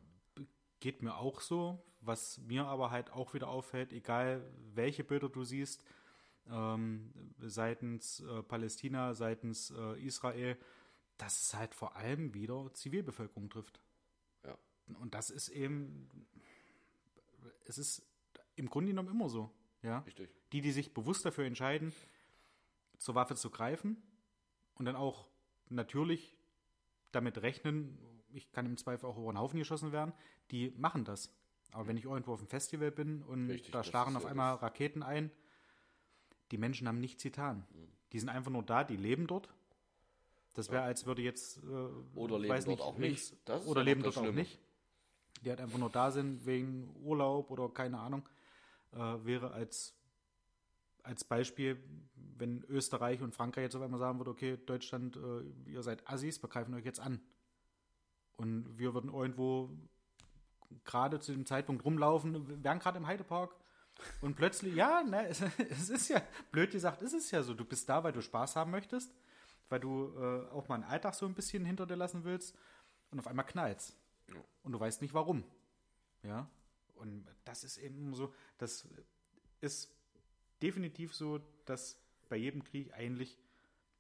[0.80, 1.84] Geht mir auch so.
[2.02, 4.42] Was mir aber halt auch wieder auffällt, egal
[4.74, 5.84] welche Bilder du siehst,
[6.50, 10.58] ähm, seitens äh, Palästina, seitens äh, Israel,
[11.18, 13.82] dass es halt vor allem wieder Zivilbevölkerung trifft.
[14.46, 14.58] Ja.
[15.00, 16.10] Und das ist eben,
[17.66, 18.02] es ist
[18.56, 19.54] im Grunde genommen immer so.
[19.84, 20.00] Ja?
[20.00, 20.30] Richtig.
[20.54, 21.92] Die, die sich bewusst dafür entscheiden,
[22.98, 24.02] zur Waffe zu greifen
[24.80, 25.28] und dann auch
[25.70, 26.36] natürlich
[27.12, 27.98] damit rechnen,
[28.32, 30.14] ich kann im Zweifel auch über den Haufen geschossen werden,
[30.52, 31.32] die machen das.
[31.72, 34.54] Aber wenn ich irgendwo auf dem Festival bin und Richtig, da schlagen ist auf einmal
[34.56, 35.32] das- Raketen ein,
[36.52, 37.68] die Menschen haben nichts getan.
[37.72, 37.88] Mhm.
[38.12, 39.50] Die sind einfach nur da, die leben dort.
[40.56, 41.58] Das wäre, als würde jetzt.
[41.64, 41.68] Äh,
[42.16, 43.36] Oder leben weiß dort auch nicht.
[43.46, 44.40] Das ist oder ja leben dort auch Schlimme.
[44.42, 44.60] nicht.
[45.44, 48.28] Die halt einfach nur da sind wegen Urlaub oder keine Ahnung.
[48.94, 49.94] Äh, wäre als,
[51.04, 51.82] als Beispiel,
[52.38, 56.42] wenn Österreich und Frankreich jetzt auf einmal sagen würde, okay, Deutschland, äh, ihr seid Assis,
[56.42, 57.22] wir greifen euch jetzt an.
[58.38, 59.70] Und wir würden irgendwo
[60.86, 63.56] gerade zu dem Zeitpunkt rumlaufen, wir wären gerade im Heidepark
[64.22, 66.22] und plötzlich, ja, ne, es, es ist ja,
[66.52, 69.14] blöd gesagt, es ist ja so, du bist da, weil du Spaß haben möchtest,
[69.70, 72.56] weil du äh, auch mal einen Alltag so ein bisschen hinter dir lassen willst
[73.12, 73.96] und auf einmal knallt's.
[74.30, 74.42] Ja.
[74.64, 75.44] Und du weißt nicht warum.
[76.24, 76.50] Ja.
[76.96, 78.88] Und das ist eben so, das
[79.62, 79.96] ist
[80.62, 82.00] definitiv so, dass
[82.30, 83.38] bei jedem Krieg eigentlich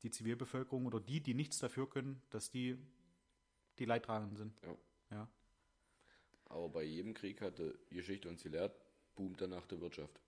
[0.03, 2.77] die Zivilbevölkerung oder die, die nichts dafür können, dass die
[3.79, 4.53] die Leidtragenden sind.
[4.63, 4.75] Ja.
[5.11, 5.27] Ja.
[6.45, 8.75] Aber bei jedem Krieg hatte Geschichte uns gelehrt,
[9.15, 10.19] boomt danach die Wirtschaft.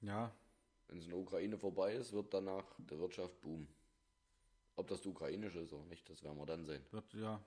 [0.00, 0.34] Ja,
[0.88, 3.68] Wenn es in der Ukraine vorbei ist, wird danach die Wirtschaft boomen.
[4.74, 6.82] Ob das die ukrainische ist oder nicht, das werden wir dann sehen.
[6.90, 7.40] wird, ja.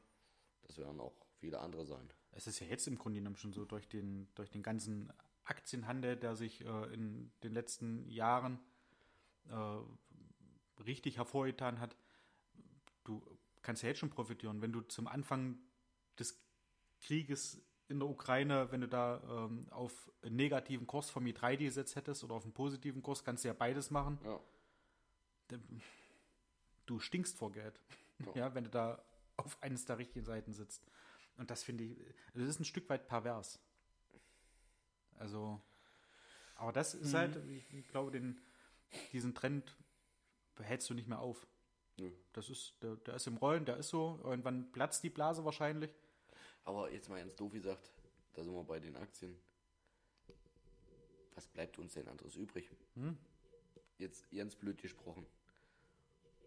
[0.64, 2.10] Das werden auch viele andere sein.
[2.32, 5.12] Es ist ja jetzt im Grunde genommen schon so durch den, durch den ganzen
[5.46, 8.60] Aktienhandel, der sich äh, in den letzten Jahren
[9.50, 11.96] äh, richtig hervorgetan hat.
[13.04, 13.24] Du
[13.62, 15.58] kannst ja jetzt schon profitieren, wenn du zum Anfang
[16.20, 16.42] des
[17.02, 21.96] Krieges in der Ukraine, wenn du da ähm, auf einen negativen Kurs vom i3 gesetzt
[21.96, 24.20] hättest oder auf einen positiven Kurs, kannst du ja beides machen.
[24.24, 24.40] Ja.
[26.88, 27.80] Du stinkst vor Geld,
[28.36, 28.54] ja.
[28.56, 29.04] wenn du da
[29.38, 30.84] auf eines der richtigen Seiten sitzt.
[31.38, 31.98] Und das finde ich,
[32.34, 33.60] das ist ein Stück weit pervers.
[35.18, 35.62] Also,
[36.56, 38.40] aber das ist halt, ich, ich glaube, den,
[39.12, 39.76] diesen Trend
[40.56, 41.48] behältst du nicht mehr auf.
[41.98, 42.12] Nö.
[42.34, 44.20] Das ist, der, der ist im Rollen, der ist so.
[44.24, 45.92] Irgendwann platzt die Blase wahrscheinlich.
[46.64, 47.92] Aber jetzt mal ganz doof gesagt,
[48.34, 49.38] da sind wir bei den Aktien.
[51.36, 52.70] Was bleibt uns denn anderes übrig?
[53.98, 55.26] Jetzt ganz blöd gesprochen.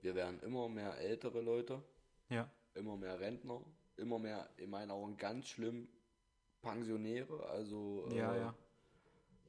[0.00, 1.82] Wir werden immer mehr ältere Leute,
[2.28, 3.60] Ja, immer mehr Rentner,
[3.96, 5.88] immer mehr, in meinen Augen ganz schlimm,
[6.62, 8.54] Pensionäre, also ja, äh, ja.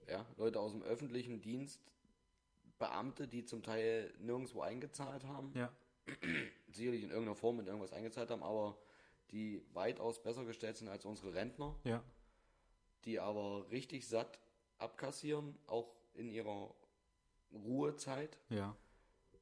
[0.08, 1.82] ja, Leute aus dem öffentlichen Dienst,
[2.78, 5.72] Beamte, die zum Teil nirgendwo eingezahlt haben, Ja,
[6.72, 8.78] sicherlich in irgendeiner Form mit irgendwas eingezahlt haben, aber
[9.32, 12.04] die weitaus besser gestellt sind als unsere Rentner, ja,
[13.06, 14.40] die aber richtig satt
[14.78, 16.74] abkassieren, auch in ihrer
[17.52, 18.38] Ruhezeit.
[18.50, 18.76] Ja.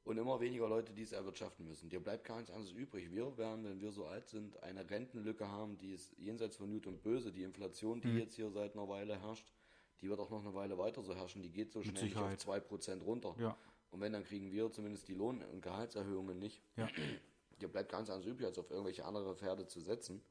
[0.08, 1.90] Und immer weniger Leute, die es erwirtschaften müssen.
[1.90, 3.10] Dir bleibt gar nichts anderes übrig.
[3.12, 7.02] Wir werden, wenn wir so alt sind, eine Rentenlücke haben, die ist jenseits von und
[7.02, 7.30] Böse.
[7.30, 8.02] Die Inflation, Mhm.
[8.02, 9.52] die jetzt hier seit einer Weile herrscht,
[10.00, 11.42] die wird auch noch eine Weile weiter so herrschen.
[11.42, 12.40] Die geht so schnell nicht auf Sicherheit.
[12.40, 13.34] 2% runter.
[13.38, 13.54] Ja.
[13.90, 16.62] Und wenn, dann kriegen wir zumindest die Lohn- und Gehaltserhöhungen nicht.
[16.76, 16.88] Ja.
[17.60, 20.22] Dir bleibt gar nichts anderes übrig, als auf irgendwelche andere Pferde zu setzen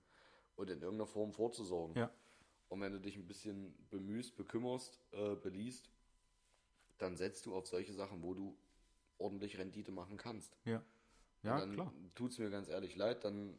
[0.55, 1.95] und in irgendeiner Form vorzusorgen.
[1.95, 2.09] Ja.
[2.69, 5.91] Und wenn du dich ein bisschen bemühst, bekümmerst, äh, beliest,
[6.97, 8.57] dann setzt du auf solche Sachen, wo du
[9.17, 10.57] ordentlich Rendite machen kannst.
[10.65, 10.83] Ja,
[11.43, 11.93] ja dann klar.
[12.15, 13.57] tut es mir ganz ehrlich leid, dann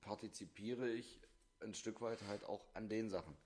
[0.00, 1.20] partizipiere ich
[1.60, 3.36] ein Stück weit halt auch an den Sachen.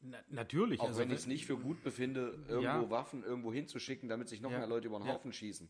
[0.00, 0.80] Na, natürlich.
[0.80, 2.90] Auch also wenn ich es nicht für gut befinde, irgendwo Ja.
[2.90, 4.58] Waffen irgendwo hinzuschicken, damit sich noch Ja.
[4.58, 5.14] mehr Leute über den Ja.
[5.14, 5.68] Haufen schießen.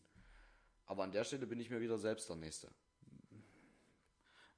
[0.85, 2.71] Aber an der Stelle bin ich mir wieder selbst der Nächste.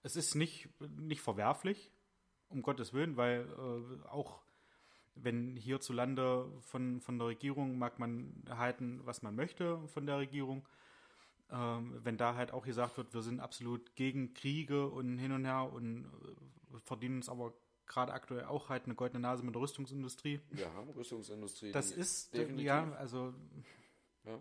[0.03, 1.91] Es ist nicht, nicht verwerflich,
[2.49, 4.41] um Gottes Willen, weil äh, auch
[5.23, 10.67] wenn hierzulande von, von der Regierung mag man halten, was man möchte von der Regierung,
[11.51, 15.45] ähm, wenn da halt auch gesagt wird, wir sind absolut gegen Kriege und hin und
[15.45, 16.05] her und
[16.73, 17.53] äh, verdienen uns aber
[17.85, 20.39] gerade aktuell auch halt eine goldene Nase mit der Rüstungsindustrie.
[20.49, 21.71] Wir haben Rüstungsindustrie.
[21.73, 22.65] Das ist, äh, definitiv.
[22.67, 23.33] ja, also
[24.23, 24.39] Ja.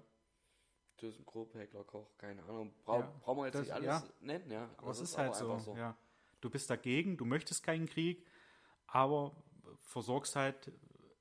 [0.98, 2.73] ThyssenKrupp, Heckler Koch, keine Ahnung.
[2.85, 4.02] Bra Ja, brauchen wir jetzt das- nicht alles ja.
[4.20, 4.70] nennen, ja.
[4.77, 5.97] Aber es ist, halt so, einfach Ja.
[6.40, 8.24] Du bist dagegen, du möchtest keinen Krieg,
[8.86, 9.35] aber
[9.90, 10.72] versorgst halt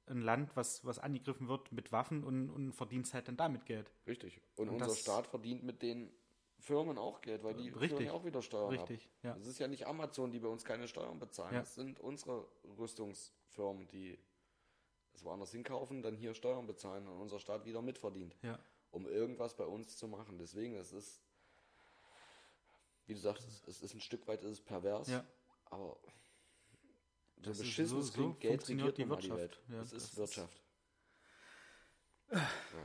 [0.05, 3.91] ein Land, was, was angegriffen wird, mit Waffen und, und verdienst halt dann damit Geld.
[4.07, 4.39] Richtig.
[4.55, 6.11] Und, Und unser das- Staat verdient mit den
[6.59, 8.07] Firmen auch Geld, weil die Richtig.
[8.07, 9.11] ja auch wieder Steuern Richtig, ab.
[9.23, 9.35] ja.
[9.37, 11.53] Es ist ja nicht Amazon, die bei uns keine Steuern bezahlen.
[11.53, 11.59] Ja.
[11.61, 12.47] Das sind unsere
[12.77, 14.19] Rüstungsfirmen, die
[15.13, 18.59] das woanders hinkaufen, dann hier Steuern bezahlen und unser Staat wieder mitverdient, Ja.
[18.91, 20.37] um irgendwas bei uns zu machen.
[20.37, 21.21] Deswegen, es ist,
[23.07, 25.25] wie du sagst, es, es ist ein Stück weit ist es pervers, Ja.
[25.65, 25.97] aber
[27.41, 29.39] so Das ist- beschissen es so- so klingt, Geld regiert die mal die Wirtschaft.
[29.39, 29.59] Welt.
[29.69, 30.61] Ja, es das ist Wirtschaft.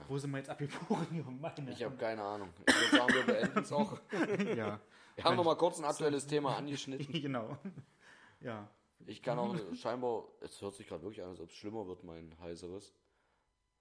[0.08, 1.06] Wo sind wir jetzt abgebogen?
[1.10, 1.24] hier?
[1.30, 2.48] Meine Ich habe keine Ahnung.
[2.66, 4.00] Ich würde sagen, wir beenden es auch.
[4.56, 4.80] ja,
[5.16, 7.12] Wir haben noch mal kurz ein aktuelles Thema angeschnitten.
[7.20, 7.58] genau.
[8.40, 8.70] Ja,
[9.06, 12.04] Ich kann auch scheinbar, es hört sich gerade wirklich an, als ob es schlimmer wird,
[12.04, 12.94] mein heiseres.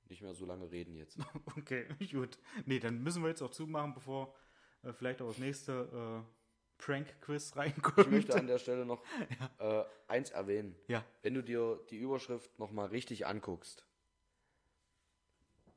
[0.10, 1.18] Nicht mehr so lange reden jetzt.
[1.58, 2.38] okay, gut.
[2.66, 4.36] Nee, dann müssen wir jetzt auch zumachen, bevor
[4.84, 6.43] äh, vielleicht auch das nächste äh,
[6.84, 8.08] Prank-Quiz reinkommt.
[8.08, 9.02] Ich möchte an der Stelle noch
[9.60, 10.76] äh, eins erwähnen.
[10.88, 11.06] Ja.
[11.22, 13.86] Wenn du dir die Überschrift noch mal richtig anguckst,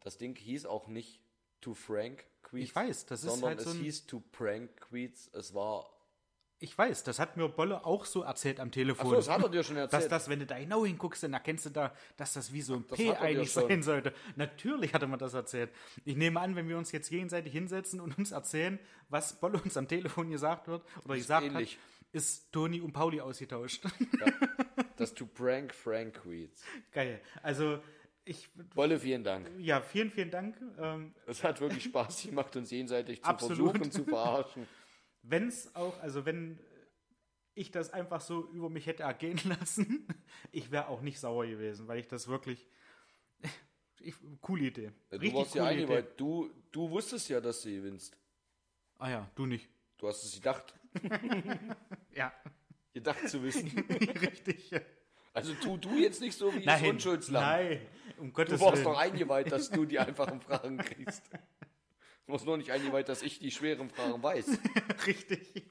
[0.01, 1.21] das Ding hieß auch nicht
[1.61, 2.71] To Frank Tweets.
[2.71, 5.31] Ich weiß, das ist sondern halt so es hieß To Prank Tweets.
[5.33, 5.91] Es war.
[6.59, 9.07] Ich weiß, das hat mir Bolle auch so erzählt am Telefon.
[9.07, 10.05] Achso, das hat er dir schon erzählt.
[10.05, 12.75] Dass das, wenn du da genau hinguckst, dann erkennst du da, dass das wie so
[12.77, 14.15] ein das P eigentlich sein sollte.
[14.37, 15.71] Natürlich hat er mir das erzählt.
[16.07, 18.79] Ich nehme an, wenn wir uns jetzt gegenseitig hinsetzen und uns erzählen,
[19.11, 21.73] was Bolle uns am Telefon gesagt wird oder gesagt ähnlich.
[21.75, 23.83] hat, ist Toni und Pauli ausgetauscht.
[24.97, 26.63] das To Prank Frank Tweets.
[26.93, 27.21] Geil.
[27.43, 27.81] Also,
[28.25, 29.51] ich, Wolle, vielen Dank.
[29.59, 30.57] ja, vielen, vielen Dank.
[30.79, 33.73] Ähm, Es hat wirklich Spaß gemacht, uns jenseitig zu Absolut.
[33.73, 34.67] versuchen zu verarschen.
[35.29, 36.59] wenn es auch, also wenn
[37.55, 40.07] ich das einfach so über mich hätte ergehen lassen,
[40.53, 42.67] ich wäre auch nicht sauer gewesen, weil ich das wirklich.
[44.01, 44.93] Ich, coole Idee.
[45.11, 45.81] Du Richtig warst ja Idee.
[45.83, 46.21] eingeweiht.
[46.21, 48.17] Du, du wusstest ja, dass du gewinnst.
[48.99, 49.69] Ah ja, du nicht.
[49.97, 50.75] Du hast es gedacht.
[52.15, 52.33] Ja,
[52.93, 53.69] Gedacht zu wissen.
[54.21, 54.71] richtig.
[55.33, 57.43] Also tu du jetzt nicht so wie das Nein, Unschuldslamm.
[57.43, 57.81] nein,
[58.19, 58.85] um Gottes Du warst Willen.
[58.85, 61.23] doch eingeweiht, dass du die einfachen Fragen kriegst.
[62.27, 64.59] Du warst nur nicht eingeweiht, dass ich die schweren Fragen weiß.
[65.07, 65.71] Richtig.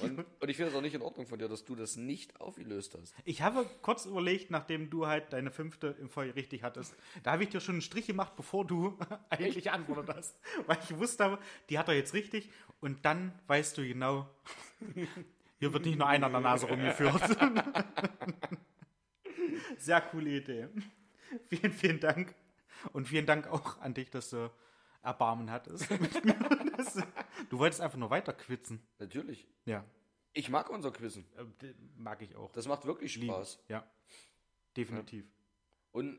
[0.00, 2.40] Und, und ich finde es auch nicht in Ordnung von dir, dass du das nicht
[2.40, 3.14] aufgelöst hast.
[3.24, 7.44] Ich habe kurz überlegt, nachdem du halt deine fünfte im Feuer richtig hattest, da habe
[7.44, 8.98] ich dir schon einen Strich gemacht, bevor du
[9.30, 10.36] eigentlich antwortet hast.
[10.66, 11.38] Weil ich wusste,
[11.70, 12.50] die hat er jetzt richtig
[12.80, 14.28] und dann weißt du genau,
[15.58, 17.22] hier wird nicht nur einer an der Nase rumgeführt.
[19.78, 20.68] Sehr coole Idee.
[21.48, 22.34] Vielen, vielen Dank.
[22.92, 24.50] Und vielen Dank auch an dich, dass du
[25.02, 25.90] Erbarmen hattest.
[26.00, 26.34] mit mir.
[26.76, 26.98] Das-
[27.50, 28.80] Du wolltest einfach nur weiter quitzen.
[28.98, 29.46] Natürlich.
[29.66, 29.84] Ja,
[30.32, 31.26] Ich mag unser Quizzen.
[31.36, 32.50] äh, mag ich auch.
[32.52, 33.12] Das macht wirklich.
[33.12, 33.62] Spaß.
[33.68, 33.86] Ja,
[34.76, 35.26] definitiv.
[35.90, 36.18] Und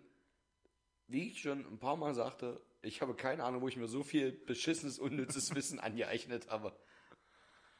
[1.07, 4.03] wie ich schon ein paar Mal sagte, ich habe keine Ahnung, wo ich mir so
[4.03, 6.77] viel beschissenes, unnützes Wissen angeeignet habe.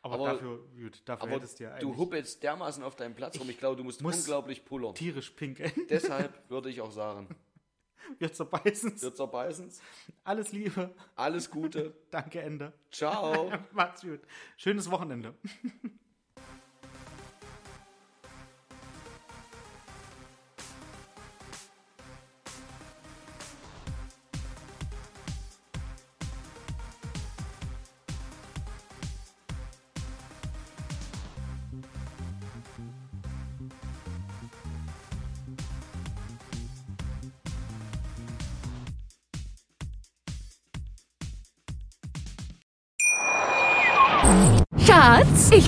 [0.02, 3.16] Aber, Aber- dafür, gut, dafür Aber hättest du ja du eigentlich huppelst dermaßen auf deinem
[3.16, 3.50] Platz rum.
[3.50, 4.96] Ich glaube, du musst muss- unglaublich pullern.
[4.96, 5.72] tierisch pinkeln.
[5.90, 7.28] Deshalb würde ich auch sagen,
[8.20, 9.82] Wir zerbeißen wir zerbeißen's.
[10.24, 10.94] Alles Liebe.
[11.16, 11.94] Alles Gute.
[12.12, 12.74] Danke, Ende.
[12.92, 13.52] Ciao.
[13.72, 14.22] Macht's gut.
[14.58, 15.34] Schönes Wochenende.